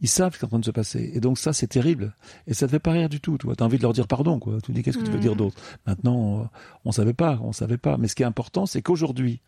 ils 0.00 0.08
savent 0.08 0.32
ce 0.32 0.38
qui 0.38 0.44
est 0.44 0.46
en 0.46 0.48
train 0.48 0.58
de 0.58 0.64
se 0.64 0.70
passer. 0.70 1.10
Et 1.14 1.20
donc 1.20 1.38
ça, 1.38 1.52
c'est 1.52 1.66
terrible. 1.66 2.14
Et 2.46 2.54
ça 2.54 2.66
ne 2.66 2.70
fait 2.70 2.78
pas 2.78 2.92
rire 2.92 3.08
du 3.08 3.20
tout. 3.20 3.36
Tu 3.36 3.46
as 3.48 3.64
envie 3.64 3.78
de 3.78 3.82
leur 3.82 3.92
dire 3.92 4.06
pardon. 4.06 4.38
Quoi. 4.38 4.58
Tu 4.62 4.72
dis 4.72 4.82
qu'est-ce 4.82 4.98
que 4.98 5.04
tu 5.04 5.10
veux 5.10 5.18
dire 5.18 5.34
mmh. 5.34 5.38
d'autre? 5.38 5.56
Maintenant, 5.86 6.50
on 6.84 6.88
ne 6.88 6.92
savait 6.92 7.14
pas, 7.14 7.38
on 7.42 7.52
savait 7.52 7.78
pas. 7.78 7.96
Mais 7.98 8.08
ce 8.08 8.14
qui 8.14 8.22
est 8.22 8.26
important, 8.26 8.66
c'est 8.66 8.80
qu'aujourd'hui, 8.80 9.40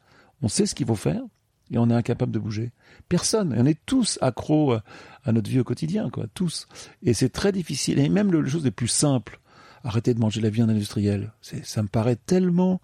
on 0.43 0.49
sait 0.49 0.67
ce 0.67 0.75
qu'il 0.75 0.87
faut 0.87 0.97
faire 0.97 1.23
et 1.71 1.79
on 1.79 1.89
est 1.89 1.95
incapable 1.95 2.33
de 2.33 2.39
bouger. 2.39 2.73
Personne. 3.09 3.55
Et 3.55 3.61
on 3.61 3.67
est 3.67 3.79
tous 3.87 4.19
accros 4.21 4.75
à 5.25 5.33
notre 5.33 5.49
vie 5.49 5.61
au 5.61 5.65
quotidien, 5.65 6.11
quoi. 6.11 6.27
Tous. 6.35 6.67
Et 7.03 7.15
c'est 7.15 7.31
très 7.31 7.53
difficile. 7.53 7.99
Et 7.99 8.09
même 8.09 8.33
le, 8.33 8.41
les 8.41 8.51
choses 8.51 8.65
les 8.65 8.71
plus 8.71 8.89
simples. 8.89 9.40
Arrêter 9.85 10.15
de 10.15 10.21
manger 10.21 10.41
la 10.41 10.51
viande 10.51 10.71
industrielle. 10.71 11.33
Ça 11.41 11.83
me 11.83 11.89
paraît 11.89 12.17
tellement 12.17 12.81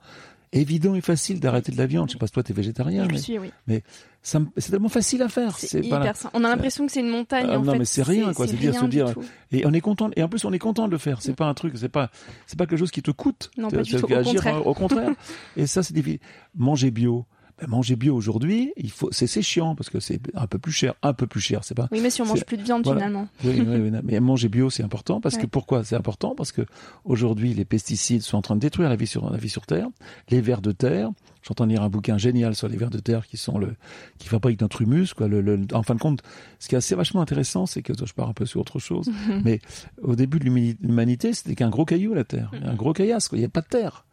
évident 0.53 0.95
et 0.95 1.01
facile 1.01 1.41
d'arrêter 1.41 1.73
de 1.73 1.79
la 1.79 1.87
viande. 1.87 2.09
Je 2.09 2.13
sais 2.13 2.19
pas 2.19 2.27
si 2.27 2.33
toi 2.33 2.43
tu 2.43 2.53
es 2.53 2.55
végétarien, 2.55 3.07
mais, 3.11 3.21
oui. 3.39 3.51
mais 3.67 3.83
c'est 4.23 4.71
tellement 4.71 4.89
facile 4.89 5.23
à 5.23 5.29
faire. 5.29 5.59
C'est 5.59 5.85
hyper 5.85 6.15
On 6.35 6.43
a 6.45 6.49
l'impression 6.49 6.87
que 6.87 6.93
c'est 6.93 7.01
une 7.01 7.09
montagne. 7.09 7.47
Ah, 7.49 7.59
non, 7.59 7.79
mais 7.79 7.85
c'est 7.85 8.03
rien, 8.03 8.33
quoi. 8.33 8.47
C'est 8.47 8.57
dire, 8.57 8.75
se 8.75 8.87
dire. 8.87 9.15
Et 9.53 9.67
on 9.67 9.73
est 9.73 9.81
content. 9.81 10.11
Et 10.17 10.23
en 10.23 10.29
plus, 10.29 10.45
on 10.45 10.53
est 10.53 10.59
content 10.59 10.87
de 10.87 10.93
le 10.93 10.99
faire. 10.99 11.23
C'est 11.23 11.35
pas 11.35 11.47
un 11.47 11.55
truc. 11.55 11.75
C'est 11.77 11.89
pas, 11.89 12.11
c'est 12.47 12.59
pas 12.59 12.67
quelque 12.67 12.79
chose 12.79 12.91
qui 12.91 13.03
te 13.03 13.11
coûte. 13.11 13.51
Non, 13.57 13.71
pas 13.71 13.83
du 13.83 13.93
tout. 13.93 14.05
Au 14.05 14.23
contraire. 14.23 14.67
Au 14.67 14.75
contraire. 14.75 15.11
et 15.57 15.67
ça, 15.67 15.83
c'est 15.83 15.95
difficile. 15.95 16.21
Manger 16.55 16.91
bio 16.91 17.27
ben, 17.59 17.69
manger 17.69 17.97
bio 17.97 18.15
aujourd'hui, 18.15 18.73
il 18.77 18.91
faut, 18.91 19.09
c'est, 19.13 19.27
c'est 19.27 19.41
chiant 19.41 19.75
parce 19.75 19.89
que 19.89 19.99
c'est 19.99 20.21
un 20.35 20.47
peu 20.47 20.59
plus 20.59 20.73
cher, 20.73 20.95
un 21.03 21.15
peu 21.15 21.27
plus 21.27 21.41
cher, 21.41 21.65
c'est 21.65 21.75
pas. 21.75 21.89
Oui, 21.91 22.01
mais 22.03 22.11
si 22.11 22.21
on 22.21 22.27
mange 22.27 22.45
plus 22.45 22.59
de 22.59 22.63
viande 22.63 22.87
finalement. 22.87 23.29
Oui, 23.45 23.63
oui, 23.67 23.79
oui, 23.79 23.91
mais 24.03 24.21
manger 24.21 24.49
bio, 24.49 24.69
c'est 24.69 24.83
important 24.83 25.21
parce 25.21 25.39
que 25.39 25.47
pourquoi 25.47 25.83
C'est 25.85 25.97
important? 25.97 26.35
Parce 26.35 26.53
que 26.53 26.63
aujourd'hui, 27.05 27.55
les 27.55 27.65
pesticides 27.65 28.23
sont 28.23 28.37
en 28.37 28.43
train 28.43 28.57
de 28.57 28.61
détruire 28.61 28.89
la 28.89 28.97
vie 28.97 29.07
sur 29.07 29.31
la 29.31 29.39
vie 29.39 29.49
sur 29.49 29.65
Terre, 29.65 29.89
les 30.29 30.41
vers 30.41 30.61
de 30.61 30.73
terre. 30.73 31.11
J'entends 31.43 31.65
lire 31.65 31.83
un 31.83 31.89
bouquin 31.89 32.19
génial 32.19 32.57
sur 32.57 32.69
les 32.69 32.77
vers 32.77 32.91
de 32.91 32.99
terre 32.99 33.27
qui 33.27 33.37
sont 33.37 33.57
le, 33.57 33.77
qui 34.19 34.29
fabriquent 34.29 34.61
notre 34.61 34.83
humus, 34.83 35.15
quoi. 35.15 35.29
Le, 35.29 35.41
le, 35.41 35.61
en 35.73 35.83
fin 35.83 35.95
de 35.95 36.01
compte, 36.01 36.23
ce 36.59 36.69
qui 36.69 36.75
est 36.75 36.79
assez 36.79 36.95
vachement 36.95 37.21
intéressant, 37.23 37.67
c'est 37.67 37.83
que 37.83 37.93
je 37.97 38.13
pars 38.13 38.29
un 38.29 38.33
peu 38.35 38.47
sur 38.47 38.61
autre 38.61 38.81
chose, 38.81 39.09
mais 39.45 39.61
au 40.03 40.17
début 40.17 40.41
de 40.41 40.45
l'humanité, 40.45 41.33
c'était 41.33 41.55
qu'un 41.55 41.71
gros 41.71 41.85
caillou 41.85 42.15
la 42.15 42.25
Terre, 42.25 42.51
un 42.65 42.75
gros 42.75 42.93
caillasse, 42.93 43.29
quoi. 43.29 43.39
Il 43.39 43.43
n'y 43.43 43.47
a 43.47 43.51
pas 43.51 43.61
de 43.61 43.69
terre. 43.69 44.05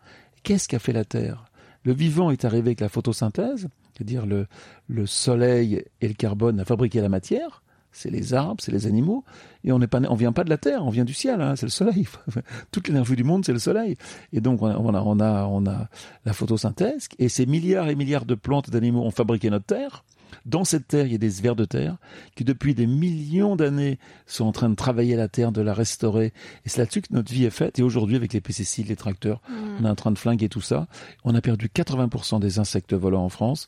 Qu'est-ce 0.44 0.68
qu'a 0.68 0.80
fait 0.80 0.94
la 0.94 1.06
Terre? 1.06 1.46
Le 1.84 1.94
vivant 1.94 2.32
est 2.32 2.46
arrivé 2.46 2.70
avec 2.70 2.80
la 2.80 2.90
photosynthèse, 2.90 3.68
c'est-à-dire 3.94 4.26
le, 4.26 4.48
le 4.88 5.06
soleil 5.06 5.84
et 6.02 6.08
le 6.08 6.14
carbone 6.14 6.60
a 6.60 6.66
fabriqué 6.66 7.02
la 7.02 7.10
matière. 7.10 7.62
C'est 7.96 8.10
les 8.10 8.34
arbres, 8.34 8.60
c'est 8.60 8.72
les 8.72 8.88
animaux, 8.88 9.24
et 9.64 9.72
on 9.72 9.80
on 9.80 10.16
vient 10.16 10.32
pas 10.32 10.44
de 10.44 10.50
la 10.50 10.58
terre, 10.58 10.84
on 10.84 10.90
vient 10.90 11.06
du 11.06 11.14
ciel, 11.14 11.40
hein, 11.42 11.56
c'est 11.56 11.68
le 11.68 11.72
soleil. 11.72 12.08
Toute 12.72 12.88
l'énergie 12.88 13.16
du 13.16 13.24
monde, 13.24 13.46
c'est 13.46 13.54
le 13.54 13.60
soleil. 13.60 13.98
Et 14.32 14.42
donc 14.42 14.64
on 14.64 14.68
a, 14.68 15.00
on 15.00 15.20
a, 15.20 15.46
on 15.46 15.68
a 15.68 15.90
la 16.26 16.34
photosynthèse, 16.34 17.08
et 17.20 17.30
ces 17.30 17.46
milliards 17.46 17.90
et 17.90 17.96
milliards 17.96 18.26
de 18.26 18.34
plantes 18.34 18.70
et 18.70 18.72
d'animaux 18.72 19.04
ont 19.04 19.12
fabriqué 19.12 19.52
notre 19.52 19.66
terre. 19.66 20.04
Dans 20.46 20.64
cette 20.64 20.88
terre, 20.88 21.06
il 21.06 21.12
y 21.12 21.16
a 21.16 21.20
des 21.20 21.30
vers 21.30 21.56
de 21.56 21.66
terre 21.66 21.98
qui, 22.36 22.44
depuis 22.44 22.76
des 22.76 22.88
millions 22.88 23.56
d'années, 23.56 24.00
sont 24.26 24.46
en 24.46 24.52
train 24.52 24.70
de 24.70 24.76
travailler 24.76 25.16
la 25.16 25.28
terre, 25.28 25.52
de 25.52 25.62
la 25.62 25.74
restaurer. 25.74 26.34
Et 26.66 26.70
c'est 26.70 26.80
là-dessus 26.80 27.02
que 27.02 27.14
notre 27.14 27.32
vie 27.32 27.46
est 27.46 27.50
faite. 27.50 27.80
Et 27.80 27.84
aujourd'hui, 27.84 28.16
avec 28.16 28.34
les 28.34 28.42
pesticides, 28.42 28.88
les 28.88 28.96
tracteurs, 28.96 29.42
mm. 29.50 29.54
on 29.80 29.86
est 29.86 29.90
en 29.90 29.96
train 29.96 30.12
de 30.12 30.18
flinguer 30.18 30.50
tout 30.50 30.62
ça. 30.62 30.88
On 31.24 31.36
a 31.36 31.42
perdu 31.42 31.70
80% 31.74 32.40
des 32.40 32.60
insectes 32.60 32.94
volants 32.94 33.26
en 33.26 33.30
France. 33.30 33.68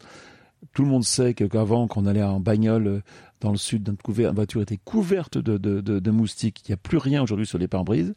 Tout 0.74 0.84
le 0.84 0.90
monde 0.90 1.04
sait 1.04 1.34
qu'avant, 1.34 1.88
qu'on 1.88 2.06
allait 2.06 2.24
en 2.24 2.40
bagnole 2.40 2.88
euh, 2.88 3.02
dans 3.42 3.52
le 3.52 3.58
sud, 3.58 3.88
notre 3.88 4.34
voiture 4.34 4.62
était 4.62 4.80
couverte 4.84 5.38
de, 5.38 5.58
de, 5.58 5.82
de 5.82 6.12
moustiques. 6.12 6.64
Il 6.66 6.72
n'y 6.72 6.74
a 6.74 6.78
plus 6.78 6.98
rien 6.98 7.22
aujourd'hui 7.22 7.46
sur 7.46 7.58
les 7.58 7.68
pare-brises. 7.68 8.16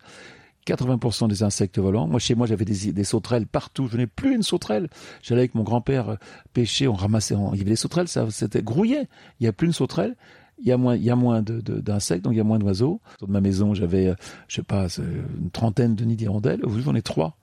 80% 0.69 1.29
des 1.29 1.43
insectes 1.43 1.79
volants. 1.79 2.07
Moi, 2.07 2.21
chez 2.21 2.35
moi, 2.35 2.47
j'avais 2.47 2.65
des, 2.65 3.05
sauterelles 3.05 3.47
partout. 3.47 3.89
Je 3.91 3.97
n'ai 3.97 4.07
plus 4.07 4.35
une 4.35 4.43
sauterelle. 4.43 4.89
J'allais 5.23 5.43
avec 5.43 5.55
mon 5.55 5.63
grand-père 5.63 6.11
euh, 6.11 6.17
pêcher, 6.53 6.89
on 6.89 6.95
ramassait, 6.95 7.35
il 7.53 7.59
y 7.59 7.61
avait 7.63 7.71
des 7.71 7.77
sauterelles, 7.77 8.09
ça, 8.09 8.27
c'était 8.31 8.63
grouillé. 8.63 9.09
Il 9.41 9.45
n'y 9.45 9.49
a 9.49 9.53
plus 9.53 9.67
une 9.67 9.73
sauterelle. 9.73 10.17
Il 10.61 10.67
y 10.67 10.73
a 10.73 10.77
moins, 10.77 10.97
il 10.97 11.05
y 11.05 11.11
a 11.11 11.17
moins 11.17 11.41
d'insectes, 11.43 12.25
donc 12.25 12.35
il 12.35 12.37
y 12.37 12.41
a 12.41 12.45
moins 12.45 12.59
d'oiseaux. 12.59 13.01
Autour 13.15 13.29
de 13.29 13.33
ma 13.33 13.41
maison, 13.41 13.75
j'avais, 13.75 14.09
euh, 14.09 14.15
je 14.49 14.57
sais 14.57 14.63
pas, 14.63 14.89
une 14.99 15.51
trentaine 15.51 15.95
de 15.95 16.05
nids 16.05 16.17
d'hirondelles. 16.17 16.61
Aujourd'hui, 16.65 16.83
j'en 16.83 16.95
ai 16.95 17.03
trois. 17.03 17.37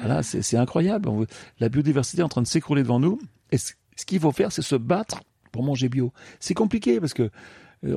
Voilà, 0.00 0.22
c'est 0.22 0.56
incroyable. 0.56 1.08
La 1.60 1.68
biodiversité 1.68 2.20
est 2.20 2.24
en 2.24 2.28
train 2.28 2.42
de 2.42 2.46
s'écrouler 2.46 2.82
devant 2.82 2.98
nous. 2.98 3.20
Et 3.52 3.58
ce, 3.58 3.72
qu'il 4.06 4.18
faut 4.18 4.32
faire, 4.32 4.50
c'est 4.50 4.62
se 4.62 4.74
battre 4.74 5.22
pour 5.52 5.62
manger 5.62 5.88
bio. 5.88 6.12
C'est 6.40 6.54
compliqué 6.54 7.00
parce 7.00 7.14
que 7.14 7.30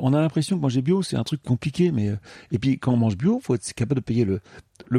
on 0.02 0.14
a 0.14 0.22
l'impression 0.22 0.58
que 0.58 0.62
manger 0.62 0.82
bio, 0.82 1.02
c'est 1.02 1.16
un 1.16 1.24
truc 1.24 1.42
compliqué, 1.44 1.92
mais 1.92 2.10
euh, 2.10 2.16
et 2.52 2.60
puis 2.60 2.78
quand 2.80 2.94
on 2.94 2.98
mange 2.98 3.18
bio, 3.18 3.40
faut 3.42 3.56
être 3.56 3.74
capable 3.74 4.02
de 4.02 4.06
payer 4.06 4.26
le, 4.26 4.42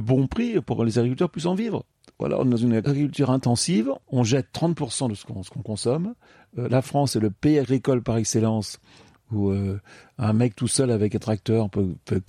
bon 0.01 0.27
prix 0.27 0.61
pour 0.61 0.79
que 0.79 0.83
les 0.83 0.98
agriculteurs 0.98 1.31
puissent 1.31 1.46
en 1.46 1.55
vivre. 1.55 1.85
Voilà, 2.18 2.38
on 2.40 2.46
est 2.46 2.51
dans 2.51 2.57
une 2.57 2.74
agriculture 2.74 3.31
intensive, 3.31 3.90
on 4.09 4.24
jette 4.24 4.48
30% 4.53 5.11
de 5.11 5.14
ce 5.14 5.24
qu'on 5.24 5.62
consomme. 5.62 6.14
Euh, 6.59 6.68
la 6.68 6.83
France 6.83 7.16
est 7.16 7.20
le 7.20 7.31
pays 7.31 7.59
agricole 7.59 8.03
par 8.03 8.16
excellence 8.16 8.79
où 9.31 9.51
euh, 9.51 9.81
un 10.18 10.33
mec 10.33 10.57
tout 10.57 10.68
seul 10.68 10.90
avec 10.90 11.14
un 11.14 11.18
tracteur 11.18 11.70
peut, 11.70 11.94
peut, 12.04 12.20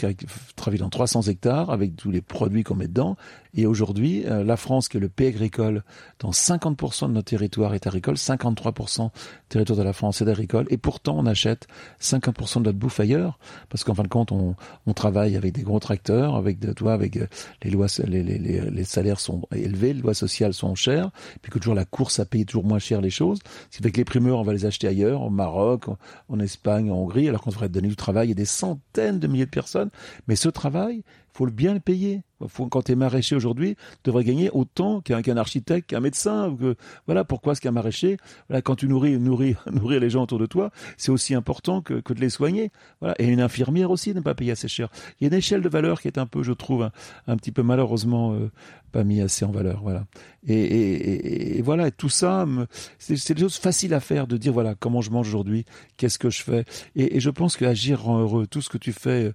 travailler 0.56 0.80
dans 0.80 0.90
300 0.90 1.24
hectares 1.24 1.72
avec 1.72 1.96
tous 1.96 2.12
les 2.12 2.22
produits 2.22 2.64
qu'on 2.64 2.76
met 2.76 2.88
dedans. 2.88 3.18
Et 3.56 3.66
aujourd'hui, 3.66 4.26
euh, 4.28 4.44
la 4.44 4.58
France, 4.58 4.90
qui 4.90 4.98
est 4.98 5.00
le 5.00 5.10
pays 5.10 5.28
agricole, 5.28 5.84
dans 6.20 6.30
50% 6.30 7.08
de 7.08 7.14
notre 7.14 7.30
territoire 7.30 7.74
est 7.74 7.88
agricole, 7.88 8.16
53% 8.16 9.10
territoire 9.50 9.78
de 9.78 9.84
la 9.84 9.94
France 9.94 10.22
est 10.22 10.28
agricole, 10.28 10.68
et 10.70 10.78
pourtant 10.78 11.18
on 11.18 11.26
achète 11.26 11.68
50% 12.00 12.60
de 12.60 12.66
notre 12.66 12.78
bouffe 12.78 13.00
ailleurs, 13.00 13.40
parce 13.70 13.84
qu'en 13.84 13.96
fin 13.96 14.04
de 14.04 14.08
compte, 14.08 14.32
on, 14.32 14.56
on, 14.86 14.94
travaille 14.94 15.36
avec 15.36 15.54
des 15.54 15.64
gros 15.64 15.80
tracteurs, 15.80 16.36
avec 16.36 16.60
de, 16.60 16.74
toi, 16.74 16.94
avec 16.94 17.18
euh, 17.18 17.26
les 17.64 17.72
lois, 17.72 17.88
les, 18.06 18.22
les, 18.22 18.38
les, 18.38 18.84
salaires 18.84 19.20
sont 19.20 19.42
élevés, 19.52 19.94
les 19.94 20.02
lois 20.02 20.14
sociales 20.14 20.54
sont 20.54 20.76
chères, 20.76 21.10
puis 21.42 21.52
que 21.52 21.58
toujours 21.58 21.76
la 21.76 21.86
course 21.86 22.20
à 22.20 22.26
payer 22.26 22.46
toujours 22.46 22.66
moins 22.66 22.80
cher 22.80 23.02
les 23.02 23.10
choses. 23.10 23.40
Ce 23.72 23.78
qui 23.78 23.84
fait 23.84 23.92
que 23.92 23.98
les 23.98 24.06
primeurs, 24.06 24.38
on 24.38 24.44
va 24.44 24.54
les 24.54 24.68
acheter 24.68 24.88
ailleurs, 24.88 25.24
au 25.24 25.32
Maroc, 25.32 25.86
en 26.28 26.40
Espagne, 26.40 26.92
en 26.92 26.98
Hongrie, 26.98 27.28
alors 27.28 27.42
qu'on 27.42 27.50
devrait 27.50 27.70
du 27.88 27.96
travail 27.96 28.32
à 28.32 28.34
des 28.34 28.46
centaines 28.46 29.20
de 29.20 29.28
milliers 29.28 29.46
de 29.46 29.50
personnes. 29.50 29.90
Mais 30.28 30.36
ce 30.36 30.50
travail, 30.50 31.04
faut 31.34 31.46
bien 31.48 31.74
le 31.74 31.80
payer. 31.80 32.22
Quand 32.70 32.84
tu 32.84 32.94
es 32.94 32.96
maraîcher 32.96 33.36
aujourd'hui, 33.36 33.76
tu 33.76 34.00
devrais 34.06 34.24
gagner 34.24 34.50
autant 34.52 35.02
qu'un 35.02 35.38
architecte, 35.38 35.90
qu'un 35.90 36.00
médecin. 36.00 36.56
Voilà 37.06 37.26
pourquoi 37.26 37.54
est-ce 37.54 37.62
qu'un 37.62 37.72
maraîcher, 37.72 38.18
voilà, 38.48 38.62
quand 38.62 38.76
tu 38.76 38.88
nourris, 38.88 39.18
nourrir 39.18 39.60
les 39.90 40.10
gens 40.10 40.24
autour 40.24 40.40
de 40.40 40.46
toi, 40.46 40.72
c'est 40.98 41.12
aussi 41.12 41.36
important 41.36 41.82
que, 41.82 41.96
de 41.96 42.20
les 42.22 42.30
soigner. 42.30 42.72
Voilà. 43.02 43.16
Et 43.20 43.28
une 43.28 43.42
infirmière 43.42 43.92
aussi 43.92 44.14
ne 44.14 44.22
pas 44.22 44.36
payer 44.36 44.52
assez 44.52 44.68
cher. 44.68 44.90
Il 45.20 45.24
y 45.24 45.28
a 45.28 45.34
une 45.34 45.38
échelle 45.38 45.62
de 45.62 45.70
valeur 45.70 46.02
qui 46.02 46.08
est 46.08 46.18
un 46.18 46.26
peu, 46.26 46.44
je 46.44 46.54
trouve, 46.54 46.90
un, 47.28 47.38
petit 47.38 47.52
peu 47.52 47.62
malheureusement 47.62 48.34
euh, 48.34 48.50
pas 48.92 49.04
mis 49.04 49.22
assez 49.22 49.44
en 49.44 49.52
valeur. 49.52 49.82
Voilà. 49.82 50.06
Et, 50.48 51.62
voilà, 51.62 51.92
tout 51.92 52.10
ça, 52.10 52.48
c'est 52.98 53.34
des 53.34 53.42
choses 53.42 53.58
faciles 53.58 53.94
à 53.94 54.00
faire 54.00 54.28
de 54.28 54.38
dire 54.38 54.54
voilà 54.54 54.76
comment 54.76 55.02
je 55.02 55.12
mange 55.12 55.28
aujourd'hui, 55.28 55.66
qu'est-ce 55.98 56.18
que 56.18 56.30
je 56.30 56.42
fais. 56.42 56.66
Et, 56.96 57.20
je 57.20 57.30
pense 57.30 57.58
qu'agir 57.58 58.04
rend 58.04 58.20
heureux. 58.20 58.48
Tout 58.48 58.62
ce 58.62 58.70
que 58.70 58.78
tu 58.78 58.94
fais 58.94 59.32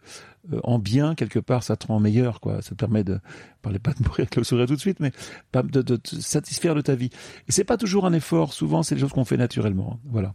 en 0.62 0.78
bien 0.78 1.14
quelque 1.14 1.38
part, 1.38 1.62
ça 1.62 1.76
te 1.76 1.86
rend 1.86 2.00
meilleur, 2.00 2.40
quoi. 2.40 2.62
Ça 2.62 2.70
te 2.70 2.74
permet 2.74 3.04
de, 3.04 3.18
parler 3.62 3.78
pas 3.78 3.92
de 3.92 4.02
mourir 4.02 4.20
avec 4.20 4.36
le 4.36 4.44
sourire 4.44 4.66
tout 4.66 4.76
de 4.76 4.80
suite, 4.80 5.00
mais 5.00 5.12
de, 5.54 5.82
de, 5.82 5.96
te 5.96 6.16
satisfaire 6.16 6.74
de 6.74 6.80
ta 6.80 6.94
vie. 6.94 7.10
Et 7.48 7.52
c'est 7.52 7.64
pas 7.64 7.76
toujours 7.76 8.06
un 8.06 8.12
effort. 8.12 8.52
Souvent, 8.52 8.82
c'est 8.82 8.94
des 8.94 9.00
choses 9.00 9.12
qu'on 9.12 9.24
fait 9.24 9.36
naturellement. 9.36 9.98
Voilà. 10.04 10.34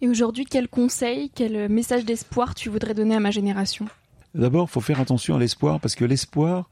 Et 0.00 0.08
aujourd'hui, 0.08 0.44
quel 0.44 0.68
conseil, 0.68 1.30
quel 1.34 1.68
message 1.68 2.04
d'espoir 2.04 2.54
tu 2.54 2.68
voudrais 2.68 2.94
donner 2.94 3.14
à 3.14 3.20
ma 3.20 3.30
génération? 3.30 3.86
D'abord, 4.34 4.68
faut 4.68 4.80
faire 4.80 5.00
attention 5.00 5.36
à 5.36 5.38
l'espoir 5.38 5.80
parce 5.80 5.94
que 5.94 6.04
l'espoir, 6.04 6.68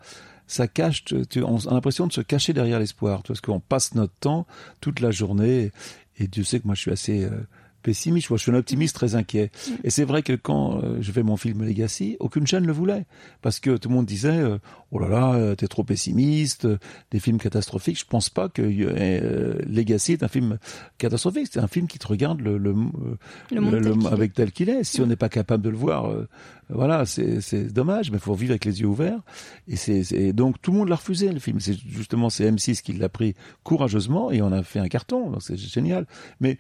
ça 0.47 0.67
cache, 0.67 1.05
tu, 1.05 1.43
on 1.43 1.57
a 1.59 1.75
l'impression 1.75 2.07
de 2.07 2.13
se 2.13 2.21
cacher 2.21 2.53
derrière 2.53 2.79
l'espoir, 2.79 3.23
parce 3.23 3.41
qu'on 3.41 3.61
passe 3.61 3.95
notre 3.95 4.15
temps 4.15 4.47
toute 4.81 5.01
la 5.01 5.11
journée. 5.11 5.71
Et 6.19 6.27
Dieu 6.27 6.45
sait 6.45 6.61
que 6.61 6.67
moi, 6.67 6.75
je 6.75 6.81
suis 6.81 6.91
assez 6.91 7.25
euh, 7.25 7.31
pessimiste, 7.83 8.29
je 8.31 8.37
suis 8.37 8.51
un 8.51 8.55
optimiste 8.55 8.95
très 8.95 9.15
inquiet. 9.15 9.51
Mm. 9.53 9.73
Et 9.85 9.91
c'est 9.91 10.05
vrai 10.05 10.23
que 10.23 10.33
quand 10.33 10.83
euh, 10.83 10.99
je 11.01 11.13
fais 11.13 11.23
mon 11.23 11.37
film 11.37 11.65
Legacy, 11.65 12.17
aucune 12.21 12.47
chaîne 12.47 12.67
le 12.67 12.73
voulait. 12.73 13.05
Parce 13.43 13.61
que 13.61 13.77
tout 13.77 13.89
le 13.89 13.95
monde 13.95 14.07
disait, 14.07 14.29
euh, 14.39 14.59
oh 14.91 14.99
là 14.99 15.09
là, 15.09 15.35
euh, 15.35 15.55
t'es 15.55 15.69
trop 15.69 15.85
pessimiste, 15.85 16.67
des 17.11 17.21
films 17.21 17.39
catastrophiques. 17.39 17.99
Je 17.99 18.07
pense 18.07 18.31
pas 18.31 18.49
que 18.49 18.63
Legacy 18.63 20.13
est 20.13 20.23
un 20.23 20.29
film 20.29 20.59
catastrophique. 20.99 21.49
C'est 21.51 21.61
un 21.61 21.69
film 21.69 21.87
qui 21.87 21.99
te 21.99 22.07
regarde 22.07 22.41
le, 22.41 22.59
le, 22.59 22.75
le, 23.51 24.07
avec 24.07 24.35
tel 24.35 24.53
qu'il 24.53 24.69
est. 24.69 24.85
Si 24.85 25.01
on 25.01 25.07
n'est 25.07 25.17
pas 25.17 25.29
capable 25.29 25.63
de 25.63 25.71
le 25.71 25.77
voir, 25.77 26.11
voilà, 26.69 27.05
c'est 27.05 27.73
dommage, 27.73 28.11
mais 28.11 28.19
il 28.19 28.21
faut 28.21 28.35
vivre 28.35 28.53
avec 28.53 28.65
les 28.65 28.81
yeux 28.81 28.87
ouverts. 28.87 29.21
Et 29.69 29.77
c'est 29.77 30.33
donc 30.33 30.61
tout 30.63 30.73
le 30.73 30.79
monde 30.79 30.89
l'a 30.89 30.97
refusé 30.97 31.31
le 31.31 31.41
film. 31.41 31.61
C'est 31.61 31.77
justement 31.89 32.31
c'est 32.31 32.51
M6 32.51 32.83
qui 32.83 32.93
l'a 32.93 33.09
pris 33.09 33.35
courageusement 33.63 34.31
et 34.31 34.43
on 34.43 34.53
a 34.53 34.63
fait 34.63 34.79
un 34.79 34.89
carton. 34.89 35.39
C'est 35.41 35.57
génial. 35.57 36.07
Mais 36.41 36.59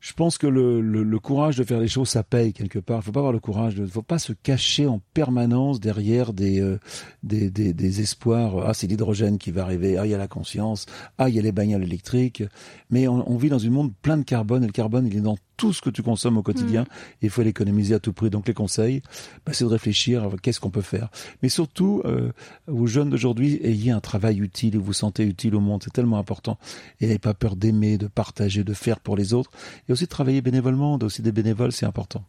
je 0.00 0.12
pense 0.12 0.38
que 0.38 0.46
le, 0.46 0.80
le, 0.80 1.02
le, 1.02 1.18
courage 1.18 1.56
de 1.56 1.64
faire 1.64 1.80
les 1.80 1.88
choses, 1.88 2.10
ça 2.10 2.22
paye 2.22 2.52
quelque 2.52 2.78
part. 2.78 3.00
Il 3.00 3.04
faut 3.04 3.12
pas 3.12 3.20
avoir 3.20 3.32
le 3.32 3.40
courage, 3.40 3.74
il 3.78 3.88
faut 3.88 4.02
pas 4.02 4.18
se 4.18 4.32
cacher 4.32 4.86
en 4.86 5.00
permanence 5.14 5.80
derrière 5.80 6.32
des, 6.32 6.60
euh, 6.60 6.78
des, 7.22 7.50
des, 7.50 7.72
des, 7.72 8.00
espoirs. 8.00 8.66
Ah, 8.66 8.74
c'est 8.74 8.86
l'hydrogène 8.86 9.38
qui 9.38 9.50
va 9.50 9.62
arriver. 9.62 9.96
Ah, 9.96 10.06
il 10.06 10.10
y 10.10 10.14
a 10.14 10.18
la 10.18 10.28
conscience. 10.28 10.86
Ah, 11.18 11.28
il 11.28 11.34
y 11.34 11.38
a 11.38 11.42
les 11.42 11.52
bagnoles 11.52 11.82
électriques. 11.82 12.44
Mais 12.90 13.08
on, 13.08 13.28
on 13.30 13.36
vit 13.36 13.48
dans 13.48 13.64
un 13.64 13.70
monde 13.70 13.92
plein 14.02 14.16
de 14.16 14.24
carbone 14.24 14.62
et 14.62 14.66
le 14.66 14.72
carbone, 14.72 15.06
il 15.06 15.16
est 15.16 15.20
dans 15.20 15.38
tout 15.56 15.72
ce 15.72 15.80
que 15.80 15.90
tu 15.90 16.02
consommes 16.02 16.36
au 16.36 16.42
quotidien. 16.42 16.82
Mm. 16.82 16.86
Il 17.22 17.30
faut 17.30 17.42
l'économiser 17.42 17.94
à 17.94 17.98
tout 17.98 18.12
prix. 18.12 18.30
Donc 18.30 18.48
les 18.48 18.54
conseils, 18.54 19.02
bah, 19.44 19.52
c'est 19.52 19.64
de 19.64 19.70
réfléchir 19.70 20.24
à 20.24 20.30
qu'est-ce 20.40 20.60
qu'on 20.60 20.70
peut 20.70 20.82
faire. 20.82 21.08
Mais 21.42 21.48
surtout, 21.48 22.02
euh, 22.04 22.32
aux 22.66 22.86
jeunes 22.86 23.10
d'aujourd'hui, 23.10 23.60
ayez 23.62 23.90
un 23.90 24.00
travail 24.00 24.38
utile, 24.38 24.76
vous 24.76 24.84
vous 24.84 24.92
sentez 24.92 25.24
utile 25.24 25.54
au 25.54 25.60
monde. 25.60 25.82
C'est 25.84 25.92
tellement 25.92 26.18
important. 26.18 26.58
Et 27.00 27.06
n'ayez 27.06 27.18
pas 27.18 27.34
peur 27.34 27.56
d'aimer, 27.56 27.98
de 27.98 28.06
partager, 28.06 28.64
de 28.64 28.74
faire 28.74 29.00
pour 29.00 29.16
les 29.16 29.34
autres. 29.34 29.50
Et 29.88 29.92
aussi 29.92 30.04
de 30.04 30.08
travailler 30.08 30.40
bénévolement, 30.40 30.98
aussi 31.02 31.22
des 31.22 31.32
bénévoles, 31.32 31.72
c'est 31.72 31.86
important. 31.86 32.24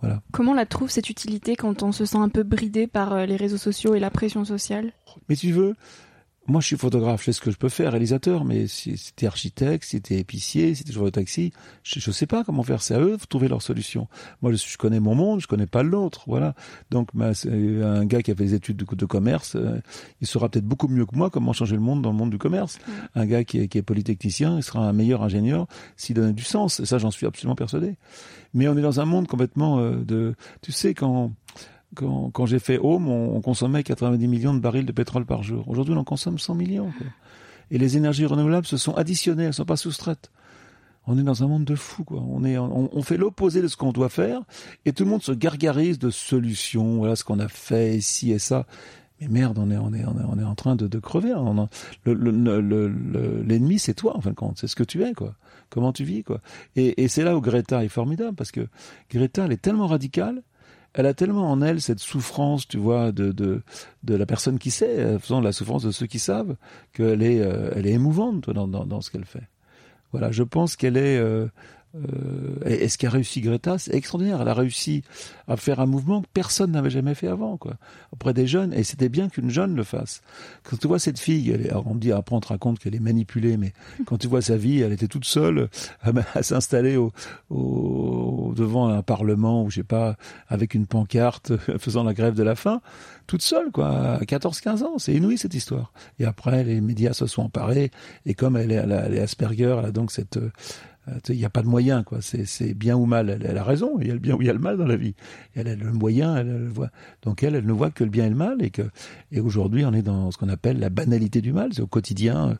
Voilà. 0.00 0.20
Comment 0.32 0.52
la 0.52 0.66
trouve 0.66 0.90
cette 0.90 1.08
utilité 1.08 1.56
quand 1.56 1.82
on 1.82 1.90
se 1.90 2.04
sent 2.04 2.18
un 2.18 2.28
peu 2.28 2.42
bridé 2.42 2.86
par 2.86 3.14
euh, 3.14 3.26
les 3.26 3.36
réseaux 3.36 3.56
sociaux 3.56 3.94
et 3.94 4.00
la 4.00 4.10
pression 4.10 4.44
sociale? 4.44 4.92
Mais 5.28 5.36
tu 5.36 5.52
veux, 5.52 5.74
moi, 6.48 6.60
je 6.60 6.66
suis 6.66 6.76
photographe, 6.76 7.20
je 7.20 7.26
sais 7.26 7.32
ce 7.32 7.40
que 7.40 7.50
je 7.50 7.56
peux 7.56 7.68
faire, 7.68 7.92
réalisateur, 7.92 8.44
mais 8.44 8.66
si, 8.66 8.96
si 8.96 9.12
t'es 9.12 9.26
architecte, 9.26 9.84
si 9.84 10.00
t'es 10.00 10.18
épicier, 10.18 10.74
si 10.74 10.84
t'es 10.84 10.92
chauffeur 10.92 11.06
de 11.06 11.10
taxi, 11.10 11.52
je, 11.82 12.00
je 12.00 12.10
sais 12.10 12.26
pas 12.26 12.44
comment 12.44 12.62
faire. 12.62 12.82
C'est 12.82 12.94
à 12.94 13.00
eux 13.00 13.16
de 13.16 13.24
trouver 13.26 13.48
leur 13.48 13.62
solution. 13.62 14.08
Moi, 14.42 14.52
je, 14.52 14.58
je 14.58 14.76
connais 14.76 15.00
mon 15.00 15.14
monde, 15.14 15.40
je 15.40 15.46
connais 15.46 15.66
pas 15.66 15.82
l'autre, 15.82 16.24
voilà. 16.26 16.54
Donc, 16.90 17.08
bah, 17.14 17.32
un 17.46 18.04
gars 18.04 18.22
qui 18.22 18.30
a 18.30 18.34
fait 18.34 18.44
des 18.44 18.54
études 18.54 18.76
de, 18.76 18.94
de 18.94 19.06
commerce, 19.06 19.56
euh, 19.56 19.80
il 20.20 20.26
saura 20.26 20.48
peut-être 20.48 20.66
beaucoup 20.66 20.88
mieux 20.88 21.06
que 21.06 21.16
moi 21.16 21.30
comment 21.30 21.52
changer 21.52 21.74
le 21.74 21.82
monde 21.82 22.02
dans 22.02 22.10
le 22.10 22.16
monde 22.16 22.30
du 22.30 22.38
commerce. 22.38 22.78
Un 23.14 23.26
gars 23.26 23.44
qui 23.44 23.58
est, 23.58 23.68
qui 23.68 23.78
est 23.78 23.82
polytechnicien, 23.82 24.56
il 24.56 24.62
sera 24.62 24.80
un 24.80 24.92
meilleur 24.92 25.22
ingénieur 25.22 25.66
s'il 25.96 26.16
donne 26.16 26.32
du 26.32 26.44
sens. 26.44 26.80
Et 26.80 26.86
ça, 26.86 26.98
j'en 26.98 27.10
suis 27.10 27.26
absolument 27.26 27.56
persuadé. 27.56 27.96
Mais 28.54 28.68
on 28.68 28.76
est 28.76 28.82
dans 28.82 29.00
un 29.00 29.04
monde 29.04 29.26
complètement 29.26 29.78
euh, 29.78 29.96
de, 30.04 30.34
tu 30.62 30.72
sais, 30.72 30.94
quand 30.94 31.32
quand, 31.94 32.46
j'ai 32.46 32.58
fait 32.58 32.78
Home, 32.78 33.08
on, 33.08 33.40
consommait 33.40 33.82
90 33.82 34.26
millions 34.28 34.54
de 34.54 34.60
barils 34.60 34.84
de 34.84 34.92
pétrole 34.92 35.24
par 35.24 35.42
jour. 35.42 35.68
Aujourd'hui, 35.68 35.94
on 35.94 35.98
en 35.98 36.04
consomme 36.04 36.38
100 36.38 36.54
millions. 36.54 36.92
Et 37.70 37.78
les 37.78 37.96
énergies 37.96 38.26
renouvelables 38.26 38.66
se 38.66 38.76
sont 38.76 38.94
additionnées, 38.94 39.44
elles 39.44 39.48
ne 39.48 39.52
sont 39.52 39.64
pas 39.64 39.76
soustraites. 39.76 40.30
On 41.06 41.18
est 41.18 41.22
dans 41.22 41.44
un 41.44 41.46
monde 41.46 41.64
de 41.64 41.76
fous. 41.76 42.04
On 42.10 42.44
est, 42.44 42.58
on, 42.58 43.02
fait 43.02 43.16
l'opposé 43.16 43.62
de 43.62 43.68
ce 43.68 43.76
qu'on 43.76 43.92
doit 43.92 44.08
faire, 44.08 44.42
et 44.84 44.92
tout 44.92 45.04
le 45.04 45.10
monde 45.10 45.22
se 45.22 45.32
gargarise 45.32 45.98
de 45.98 46.10
solutions. 46.10 46.98
Voilà 46.98 47.16
ce 47.16 47.24
qu'on 47.24 47.38
a 47.38 47.48
fait 47.48 47.96
ici 47.96 48.32
et 48.32 48.38
ça. 48.38 48.66
Mais 49.20 49.28
merde, 49.28 49.58
on 49.58 49.70
est, 49.70 49.78
on 49.78 49.94
est, 49.94 50.04
on 50.04 50.38
est, 50.38 50.44
en 50.44 50.54
train 50.54 50.76
de, 50.76 50.98
crever. 50.98 51.32
L'ennemi, 52.04 52.24
le, 52.24 53.42
le, 53.42 53.78
c'est 53.78 53.94
toi, 53.94 54.16
en 54.16 54.20
fin 54.20 54.30
de 54.30 54.34
compte. 54.34 54.58
C'est 54.58 54.66
ce 54.66 54.76
que 54.76 54.84
tu 54.84 55.02
es, 55.04 55.14
quoi. 55.14 55.34
Comment 55.70 55.92
tu 55.92 56.04
vis, 56.04 56.22
quoi. 56.22 56.40
Et, 56.74 57.02
et 57.02 57.08
c'est 57.08 57.22
là 57.22 57.36
où 57.36 57.40
Greta 57.40 57.82
est 57.84 57.88
formidable, 57.88 58.36
parce 58.36 58.50
que 58.50 58.68
Greta, 59.10 59.46
elle 59.46 59.52
est 59.52 59.62
tellement 59.62 59.86
radicale 59.86 60.42
elle 60.96 61.06
a 61.06 61.14
tellement 61.14 61.50
en 61.50 61.60
elle 61.60 61.80
cette 61.82 62.00
souffrance, 62.00 62.66
tu 62.66 62.78
vois, 62.78 63.12
de 63.12 63.30
de, 63.30 63.62
de 64.02 64.14
la 64.14 64.24
personne 64.24 64.58
qui 64.58 64.70
sait, 64.70 64.98
euh, 64.98 65.18
faisant 65.18 65.40
la 65.42 65.52
souffrance 65.52 65.82
de 65.82 65.90
ceux 65.90 66.06
qui 66.06 66.18
savent, 66.18 66.56
qu'elle 66.94 67.22
est 67.22 67.40
euh, 67.40 67.70
elle 67.76 67.86
est 67.86 67.92
émouvante 67.92 68.48
dans 68.50 68.66
dans, 68.66 68.86
dans 68.86 69.00
ce 69.02 69.10
qu'elle 69.10 69.26
fait. 69.26 69.48
Voilà, 70.12 70.32
je 70.32 70.42
pense 70.42 70.76
qu'elle 70.76 70.96
est 70.96 71.18
euh, 71.18 71.46
euh, 71.94 72.68
et, 72.68 72.88
ce 72.88 72.98
qu'a 72.98 73.10
réussi 73.10 73.40
Greta, 73.40 73.78
c'est 73.78 73.94
extraordinaire. 73.94 74.40
Elle 74.42 74.48
a 74.48 74.54
réussi 74.54 75.02
à 75.48 75.56
faire 75.56 75.80
un 75.80 75.86
mouvement 75.86 76.22
que 76.22 76.26
personne 76.32 76.72
n'avait 76.72 76.90
jamais 76.90 77.14
fait 77.14 77.28
avant, 77.28 77.56
quoi. 77.56 77.74
Auprès 78.12 78.34
des 78.34 78.46
jeunes, 78.46 78.72
et 78.72 78.82
c'était 78.82 79.08
bien 79.08 79.28
qu'une 79.28 79.50
jeune 79.50 79.74
le 79.74 79.84
fasse. 79.84 80.22
Quand 80.64 80.76
tu 80.76 80.88
vois 80.88 80.98
cette 80.98 81.18
fille, 81.18 81.50
elle 81.50 81.66
est, 81.66 81.74
on 81.74 81.94
dit 81.94 82.12
après 82.12 82.36
on 82.36 82.40
te 82.40 82.48
raconte 82.48 82.78
qu'elle 82.78 82.94
est 82.94 83.00
manipulée, 83.00 83.56
mais 83.56 83.72
quand 84.06 84.18
tu 84.18 84.26
vois 84.26 84.42
sa 84.42 84.56
vie, 84.56 84.80
elle 84.80 84.92
était 84.92 85.08
toute 85.08 85.24
seule 85.24 85.68
à, 86.34 86.42
s'installer 86.42 86.96
au, 86.96 87.12
au, 87.50 88.52
devant 88.56 88.88
un 88.88 89.02
parlement 89.02 89.64
ou 89.64 89.70
je 89.70 89.76
sais 89.76 89.84
pas, 89.84 90.16
avec 90.48 90.74
une 90.74 90.86
pancarte, 90.86 91.56
faisant 91.78 92.04
la 92.04 92.14
grève 92.14 92.34
de 92.34 92.42
la 92.42 92.56
faim, 92.56 92.80
toute 93.26 93.42
seule, 93.42 93.70
quoi, 93.70 93.88
à 93.88 94.20
14-15 94.20 94.82
ans. 94.84 94.98
C'est 94.98 95.14
inouï 95.14 95.38
cette 95.38 95.54
histoire. 95.54 95.92
Et 96.18 96.24
après, 96.24 96.64
les 96.64 96.80
médias 96.80 97.12
se 97.12 97.26
sont 97.26 97.42
emparés, 97.42 97.90
et 98.24 98.34
comme 98.34 98.56
elle 98.56 98.72
est, 98.72 98.76
elle, 98.76 99.14
est 99.14 99.20
Asperger, 99.20 99.76
elle 99.78 99.86
a 99.86 99.90
donc 99.90 100.12
cette 100.12 100.38
il 101.28 101.36
n'y 101.36 101.44
a 101.44 101.50
pas 101.50 101.62
de 101.62 101.68
moyen, 101.68 102.02
quoi. 102.02 102.18
C'est 102.20 102.74
bien 102.74 102.96
ou 102.96 103.06
mal. 103.06 103.38
Elle, 103.42 103.56
a 103.56 103.62
raison. 103.62 103.98
Il 104.00 104.08
y 104.08 104.10
a 104.10 104.14
le 104.14 104.18
bien 104.18 104.34
ou 104.34 104.42
il 104.42 104.46
y 104.46 104.50
a 104.50 104.52
le 104.52 104.58
mal 104.58 104.76
dans 104.76 104.86
la 104.86 104.96
vie. 104.96 105.14
Elle 105.54 105.68
a 105.68 105.76
le 105.76 105.92
moyen. 105.92 106.36
Elle, 106.36 106.48
elle 106.48 106.68
voit. 106.68 106.90
Donc 107.22 107.42
elle, 107.42 107.54
elle 107.54 107.66
ne 107.66 107.72
voit 107.72 107.90
que 107.90 108.04
le 108.04 108.10
bien 108.10 108.26
et 108.26 108.30
le 108.30 108.34
mal, 108.34 108.62
et 108.62 108.72
et 109.32 109.40
aujourd'hui, 109.40 109.84
on 109.84 109.92
est 109.92 110.02
dans 110.02 110.30
ce 110.30 110.38
qu'on 110.38 110.48
appelle 110.48 110.78
la 110.78 110.90
banalité 110.90 111.40
du 111.40 111.52
mal. 111.52 111.72
C'est 111.72 111.82
au 111.82 111.86
quotidien. 111.86 112.56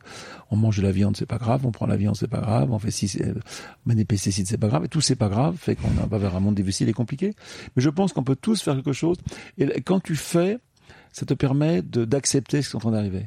On 0.49 0.55
mange 0.55 0.77
de 0.77 0.83
la 0.83 0.91
viande, 0.91 1.17
c'est 1.17 1.25
pas 1.25 1.37
grave. 1.37 1.65
On 1.65 1.71
prend 1.71 1.87
la 1.87 1.97
viande, 1.97 2.15
c'est 2.15 2.29
pas 2.29 2.41
grave. 2.41 2.71
On 2.71 2.79
fait 2.79 2.91
si, 2.91 3.19
on 3.21 3.89
met 3.89 3.95
des 3.95 4.05
pesticides, 4.05 4.47
c'est 4.47 4.57
pas 4.57 4.67
grave. 4.67 4.85
Et 4.85 4.89
tout 4.89 5.01
c'est 5.01 5.15
pas 5.15 5.29
grave. 5.29 5.57
Fait 5.57 5.75
qu'on 5.75 5.89
va 5.89 6.17
vers 6.17 6.35
un 6.35 6.39
monde 6.39 6.55
difficile 6.55 6.89
et 6.89 6.93
compliqué. 6.93 7.33
Mais 7.75 7.81
je 7.81 7.89
pense 7.89 8.13
qu'on 8.13 8.23
peut 8.23 8.37
tous 8.37 8.61
faire 8.61 8.75
quelque 8.75 8.93
chose. 8.93 9.17
Et 9.57 9.81
quand 9.81 9.99
tu 9.99 10.15
fais, 10.15 10.59
ça 11.11 11.25
te 11.25 11.33
permet 11.33 11.81
d'accepter 11.81 12.61
ce 12.61 12.69
qui 12.69 12.75
est 12.75 12.77
en 12.77 12.79
train 12.79 12.91
d'arriver 12.91 13.25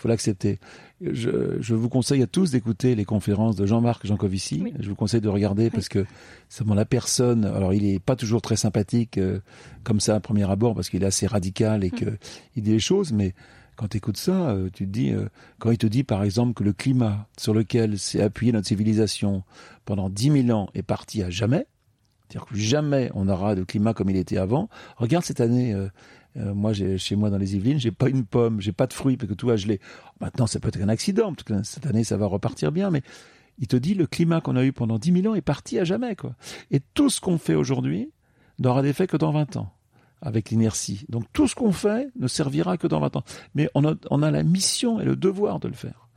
faut 0.00 0.08
l'accepter. 0.08 0.58
Je, 1.00 1.56
je, 1.60 1.74
vous 1.74 1.88
conseille 1.88 2.22
à 2.22 2.26
tous 2.26 2.50
d'écouter 2.50 2.94
les 2.94 3.06
conférences 3.06 3.56
de 3.56 3.64
Jean-Marc 3.64 4.06
Jancovici. 4.06 4.74
Je 4.78 4.88
vous 4.88 4.94
conseille 4.94 5.22
de 5.22 5.28
regarder 5.28 5.70
parce 5.70 5.88
que 5.88 6.04
c'est 6.50 6.66
la 6.66 6.84
personne. 6.84 7.46
Alors, 7.46 7.72
il 7.72 7.86
est 7.86 7.98
pas 7.98 8.16
toujours 8.16 8.42
très 8.42 8.56
sympathique 8.56 9.16
euh, 9.16 9.40
comme 9.82 9.98
ça 9.98 10.16
à 10.16 10.20
premier 10.20 10.48
abord 10.50 10.74
parce 10.74 10.90
qu'il 10.90 11.02
est 11.02 11.06
assez 11.06 11.26
radical 11.26 11.84
et 11.84 11.88
mm. 11.88 11.98
que 11.98 12.18
il 12.56 12.62
dit 12.62 12.72
les 12.72 12.80
choses, 12.80 13.12
mais 13.12 13.34
quand 13.80 13.88
tu 13.88 13.96
écoutes 13.96 14.18
ça, 14.18 14.50
euh, 14.50 14.68
tu 14.70 14.84
te 14.84 14.90
dis, 14.90 15.10
euh, 15.10 15.30
quand 15.58 15.70
il 15.70 15.78
te 15.78 15.86
dit 15.86 16.04
par 16.04 16.22
exemple 16.22 16.52
que 16.52 16.62
le 16.62 16.74
climat 16.74 17.26
sur 17.38 17.54
lequel 17.54 17.98
s'est 17.98 18.20
appuyée 18.20 18.52
notre 18.52 18.68
civilisation 18.68 19.42
pendant 19.86 20.10
10 20.10 20.44
000 20.44 20.50
ans 20.50 20.68
est 20.74 20.82
parti 20.82 21.22
à 21.22 21.30
jamais, 21.30 21.66
c'est-à-dire 22.28 22.46
que 22.46 22.56
jamais 22.56 23.10
on 23.14 23.26
aura 23.26 23.54
de 23.54 23.64
climat 23.64 23.94
comme 23.94 24.10
il 24.10 24.16
était 24.16 24.36
avant. 24.36 24.68
Regarde 24.98 25.24
cette 25.24 25.40
année, 25.40 25.72
euh, 25.72 25.88
moi, 26.36 26.72
chez 26.72 27.16
moi 27.16 27.30
dans 27.30 27.38
les 27.38 27.56
Yvelines, 27.56 27.80
j'ai 27.80 27.90
pas 27.90 28.08
une 28.08 28.24
pomme, 28.24 28.60
j'ai 28.60 28.72
pas 28.72 28.86
de 28.86 28.92
fruits 28.92 29.16
parce 29.16 29.28
que 29.28 29.34
tout 29.34 29.50
a 29.50 29.56
gelé. 29.56 29.80
Maintenant, 30.20 30.46
ça 30.46 30.60
peut 30.60 30.68
être 30.68 30.80
un 30.80 30.88
accident. 30.88 31.34
cette 31.64 31.86
année, 31.86 32.04
ça 32.04 32.16
va 32.16 32.26
repartir 32.26 32.72
bien, 32.72 32.90
mais 32.90 33.02
il 33.58 33.66
te 33.66 33.76
dit 33.76 33.94
le 33.94 34.06
climat 34.06 34.40
qu'on 34.40 34.56
a 34.56 34.64
eu 34.64 34.72
pendant 34.72 34.98
10 34.98 35.22
000 35.22 35.32
ans 35.32 35.34
est 35.34 35.42
parti 35.42 35.78
à 35.78 35.84
jamais, 35.84 36.16
quoi. 36.16 36.34
Et 36.70 36.80
tout 36.94 37.10
ce 37.10 37.20
qu'on 37.20 37.36
fait 37.36 37.54
aujourd'hui 37.54 38.10
n'aura 38.58 38.82
d'effet 38.82 39.06
que 39.06 39.16
dans 39.16 39.32
20 39.32 39.56
ans 39.56 39.72
avec 40.22 40.50
l'inertie. 40.50 41.06
Donc 41.08 41.24
tout 41.32 41.48
ce 41.48 41.54
qu'on 41.54 41.72
fait 41.72 42.08
ne 42.18 42.28
servira 42.28 42.76
que 42.76 42.86
dans 42.86 43.00
20 43.00 43.16
ans. 43.16 43.24
Mais 43.54 43.70
on 43.74 44.22
a 44.22 44.30
la 44.30 44.42
mission 44.42 45.00
et 45.00 45.04
le 45.04 45.16
devoir 45.16 45.60
de 45.60 45.68
le 45.68 45.74
faire. 45.74 46.08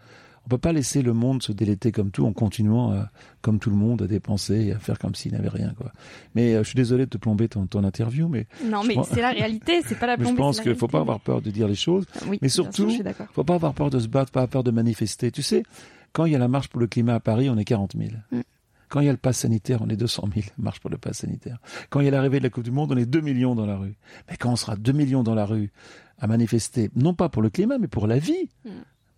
On 0.46 0.50
peut 0.50 0.58
pas 0.58 0.74
laisser 0.74 1.02
le 1.02 1.14
monde 1.14 1.41
se 1.41 1.52
déléter 1.52 1.91
comme 1.91 2.12
tout 2.12 2.26
en 2.26 2.34
continuant, 2.34 2.91
à, 2.91 3.10
comme 3.41 3.60
tout 3.60 3.70
le 3.70 3.76
monde, 3.76 4.02
à 4.02 4.08
dépenser 4.08 4.66
et 4.66 4.72
à 4.74 4.80
faire 4.80 5.00
comme 5.00 5.16
s'il 5.16 5.32
n'avait 5.32 5.50
rien. 5.50 5.74
Quoi. 5.78 5.91
Mais 6.36 6.54
euh, 6.54 6.64
je 6.64 6.70
suis 6.70 6.76
désolé 6.76 7.06
de 7.06 7.10
te 7.10 7.18
plomber 7.18 7.48
ton, 7.48 7.66
ton 7.66 7.84
interview, 7.84 8.28
mais 8.28 8.48
non, 8.66 8.84
mais 8.84 8.96
c'est 9.10 9.22
la 9.22 9.32
réalité, 9.32 9.82
c'est 9.86 9.98
pas 9.98 10.08
la 10.08 10.18
plomber. 10.18 10.32
je 10.32 10.38
pense 10.38 10.62
qu'il 10.62 10.76
faut 10.76 10.88
pas 10.88 11.00
avoir 11.00 11.20
peur 11.20 11.41
de 11.41 11.50
dire 11.50 11.68
les 11.68 11.76
choses, 11.76 12.06
oui, 12.28 12.39
mais 12.41 12.50
surtout, 12.50 12.89
faut 13.32 13.44
pas 13.44 13.56
avoir 13.56 13.74
peur 13.74 13.89
de 13.89 14.00
se 14.00 14.08
battre, 14.08 14.32
pas 14.32 14.41
avoir 14.41 14.50
peur 14.50 14.64
de 14.64 14.72
manifester. 14.72 15.32
Tu 15.32 15.41
sais, 15.41 15.64
quand 16.12 16.26
il 16.26 16.34
y 16.34 16.36
a 16.36 16.39
la 16.39 16.48
marche 16.48 16.68
pour 16.68 16.80
le 16.80 16.88
climat 16.88 17.16
à 17.16 17.20
Paris, 17.20 17.50
on 17.50 17.58
est 17.58 17.66
40 17.66 17.96
000. 17.98 18.12
Mm. 18.32 18.41
Quand 18.89 19.00
il 19.00 19.08
y 19.08 19.10
a 19.10 19.12
le 19.12 19.18
pass 19.18 19.39
sanitaire, 19.39 19.82
on 19.82 19.89
est 19.89 19.96
200 19.96 20.30
000, 20.36 20.48
marche 20.60 20.80
pour 20.80 20.91
le 20.91 21.00
pass 21.00 21.20
sanitaire. 21.20 21.58
Quand 21.89 22.02
il 22.02 22.06
y 22.06 22.08
a 22.10 22.12
l'arrivée 22.12 22.38
de 22.38 22.44
la 22.44 22.52
Coupe 22.52 22.64
du 22.64 22.70
Monde, 22.70 22.91
on 22.91 22.98
est 22.98 23.08
2 23.08 23.22
millions 23.22 23.56
dans 23.56 23.66
la 23.66 23.76
rue. 23.76 23.96
Mais 24.30 24.38
quand 24.38 24.52
on 24.52 24.56
sera 24.56 24.76
2 24.76 24.91
millions 24.91 25.24
dans 25.24 25.34
la 25.34 25.46
rue 25.46 25.72
à 26.20 26.28
manifester, 26.28 26.91
non 26.96 27.16
pas 27.16 27.28
pour 27.28 27.41
le 27.41 27.50
climat, 27.50 27.80
mais 27.80 27.88
pour 27.88 28.06
la 28.06 28.20
vie. 28.20 28.50
Mm. 28.66 28.70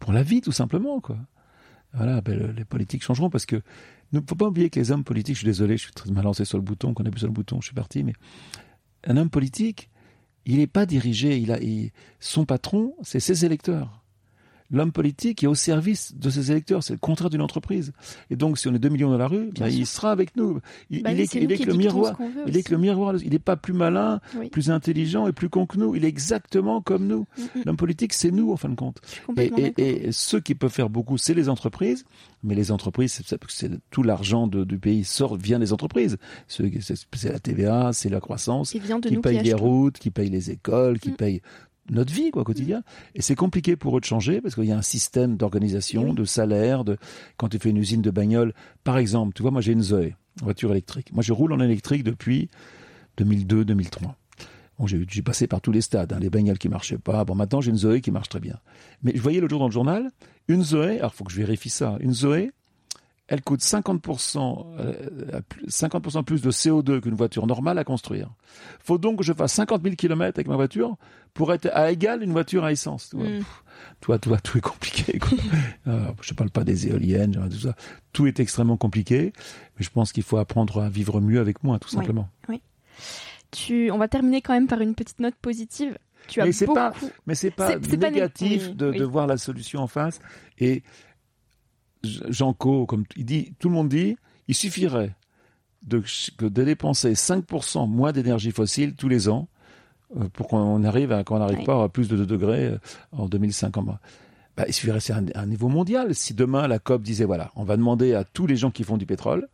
Pour 0.06 0.14
la 0.14 0.22
vie, 0.22 0.40
tout 0.40 0.52
simplement, 0.52 1.02
quoi. 1.02 1.18
Voilà, 1.96 2.22
ben, 2.22 2.54
les 2.56 2.64
politiques 2.64 3.02
changeront 3.02 3.32
parce 3.32 3.48
que 3.48 3.64
ne 4.14 4.20
faut 4.20 4.36
pas 4.36 4.46
oublier 4.46 4.70
que 4.70 4.80
les 4.80 4.92
hommes 4.92 5.04
politiques, 5.04 5.34
je 5.34 5.40
suis 5.40 5.48
désolé, 5.48 5.78
je 5.78 5.86
suis 5.86 5.94
très 5.94 6.12
mal 6.12 6.26
lancé 6.26 6.46
sur 6.46 6.60
le 6.60 6.64
bouton, 6.64 6.94
qu'on 6.94 7.06
appuie 7.06 7.22
sur 7.22 7.28
le 7.28 7.34
bouton, 7.34 7.60
je 7.60 7.66
suis 7.66 7.74
parti, 7.74 8.04
mais 8.04 8.14
un 9.08 9.18
homme 9.18 9.32
politique, 9.32 9.90
il 10.46 10.58
n'est 10.58 10.68
pas 10.68 10.86
dirigé, 10.86 11.40
il 11.40 11.52
a, 11.52 11.58
son 12.20 12.46
patron, 12.46 12.94
c'est 13.02 13.20
ses 13.20 13.46
électeurs 13.46 14.05
l'homme 14.72 14.92
politique 14.92 15.44
est 15.44 15.48
au 15.48 15.56
service 15.56 16.16
de 16.16 16.30
ses 16.30 16.52
électeurs. 16.52 16.84
C'est 16.84 16.94
le 16.94 17.00
contraire 17.00 17.30
d'une 17.30 17.42
entreprise. 17.42 17.94
Et 18.30 18.36
donc, 18.36 18.58
si 18.58 18.68
on 18.68 18.74
est 18.74 18.80
2 18.80 18.90
millions 18.90 19.12
dans 19.12 19.18
la 19.18 19.28
rue, 19.28 19.52
bah, 19.60 19.70
il 19.70 19.86
sera 19.86 20.12
avec 20.12 20.36
nous. 20.36 20.60
Il, 20.90 21.04
bah 21.04 21.12
est, 21.12 21.34
il 21.34 21.52
est 21.52 21.58
que 21.58 21.64
le 21.66 21.76
miroir. 21.76 22.18
Il 22.48 22.58
est 22.58 22.64
que 22.64 22.72
le 22.72 22.78
miroir. 22.78 23.16
Il 23.24 23.32
n'est 23.32 23.40
pas 23.40 23.56
plus 23.56 23.74
malin, 23.74 24.20
plus 24.52 24.72
intelligent 24.72 25.28
et 25.28 25.34
plus 25.34 25.50
con 25.50 25.66
que 25.66 25.78
nous. 25.78 25.96
Il 25.96 26.06
est 26.06 26.10
exactement 26.10 26.82
comme 26.82 27.08
nous. 27.08 27.26
Mm, 27.38 27.42
mm. 27.42 27.64
L'homme 27.66 27.78
politique, 27.78 28.14
c'est 28.14 28.32
nous, 28.32 28.52
en 28.52 28.58
fin 28.58 28.70
de 28.70 28.76
compte. 28.76 29.00
Et, 29.38 29.74
et, 29.78 30.12
ceux 30.12 30.40
qui 30.40 30.56
peuvent 30.56 30.72
faire 30.72 30.90
beaucoup, 30.90 31.18
c'est 31.18 31.34
les 31.34 31.50
entreprises. 31.50 32.06
Mais 32.44 32.56
les 32.56 32.72
entreprises, 32.72 33.22
c'est 33.50 33.72
tout 33.90 34.04
l'argent 34.04 34.48
du 34.48 34.78
pays 34.78 35.04
sort 35.04 35.36
vient 35.36 35.60
des 35.60 35.74
entreprises. 35.74 36.18
C'est 36.48 37.30
la 37.30 37.40
TVA, 37.40 37.92
c'est 37.94 38.10
la 38.10 38.20
croissance, 38.20 38.72
qui, 38.72 38.80
paye 39.18 39.42
les 39.42 39.54
routes, 39.54 39.98
qui 39.98 40.12
paye 40.12 40.30
les 40.30 40.52
écoles, 40.52 41.00
qui 41.00 41.12
mm. 41.12 41.16
paye 41.16 41.42
notre 41.90 42.14
vie 42.14 42.32
quoi 42.32 42.44
quotidien. 42.44 42.84
Et 43.14 43.22
c'est 43.22 43.36
compliqué 43.36 43.76
pour 43.76 43.98
eux 43.98 44.00
de 44.00 44.06
changer 44.06 44.42
parce 44.42 44.56
qu'il 44.56 44.66
y 44.66 44.72
a 44.72 44.78
un 44.78 44.82
système 44.82 45.38
d'organisation 45.38 46.14
de 46.14 46.26
salaire 46.26 46.84
de 46.84 46.98
quand 47.38 47.50
tu 47.50 47.60
fais 47.60 47.70
une 47.70 47.78
usine 47.78 48.02
de 48.02 48.12
bagnole. 48.12 48.54
Par 48.84 48.98
exemple 48.98 49.34
tu 49.34 49.42
vois 49.42 49.52
moi 49.52 49.62
j'ai 49.62 49.74
une 49.74 49.84
Zoé 49.84 50.16
voiture 50.42 50.72
électrique. 50.72 51.14
Moi 51.14 51.24
je 51.24 51.34
roule 51.34 51.54
en 51.54 51.60
électrique 51.60 52.04
depuis 52.04 52.50
2002 53.18 53.66
2003 53.66 54.18
Bon, 54.78 54.88
j'ai, 54.88 55.06
j'ai 55.10 55.22
passé 55.22 55.48
par 55.48 55.62
tous 55.62 55.72
les 55.72 55.82
stades, 55.82 56.12
hein, 56.12 56.20
les 56.20 56.30
bagnoles 56.30 56.58
qui 56.58 56.68
marchaient 56.68 56.98
pas. 56.98 57.24
Bon, 57.24 57.36
maintenant 57.36 57.62
j'ai 57.62 57.72
une 57.72 57.78
Zoé 57.78 58.02
qui 58.02 58.12
marche 58.12 58.30
très 58.30 58.42
bien. 58.42 58.60
Mais 59.04 59.14
je 59.16 59.22
voyais 59.22 59.40
le 59.40 59.48
jour 59.48 59.60
dans 59.60 59.68
le 59.68 59.72
journal, 59.72 60.12
une 60.48 60.64
Zoé, 60.64 61.00
alors 61.00 61.14
faut 61.14 61.24
que 61.24 61.32
je 61.32 61.38
vérifie 61.38 61.70
ça, 61.70 61.98
une 62.02 62.14
Zoé, 62.14 62.52
elle 63.28 63.42
coûte 63.42 63.62
50%, 63.62 64.66
50 65.68 66.16
euh, 66.16 66.22
plus 66.22 66.42
de 66.42 66.52
CO2 66.52 67.02
qu'une 67.02 67.16
voiture 67.16 67.48
normale 67.48 67.80
à 67.80 67.84
construire. 67.84 68.30
Faut 68.80 69.00
donc 69.00 69.20
que 69.20 69.24
je 69.24 69.34
fasse 69.34 69.54
50 69.54 69.82
000 69.84 69.96
km 69.96 70.38
avec 70.38 70.48
ma 70.48 70.56
voiture 70.56 70.96
pour 71.34 71.52
être 71.52 71.68
à 71.74 71.92
égal 71.92 72.22
une 72.22 72.32
voiture 72.32 72.64
à 72.64 72.72
essence. 72.72 73.10
Tu 73.10 73.18
vois, 73.18 73.28
mm. 73.28 73.44
toi, 74.00 74.20
toi, 74.20 74.38
tout 74.38 74.60
est 74.60 74.62
compliqué. 74.62 75.18
Quoi. 75.18 75.38
euh, 75.88 76.12
je 76.22 76.34
parle 76.36 76.52
pas 76.52 76.64
des 76.64 76.88
éoliennes, 76.88 77.50
tout 77.50 77.60
ça. 77.60 77.76
Tout 78.14 78.28
est 78.28 78.40
extrêmement 78.40 78.78
compliqué. 78.78 79.34
Mais 79.78 79.84
je 79.84 79.90
pense 79.90 80.12
qu'il 80.12 80.24
faut 80.24 80.38
apprendre 80.38 80.82
à 80.82 80.90
vivre 80.90 81.20
mieux 81.20 81.40
avec 81.40 81.64
moins, 81.64 81.80
tout 81.80 81.90
simplement. 81.90 82.30
Oui. 82.48 82.62
Tu, 83.50 83.90
on 83.90 83.98
va 83.98 84.08
terminer 84.08 84.42
quand 84.42 84.54
même 84.54 84.68
par 84.68 84.82
une 84.82 84.94
petite 84.94 85.20
note 85.20 85.36
positive. 85.42 85.98
Tu 86.28 86.42
as 86.42 86.46
mais 86.46 86.52
c'est 86.52 86.66
pas, 86.66 86.94
mais 87.26 87.36
c'est 87.36 87.52
pas 87.52 87.78
négatif 87.78 88.76
de, 88.76 88.92
de 88.92 89.04
voir 89.04 89.26
la 89.26 89.38
solution 89.38 89.82
en 89.82 89.88
face. 89.88 90.20
Et 90.60 90.84
Jean 92.30 92.54
Co, 92.54 92.86
comme 92.86 93.04
il 93.16 93.26
dit, 93.26 93.54
tout 93.60 93.70
le 93.70 93.76
monde 93.76 93.90
dit, 93.90 94.18
il 94.48 94.56
suffirait 94.56 95.16
de, 95.86 96.04
de 96.40 96.64
dépenser 96.64 97.14
5% 97.14 97.88
moins 97.90 98.12
d'énergie 98.12 98.52
fossile 98.52 98.96
tous 98.96 99.08
les 99.08 99.30
ans 99.30 99.48
euh, 100.18 100.26
pour 100.34 100.48
qu'on 100.48 100.84
arrive 100.84 101.12
à, 101.12 101.24
qu'on 101.24 101.40
n'arrive 101.40 101.64
pas 101.64 101.84
à 101.84 101.90
plus 101.90 102.08
de 102.08 102.18
2 102.18 102.26
degrés 102.26 102.66
euh, 102.66 102.78
en 103.12 103.28
2050. 103.28 103.86
Bah, 104.58 104.64
il 104.68 104.74
suffirait, 104.74 105.00
c'est 105.00 105.14
un, 105.14 105.46
niveau 105.46 105.68
mondial. 105.68 106.16
Si 106.16 106.34
demain 106.34 106.68
la 106.68 106.80
COP 106.80 107.02
disait, 107.02 107.26
voilà, 107.26 107.52
on 107.56 107.64
va 107.64 107.78
demander 107.78 108.14
à 108.14 108.24
tous 108.24 108.48
les 108.48 108.56
gens 108.56 108.72
qui 108.72 108.84
font 108.84 108.98
du 108.98 109.06
pétrole 109.06 109.48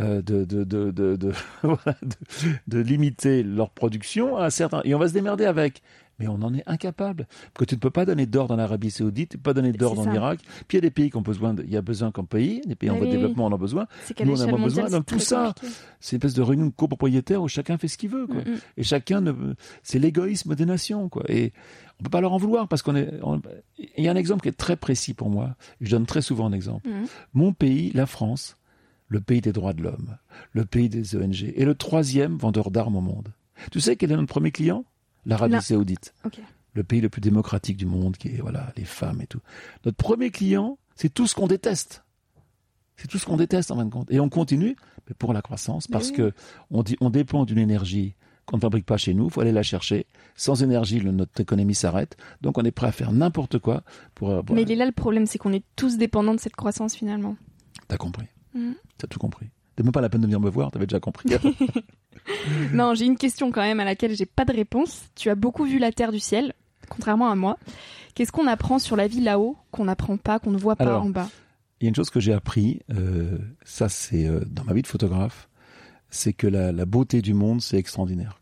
euh, 0.00 0.22
de, 0.22 0.44
de, 0.44 0.64
de, 0.64 0.90
de, 0.90 1.16
de, 1.16 1.32
de, 2.66 2.78
limiter 2.78 3.42
leur 3.42 3.70
production 3.70 4.36
à 4.36 4.46
un 4.46 4.50
certain... 4.50 4.80
Et 4.84 4.94
on 4.94 4.98
va 4.98 5.08
se 5.08 5.12
démerder 5.12 5.44
avec 5.44 5.82
mais 6.18 6.28
on 6.28 6.34
en 6.42 6.54
est 6.54 6.62
incapable. 6.66 7.26
Parce 7.28 7.58
que 7.60 7.64
tu 7.64 7.74
ne 7.74 7.80
peux 7.80 7.90
pas 7.90 8.04
donner 8.04 8.26
d'or 8.26 8.50
en 8.50 8.58
Arabie 8.58 8.90
Saoudite, 8.90 9.30
tu 9.30 9.36
ne 9.36 9.42
peux 9.42 9.50
pas 9.50 9.54
donner 9.54 9.72
d'or 9.72 9.98
en 9.98 10.12
Irak. 10.12 10.40
Puis 10.68 10.76
il 10.76 10.76
y 10.76 10.78
a 10.78 10.80
des 10.82 10.90
pays 10.90 11.10
qui 11.10 11.16
ont 11.16 11.22
besoin, 11.22 11.54
il 11.58 11.70
y 11.70 11.76
a 11.76 11.82
besoin 11.82 12.10
comme 12.10 12.26
pays, 12.26 12.60
des 12.66 12.74
pays 12.74 12.90
en 12.90 12.96
voie 12.96 13.06
de 13.06 13.12
développement 13.12 13.46
en 13.46 13.52
ont 13.52 13.58
besoin. 13.58 13.86
Nous 14.24 14.42
on 14.42 14.44
a 14.44 14.46
moins 14.46 14.62
besoin. 14.62 14.88
Donc 14.88 15.06
tout 15.06 15.18
ça, 15.18 15.54
c'est 16.00 16.16
une 16.16 16.18
espèce 16.18 16.34
de 16.34 16.42
réunion 16.42 16.70
copropriétaire 16.70 17.42
où 17.42 17.48
chacun 17.48 17.78
fait 17.78 17.88
ce 17.88 17.98
qu'il 17.98 18.10
veut, 18.10 18.26
quoi. 18.26 18.42
Mm, 18.42 18.50
mm. 18.50 18.58
Et 18.76 18.82
chacun 18.82 19.20
ne, 19.20 19.32
c'est 19.82 19.98
l'égoïsme 19.98 20.54
des 20.54 20.66
nations, 20.66 21.08
quoi. 21.08 21.24
Et 21.28 21.52
on 22.00 22.04
peut 22.04 22.10
pas 22.10 22.20
leur 22.20 22.32
en 22.32 22.38
vouloir 22.38 22.68
parce 22.68 22.82
qu'on 22.82 22.96
est. 22.96 23.08
Il 23.96 24.04
y 24.04 24.08
a 24.08 24.12
un 24.12 24.16
exemple 24.16 24.42
qui 24.42 24.48
est 24.48 24.52
très 24.52 24.76
précis 24.76 25.14
pour 25.14 25.30
moi. 25.30 25.56
Je 25.80 25.90
donne 25.90 26.06
très 26.06 26.22
souvent 26.22 26.46
un 26.46 26.52
exemple. 26.52 26.88
Mm. 26.88 27.06
Mon 27.34 27.52
pays, 27.52 27.92
la 27.92 28.06
France, 28.06 28.56
le 29.08 29.20
pays 29.20 29.40
des 29.40 29.52
droits 29.52 29.72
de 29.72 29.82
l'homme, 29.82 30.16
le 30.52 30.64
pays 30.64 30.88
des 30.88 31.16
ONG, 31.16 31.52
est 31.56 31.64
le 31.64 31.74
troisième 31.74 32.36
vendeur 32.36 32.70
d'armes 32.70 32.96
au 32.96 33.00
monde. 33.00 33.32
Tu 33.70 33.80
sais 33.80 33.96
quel 33.96 34.12
est 34.12 34.16
notre 34.16 34.28
premier 34.28 34.50
client? 34.50 34.84
l'Arabie 35.26 35.60
Saoudite. 35.60 36.14
Le 36.74 36.82
pays 36.82 37.00
le 37.00 37.08
plus 37.08 37.20
démocratique 37.20 37.76
du 37.76 37.86
monde, 37.86 38.16
qui 38.16 38.28
est 38.28 38.40
voilà 38.40 38.72
les 38.76 38.84
femmes 38.84 39.20
et 39.20 39.26
tout. 39.26 39.40
Notre 39.84 39.96
premier 39.96 40.30
client, 40.30 40.78
c'est 40.96 41.12
tout 41.12 41.26
ce 41.26 41.34
qu'on 41.34 41.46
déteste. 41.46 42.04
C'est 42.96 43.08
tout 43.08 43.18
ce 43.18 43.26
qu'on 43.26 43.36
déteste 43.36 43.70
en 43.70 43.76
fin 43.76 43.84
de 43.84 43.90
compte. 43.90 44.10
Et 44.10 44.20
on 44.20 44.28
continue 44.28 44.76
mais 45.08 45.14
pour 45.14 45.32
la 45.32 45.42
croissance, 45.42 45.86
parce 45.86 46.10
que 46.10 46.32
on, 46.70 46.82
dit, 46.82 46.96
on 47.00 47.10
dépend 47.10 47.44
d'une 47.44 47.58
énergie 47.58 48.14
qu'on 48.46 48.56
ne 48.56 48.60
fabrique 48.60 48.86
pas 48.86 48.96
chez 48.96 49.14
nous, 49.14 49.26
il 49.26 49.30
faut 49.30 49.40
aller 49.40 49.52
la 49.52 49.62
chercher. 49.62 50.06
Sans 50.34 50.62
énergie, 50.62 51.02
notre 51.02 51.40
économie 51.40 51.74
s'arrête. 51.74 52.16
Donc 52.42 52.58
on 52.58 52.62
est 52.62 52.70
prêt 52.70 52.86
à 52.86 52.92
faire 52.92 53.12
n'importe 53.12 53.58
quoi 53.58 53.82
pour, 54.14 54.42
Mais 54.52 54.62
il 54.62 54.72
est 54.72 54.76
là 54.76 54.86
le 54.86 54.92
problème, 54.92 55.26
c'est 55.26 55.38
qu'on 55.38 55.52
est 55.52 55.64
tous 55.76 55.96
dépendants 55.96 56.34
de 56.34 56.40
cette 56.40 56.56
croissance 56.56 56.94
finalement. 56.94 57.36
T'as 57.88 57.96
compris. 57.96 58.26
Mm. 58.54 58.72
T'as 58.98 59.06
tout 59.06 59.18
compris. 59.18 59.50
T'as 59.76 59.82
même 59.82 59.92
pas 59.92 60.00
la 60.00 60.08
peine 60.08 60.20
de 60.20 60.26
venir 60.26 60.40
me 60.40 60.50
voir, 60.50 60.70
t'avais 60.70 60.86
déjà 60.86 61.00
compris. 61.00 61.28
non, 62.72 62.94
j'ai 62.94 63.06
une 63.06 63.16
question 63.16 63.50
quand 63.50 63.62
même 63.62 63.80
à 63.80 63.84
laquelle 63.84 64.14
j'ai 64.14 64.26
pas 64.26 64.44
de 64.44 64.52
réponse. 64.52 65.02
Tu 65.14 65.30
as 65.30 65.34
beaucoup 65.34 65.64
vu 65.64 65.78
la 65.78 65.90
Terre 65.90 66.12
du 66.12 66.20
ciel, 66.20 66.52
contrairement 66.88 67.30
à 67.30 67.34
moi. 67.34 67.58
Qu'est-ce 68.14 68.30
qu'on 68.30 68.46
apprend 68.46 68.78
sur 68.78 68.96
la 68.96 69.08
vie 69.08 69.20
là-haut 69.20 69.56
qu'on 69.72 69.86
n'apprend 69.86 70.16
pas, 70.16 70.38
qu'on 70.38 70.52
ne 70.52 70.58
voit 70.58 70.76
pas 70.76 70.98
en 70.98 71.08
bas? 71.08 71.28
Il 71.80 71.84
y 71.84 71.86
a 71.86 71.88
une 71.88 71.96
chose 71.96 72.10
que 72.10 72.20
j'ai 72.20 72.32
appris, 72.32 72.80
euh, 72.92 73.38
ça 73.64 73.88
c'est 73.88 74.26
euh, 74.26 74.44
dans 74.46 74.64
ma 74.64 74.72
vie 74.72 74.82
de 74.82 74.86
photographe, 74.86 75.48
c'est 76.08 76.32
que 76.32 76.46
la, 76.46 76.72
beauté 76.86 77.20
du 77.20 77.34
monde 77.34 77.60
c'est 77.60 77.76
extraordinaire. 77.76 78.40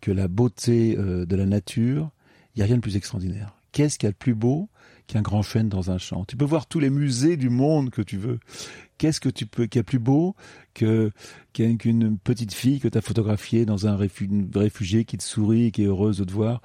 Que 0.00 0.10
la 0.10 0.26
beauté 0.26 0.96
euh, 0.98 1.24
de 1.24 1.36
la 1.36 1.46
nature, 1.46 2.10
il 2.54 2.58
n'y 2.58 2.62
a 2.64 2.66
rien 2.66 2.76
de 2.76 2.80
plus 2.80 2.96
extraordinaire. 2.96 3.54
Qu'est-ce 3.70 3.98
qu'il 3.98 4.08
y 4.08 4.10
a 4.10 4.12
de 4.12 4.16
plus 4.16 4.34
beau 4.34 4.68
qu'un 5.06 5.22
grand 5.22 5.42
chêne 5.42 5.68
dans 5.68 5.90
un 5.92 5.98
champ? 5.98 6.24
Tu 6.24 6.36
peux 6.36 6.44
voir 6.44 6.66
tous 6.66 6.80
les 6.80 6.90
musées 6.90 7.36
du 7.36 7.48
monde 7.48 7.90
que 7.90 8.02
tu 8.02 8.16
veux 8.16 8.40
qu'est-ce 8.98 9.20
que 9.20 9.28
tu 9.28 9.46
peux, 9.46 9.66
qu'il 9.66 9.78
y 9.78 9.80
a 9.80 9.84
plus 9.84 9.98
beau 9.98 10.34
que 10.74 11.10
qu'une 11.52 12.18
petite 12.18 12.52
fille 12.52 12.80
que 12.80 12.88
tu 12.88 12.98
as 12.98 13.00
photographiée 13.00 13.64
dans 13.64 13.86
un 13.86 13.96
réfugié 13.96 15.06
qui 15.06 15.16
te 15.16 15.22
sourit, 15.22 15.72
qui 15.72 15.84
est 15.84 15.86
heureuse 15.86 16.18
de 16.18 16.24
te 16.24 16.32
voir? 16.32 16.60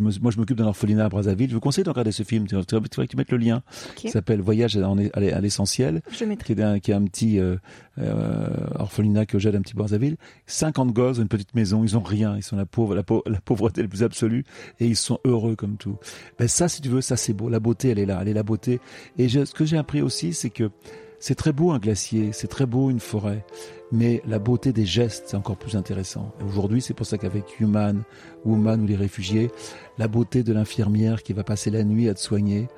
moi, 0.00 0.30
je 0.30 0.38
m'occupe 0.38 0.56
d'un 0.56 0.66
orphelinat 0.66 1.04
à 1.04 1.08
Brazzaville. 1.08 1.48
Je 1.48 1.54
vous 1.54 1.60
conseille 1.60 1.84
de 1.84 1.90
regarder 1.90 2.10
ce 2.10 2.22
film. 2.22 2.46
Tu 2.46 2.56
voudrais 2.56 2.80
que 2.88 3.10
tu 3.10 3.16
mettes 3.16 3.30
le 3.30 3.38
lien. 3.38 3.62
qui 3.96 4.08
s'appelle 4.08 4.40
Voyage 4.40 4.76
à, 4.76 5.40
l'essentiel. 5.40 6.02
Qui 6.10 6.24
est 6.24 6.62
un, 6.62 6.80
qui 6.80 6.90
est 6.90 6.94
un 6.94 7.04
petit 7.04 7.38
euh, 7.38 7.56
euh, 7.98 8.48
orphelinat 8.76 9.26
que 9.26 9.38
j'aide 9.38 9.54
un 9.56 9.60
petit 9.60 9.74
Brazzaville. 9.74 10.16
50 10.46 10.92
gosses, 10.92 11.18
une 11.18 11.28
petite 11.28 11.54
maison. 11.54 11.84
Ils 11.84 11.96
ont 11.96 12.02
rien. 12.02 12.36
Ils 12.36 12.42
sont 12.42 12.56
la 12.56 12.66
pauvre, 12.66 12.94
la, 12.94 13.04
la 13.26 13.40
pauvreté 13.40 13.82
la 13.82 13.88
plus 13.88 14.02
absolue. 14.02 14.44
Et 14.80 14.86
ils 14.86 14.96
sont 14.96 15.20
heureux 15.24 15.54
comme 15.54 15.76
tout. 15.76 15.96
Ben 16.38 16.48
ça, 16.48 16.68
si 16.68 16.80
tu 16.80 16.88
veux, 16.88 17.00
ça 17.00 17.16
c'est 17.16 17.34
beau. 17.34 17.48
La 17.48 17.60
beauté, 17.60 17.90
elle 17.90 17.98
est 17.98 18.06
là. 18.06 18.18
Elle 18.22 18.28
est 18.28 18.34
la 18.34 18.42
beauté. 18.42 18.80
Et 19.16 19.28
ce 19.28 19.52
que 19.52 19.64
j'ai 19.64 19.76
appris 19.76 20.02
aussi, 20.02 20.32
c'est 20.32 20.50
que 20.50 20.70
c'est 21.18 21.34
très 21.34 21.52
beau 21.52 21.72
un 21.72 21.78
glacier, 21.78 22.32
c'est 22.32 22.46
très 22.46 22.66
beau 22.66 22.90
une 22.90 23.00
forêt, 23.00 23.44
mais 23.92 24.22
la 24.26 24.38
beauté 24.38 24.72
des 24.72 24.86
gestes, 24.86 25.24
c'est 25.26 25.36
encore 25.36 25.56
plus 25.56 25.76
intéressant. 25.76 26.32
aujourd'hui, 26.46 26.80
c'est 26.80 26.94
pour 26.94 27.06
ça 27.06 27.18
qu'avec 27.18 27.58
Human, 27.60 28.02
Woman 28.44 28.82
ou 28.82 28.86
les 28.86 28.96
réfugiés, 28.96 29.50
la 29.98 30.08
beauté 30.08 30.42
de 30.42 30.52
l'infirmière 30.52 31.22
qui 31.22 31.32
va 31.32 31.44
passer 31.44 31.70
la 31.70 31.84
nuit 31.84 32.08
à 32.08 32.14
te 32.14 32.20
soigner, 32.20 32.68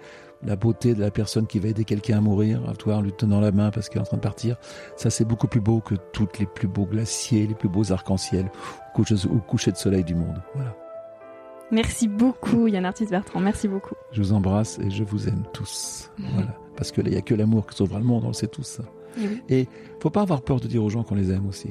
la 0.43 0.57
beauté 0.57 0.95
de 0.95 1.01
la 1.01 1.11
personne 1.11 1.47
qui 1.47 1.59
va 1.59 1.69
aider 1.69 1.85
quelqu'un 1.85 2.19
à 2.19 2.21
mourir, 2.23 2.67
à 2.69 2.75
toi 2.75 2.97
en 2.97 3.03
lui 3.03 3.13
tenant 3.13 3.41
la 3.41 3.53
main 3.53 3.71
parce 3.71 3.91
qu'il 3.91 3.99
est 3.99 4.03
en 4.03 4.07
train 4.07 4.17
de 4.17 4.23
partir, 4.23 4.57
ça 4.97 5.11
c'est 5.11 5.27
beaucoup 5.27 5.49
plus 5.49 5.61
beau 5.61 5.81
que 5.81 5.95
tous 6.13 6.29
les 6.39 6.47
plus 6.47 6.69
beaux 6.69 6.87
glaciers, 6.87 7.47
les 7.47 7.55
plus 7.55 7.69
beaux 7.69 7.93
arcs-en-ciel 7.93 8.51
ou 8.97 9.39
coucher 9.39 9.73
de 9.73 9.77
soleil 9.77 10.05
du 10.05 10.15
monde. 10.15 10.43
Voilà. 10.55 10.75
Merci 11.71 12.09
beaucoup 12.09 12.67
Yann 12.67 12.87
Artis 12.87 13.07
Bertrand, 13.07 13.41
merci 13.41 13.69
beaucoup. 13.69 13.95
Je 14.13 14.23
vous 14.23 14.33
embrasse 14.33 14.79
et 14.79 14.91
je 14.91 15.05
vous 15.05 15.29
aime 15.29 15.45
tous. 15.53 16.11
Voilà 16.19 16.57
parce 16.81 16.93
qu'il 16.93 17.05
n'y 17.05 17.17
a 17.17 17.21
que 17.21 17.35
l'amour 17.35 17.67
qui 17.67 17.77
sauvera 17.77 17.99
le 17.99 18.07
monde, 18.07 18.25
on 18.25 18.29
le 18.29 18.33
sait 18.33 18.47
tous. 18.47 18.81
Et 19.51 19.61
il 19.61 19.67
faut 20.01 20.09
pas 20.09 20.23
avoir 20.23 20.41
peur 20.41 20.61
de 20.61 20.67
dire 20.67 20.83
aux 20.83 20.89
gens 20.89 21.03
qu'on 21.03 21.15
les 21.15 21.31
aime 21.31 21.47
aussi. 21.47 21.69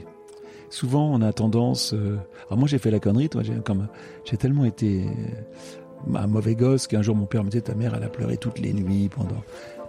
Souvent, 0.69 1.11
on 1.11 1.23
a 1.23 1.33
tendance. 1.33 1.95
Euh, 1.95 2.17
alors 2.45 2.59
moi, 2.59 2.67
j'ai 2.67 2.77
fait 2.77 2.91
la 2.91 2.99
connerie, 2.99 3.27
toi, 3.27 3.41
j'ai 3.41 3.55
comme 3.55 3.87
j'ai 4.23 4.37
tellement 4.37 4.65
été 4.65 5.07
un 6.13 6.27
mauvais 6.27 6.53
gosse, 6.53 6.85
qu'un 6.85 7.01
jour 7.01 7.15
mon 7.15 7.25
père 7.25 7.43
me 7.43 7.49
disait 7.49 7.63
ta 7.63 7.73
mère 7.73 7.95
elle 7.95 8.03
a 8.03 8.09
pleuré 8.09 8.37
toutes 8.37 8.59
les 8.59 8.71
nuits 8.71 9.09
pendant 9.09 9.41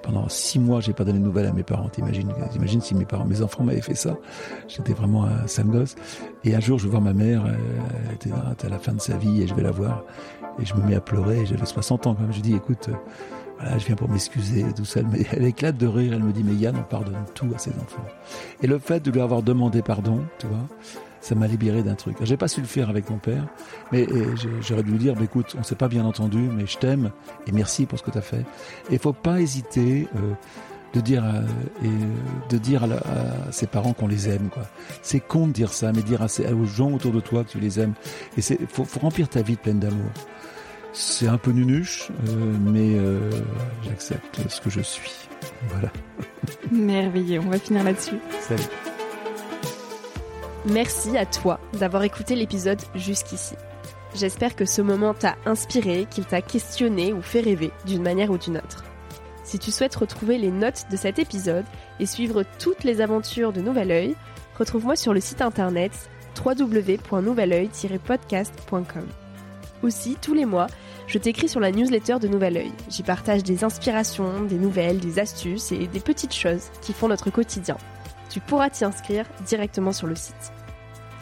pendant 0.02 0.26
six 0.30 0.58
mois, 0.58 0.80
j'ai 0.80 0.94
pas 0.94 1.04
donné 1.04 1.18
de 1.18 1.24
nouvelles 1.24 1.44
à 1.44 1.52
mes 1.52 1.62
parents. 1.62 1.90
T'imagines, 1.90 2.32
imagine 2.56 2.80
si 2.80 2.94
mes 2.94 3.04
parents, 3.04 3.26
mes 3.26 3.42
enfants 3.42 3.62
m'avaient 3.64 3.82
fait 3.82 3.94
ça? 3.94 4.16
J'étais 4.66 4.94
vraiment 4.94 5.24
un 5.26 5.46
sale 5.46 5.66
gosse. 5.66 5.94
Et 6.42 6.54
un 6.54 6.60
jour, 6.60 6.78
je 6.78 6.84
vais 6.84 6.90
voir 6.90 7.02
ma 7.02 7.12
mère, 7.12 7.44
elle 8.08 8.14
était 8.14 8.30
à 8.32 8.68
la 8.70 8.78
fin 8.78 8.94
de 8.94 9.00
sa 9.02 9.18
vie 9.18 9.42
et 9.42 9.46
je 9.46 9.54
vais 9.54 9.62
la 9.62 9.72
voir. 9.72 10.02
Et 10.58 10.64
je 10.64 10.74
me 10.74 10.82
mets 10.86 10.94
à 10.94 11.02
pleurer, 11.02 11.44
j'avais 11.44 11.66
60 11.66 12.06
ans 12.06 12.14
quand 12.14 12.22
même. 12.22 12.32
Je 12.32 12.40
dis, 12.40 12.54
écoute, 12.54 12.88
euh, 12.88 12.94
voilà, 13.60 13.78
je 13.78 13.86
viens 13.86 13.96
pour 13.96 14.08
m'excuser, 14.08 14.64
tout 14.74 14.84
ça. 14.84 15.00
Mais 15.02 15.26
elle 15.32 15.44
éclate 15.44 15.76
de 15.76 15.86
rire, 15.86 16.14
elle 16.14 16.22
me 16.22 16.32
dit, 16.32 16.42
mais 16.42 16.54
Yann, 16.54 16.76
on 16.76 16.82
pardonne 16.82 17.24
tout 17.34 17.50
à 17.54 17.58
ses 17.58 17.70
enfants. 17.70 18.04
Et 18.62 18.66
le 18.66 18.78
fait 18.78 19.00
de 19.00 19.10
lui 19.10 19.20
avoir 19.20 19.42
demandé 19.42 19.82
pardon, 19.82 20.24
tu 20.38 20.46
vois, 20.46 20.66
ça 21.20 21.34
m'a 21.34 21.46
libéré 21.46 21.82
d'un 21.82 21.94
truc. 21.94 22.16
J'ai 22.22 22.38
pas 22.38 22.48
su 22.48 22.60
le 22.60 22.66
faire 22.66 22.88
avec 22.88 23.10
mon 23.10 23.18
père, 23.18 23.46
mais 23.92 24.06
j'aurais 24.62 24.82
dû 24.82 24.92
lui 24.92 24.98
dire, 24.98 25.14
bah, 25.14 25.24
écoute, 25.24 25.54
on 25.58 25.62
s'est 25.62 25.74
pas 25.74 25.88
bien 25.88 26.04
entendu, 26.06 26.38
mais 26.38 26.66
je 26.66 26.78
t'aime 26.78 27.10
et 27.46 27.52
merci 27.52 27.84
pour 27.84 27.98
ce 27.98 28.04
que 28.04 28.10
tu 28.10 28.18
as 28.18 28.22
fait. 28.22 28.44
Et 28.90 28.96
faut 28.96 29.12
pas 29.12 29.40
hésiter 29.40 30.08
euh, 30.16 30.32
de 30.94 31.00
dire, 31.00 31.22
à, 31.22 31.42
de 32.48 32.58
dire 32.58 32.84
à, 32.84 33.52
ses 33.52 33.66
parents 33.66 33.92
qu'on 33.92 34.08
les 34.08 34.30
aime. 34.30 34.48
quoi. 34.48 34.62
C'est 35.02 35.20
con 35.20 35.46
de 35.48 35.52
dire 35.52 35.72
ça, 35.74 35.92
mais 35.92 36.02
dire 36.02 36.22
à, 36.22 36.26
aux 36.54 36.64
gens 36.64 36.90
autour 36.92 37.12
de 37.12 37.20
toi 37.20 37.44
que 37.44 37.50
tu 37.50 37.60
les 37.60 37.78
aimes. 37.78 37.92
Et 38.38 38.40
c'est 38.40 38.58
faut 38.70 38.86
remplir 39.00 39.28
ta 39.28 39.42
vie 39.42 39.56
pleine 39.56 39.78
d'amour. 39.78 40.10
C'est 40.92 41.28
un 41.28 41.38
peu 41.38 41.52
nunuche, 41.52 42.08
euh, 42.28 42.56
mais 42.60 42.98
euh, 42.98 43.30
j'accepte 43.84 44.40
ce 44.48 44.60
que 44.60 44.70
je 44.70 44.80
suis. 44.80 45.28
Voilà. 45.68 45.92
Merveilleux, 46.72 47.40
on 47.40 47.50
va 47.50 47.58
finir 47.58 47.84
là-dessus. 47.84 48.18
Salut. 48.40 48.62
Merci 50.66 51.16
à 51.16 51.26
toi 51.26 51.60
d'avoir 51.74 52.02
écouté 52.02 52.34
l'épisode 52.34 52.80
jusqu'ici. 52.94 53.54
J'espère 54.14 54.56
que 54.56 54.64
ce 54.64 54.82
moment 54.82 55.14
t'a 55.14 55.36
inspiré, 55.46 56.06
qu'il 56.10 56.24
t'a 56.24 56.42
questionné 56.42 57.12
ou 57.12 57.22
fait 57.22 57.40
rêver 57.40 57.70
d'une 57.86 58.02
manière 58.02 58.30
ou 58.30 58.38
d'une 58.38 58.56
autre. 58.56 58.84
Si 59.44 59.58
tu 59.58 59.70
souhaites 59.70 59.94
retrouver 59.94 60.38
les 60.38 60.50
notes 60.50 60.86
de 60.90 60.96
cet 60.96 61.18
épisode 61.18 61.64
et 61.98 62.06
suivre 62.06 62.44
toutes 62.58 62.84
les 62.84 63.00
aventures 63.00 63.52
de 63.52 63.60
Nouvel 63.60 63.90
Oeil, 63.90 64.16
retrouve-moi 64.58 64.96
sur 64.96 65.14
le 65.14 65.20
site 65.20 65.42
internet 65.42 65.92
www.nouveloeil-podcast.com. 66.44 69.06
Aussi, 69.82 70.16
tous 70.20 70.34
les 70.34 70.44
mois, 70.44 70.66
je 71.06 71.18
t'écris 71.18 71.48
sur 71.48 71.60
la 71.60 71.70
newsletter 71.70 72.18
de 72.20 72.28
Nouvel 72.28 72.56
Oeil. 72.56 72.72
J'y 72.88 73.02
partage 73.02 73.42
des 73.42 73.64
inspirations, 73.64 74.42
des 74.42 74.58
nouvelles, 74.58 75.00
des 75.00 75.18
astuces 75.18 75.72
et 75.72 75.86
des 75.86 76.00
petites 76.00 76.34
choses 76.34 76.70
qui 76.82 76.92
font 76.92 77.08
notre 77.08 77.30
quotidien 77.30 77.76
tu 78.30 78.40
pourras 78.40 78.70
t'y 78.70 78.84
inscrire 78.84 79.26
directement 79.44 79.92
sur 79.92 80.06
le 80.06 80.14
site. 80.14 80.52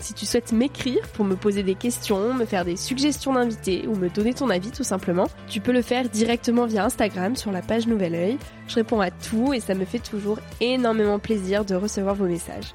Si 0.00 0.14
tu 0.14 0.26
souhaites 0.26 0.52
m'écrire 0.52 1.08
pour 1.14 1.24
me 1.24 1.34
poser 1.34 1.64
des 1.64 1.74
questions, 1.74 2.32
me 2.32 2.44
faire 2.44 2.64
des 2.64 2.76
suggestions 2.76 3.32
d'invités 3.32 3.88
ou 3.88 3.96
me 3.96 4.08
donner 4.08 4.32
ton 4.32 4.48
avis 4.48 4.70
tout 4.70 4.84
simplement, 4.84 5.26
tu 5.48 5.60
peux 5.60 5.72
le 5.72 5.82
faire 5.82 6.08
directement 6.08 6.66
via 6.66 6.84
Instagram 6.84 7.34
sur 7.34 7.50
la 7.50 7.62
page 7.62 7.88
Nouvel 7.88 8.14
Oeil. 8.14 8.38
Je 8.68 8.76
réponds 8.76 9.00
à 9.00 9.10
tout 9.10 9.52
et 9.52 9.58
ça 9.58 9.74
me 9.74 9.84
fait 9.84 9.98
toujours 9.98 10.38
énormément 10.60 11.18
plaisir 11.18 11.64
de 11.64 11.74
recevoir 11.74 12.14
vos 12.14 12.26
messages. 12.26 12.74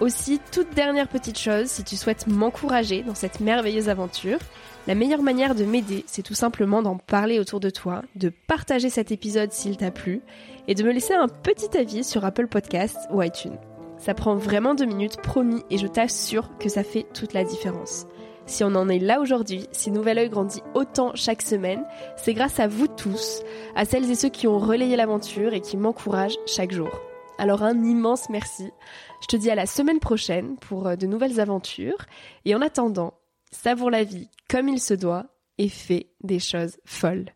Aussi, 0.00 0.40
toute 0.50 0.74
dernière 0.74 1.06
petite 1.06 1.38
chose, 1.38 1.66
si 1.66 1.84
tu 1.84 1.94
souhaites 1.94 2.26
m'encourager 2.26 3.02
dans 3.02 3.14
cette 3.14 3.40
merveilleuse 3.40 3.88
aventure, 3.88 4.38
la 4.90 4.96
meilleure 4.96 5.22
manière 5.22 5.54
de 5.54 5.64
m'aider, 5.64 6.02
c'est 6.08 6.24
tout 6.24 6.34
simplement 6.34 6.82
d'en 6.82 6.96
parler 6.96 7.38
autour 7.38 7.60
de 7.60 7.70
toi, 7.70 8.02
de 8.16 8.28
partager 8.48 8.90
cet 8.90 9.12
épisode 9.12 9.52
s'il 9.52 9.76
t'a 9.76 9.92
plu 9.92 10.20
et 10.66 10.74
de 10.74 10.82
me 10.82 10.90
laisser 10.90 11.14
un 11.14 11.28
petit 11.28 11.78
avis 11.78 12.02
sur 12.02 12.24
Apple 12.24 12.48
Podcasts 12.48 13.06
ou 13.12 13.22
iTunes. 13.22 13.56
Ça 13.98 14.14
prend 14.14 14.34
vraiment 14.34 14.74
deux 14.74 14.86
minutes, 14.86 15.18
promis, 15.18 15.62
et 15.70 15.78
je 15.78 15.86
t'assure 15.86 16.50
que 16.58 16.68
ça 16.68 16.82
fait 16.82 17.06
toute 17.14 17.34
la 17.34 17.44
différence. 17.44 18.08
Si 18.46 18.64
on 18.64 18.74
en 18.74 18.88
est 18.88 18.98
là 18.98 19.20
aujourd'hui, 19.20 19.68
si 19.70 19.92
Nouvel 19.92 20.18
Oeil 20.18 20.28
grandit 20.28 20.62
autant 20.74 21.12
chaque 21.14 21.42
semaine, 21.42 21.84
c'est 22.16 22.34
grâce 22.34 22.58
à 22.58 22.66
vous 22.66 22.88
tous, 22.88 23.44
à 23.76 23.84
celles 23.84 24.10
et 24.10 24.16
ceux 24.16 24.28
qui 24.28 24.48
ont 24.48 24.58
relayé 24.58 24.96
l'aventure 24.96 25.54
et 25.54 25.60
qui 25.60 25.76
m'encouragent 25.76 26.38
chaque 26.46 26.72
jour. 26.72 26.90
Alors 27.38 27.62
un 27.62 27.84
immense 27.84 28.28
merci. 28.28 28.72
Je 29.22 29.26
te 29.28 29.36
dis 29.36 29.50
à 29.50 29.54
la 29.54 29.66
semaine 29.66 29.98
prochaine 30.00 30.56
pour 30.56 30.88
euh, 30.88 30.96
de 30.96 31.06
nouvelles 31.06 31.40
aventures. 31.40 32.04
Et 32.44 32.54
en 32.54 32.60
attendant, 32.60 33.14
savoure 33.50 33.90
la 33.90 34.04
vie 34.04 34.28
comme 34.48 34.68
il 34.68 34.80
se 34.80 34.94
doit 34.94 35.26
et 35.58 35.68
fais 35.68 36.10
des 36.22 36.38
choses 36.38 36.78
folles. 36.84 37.34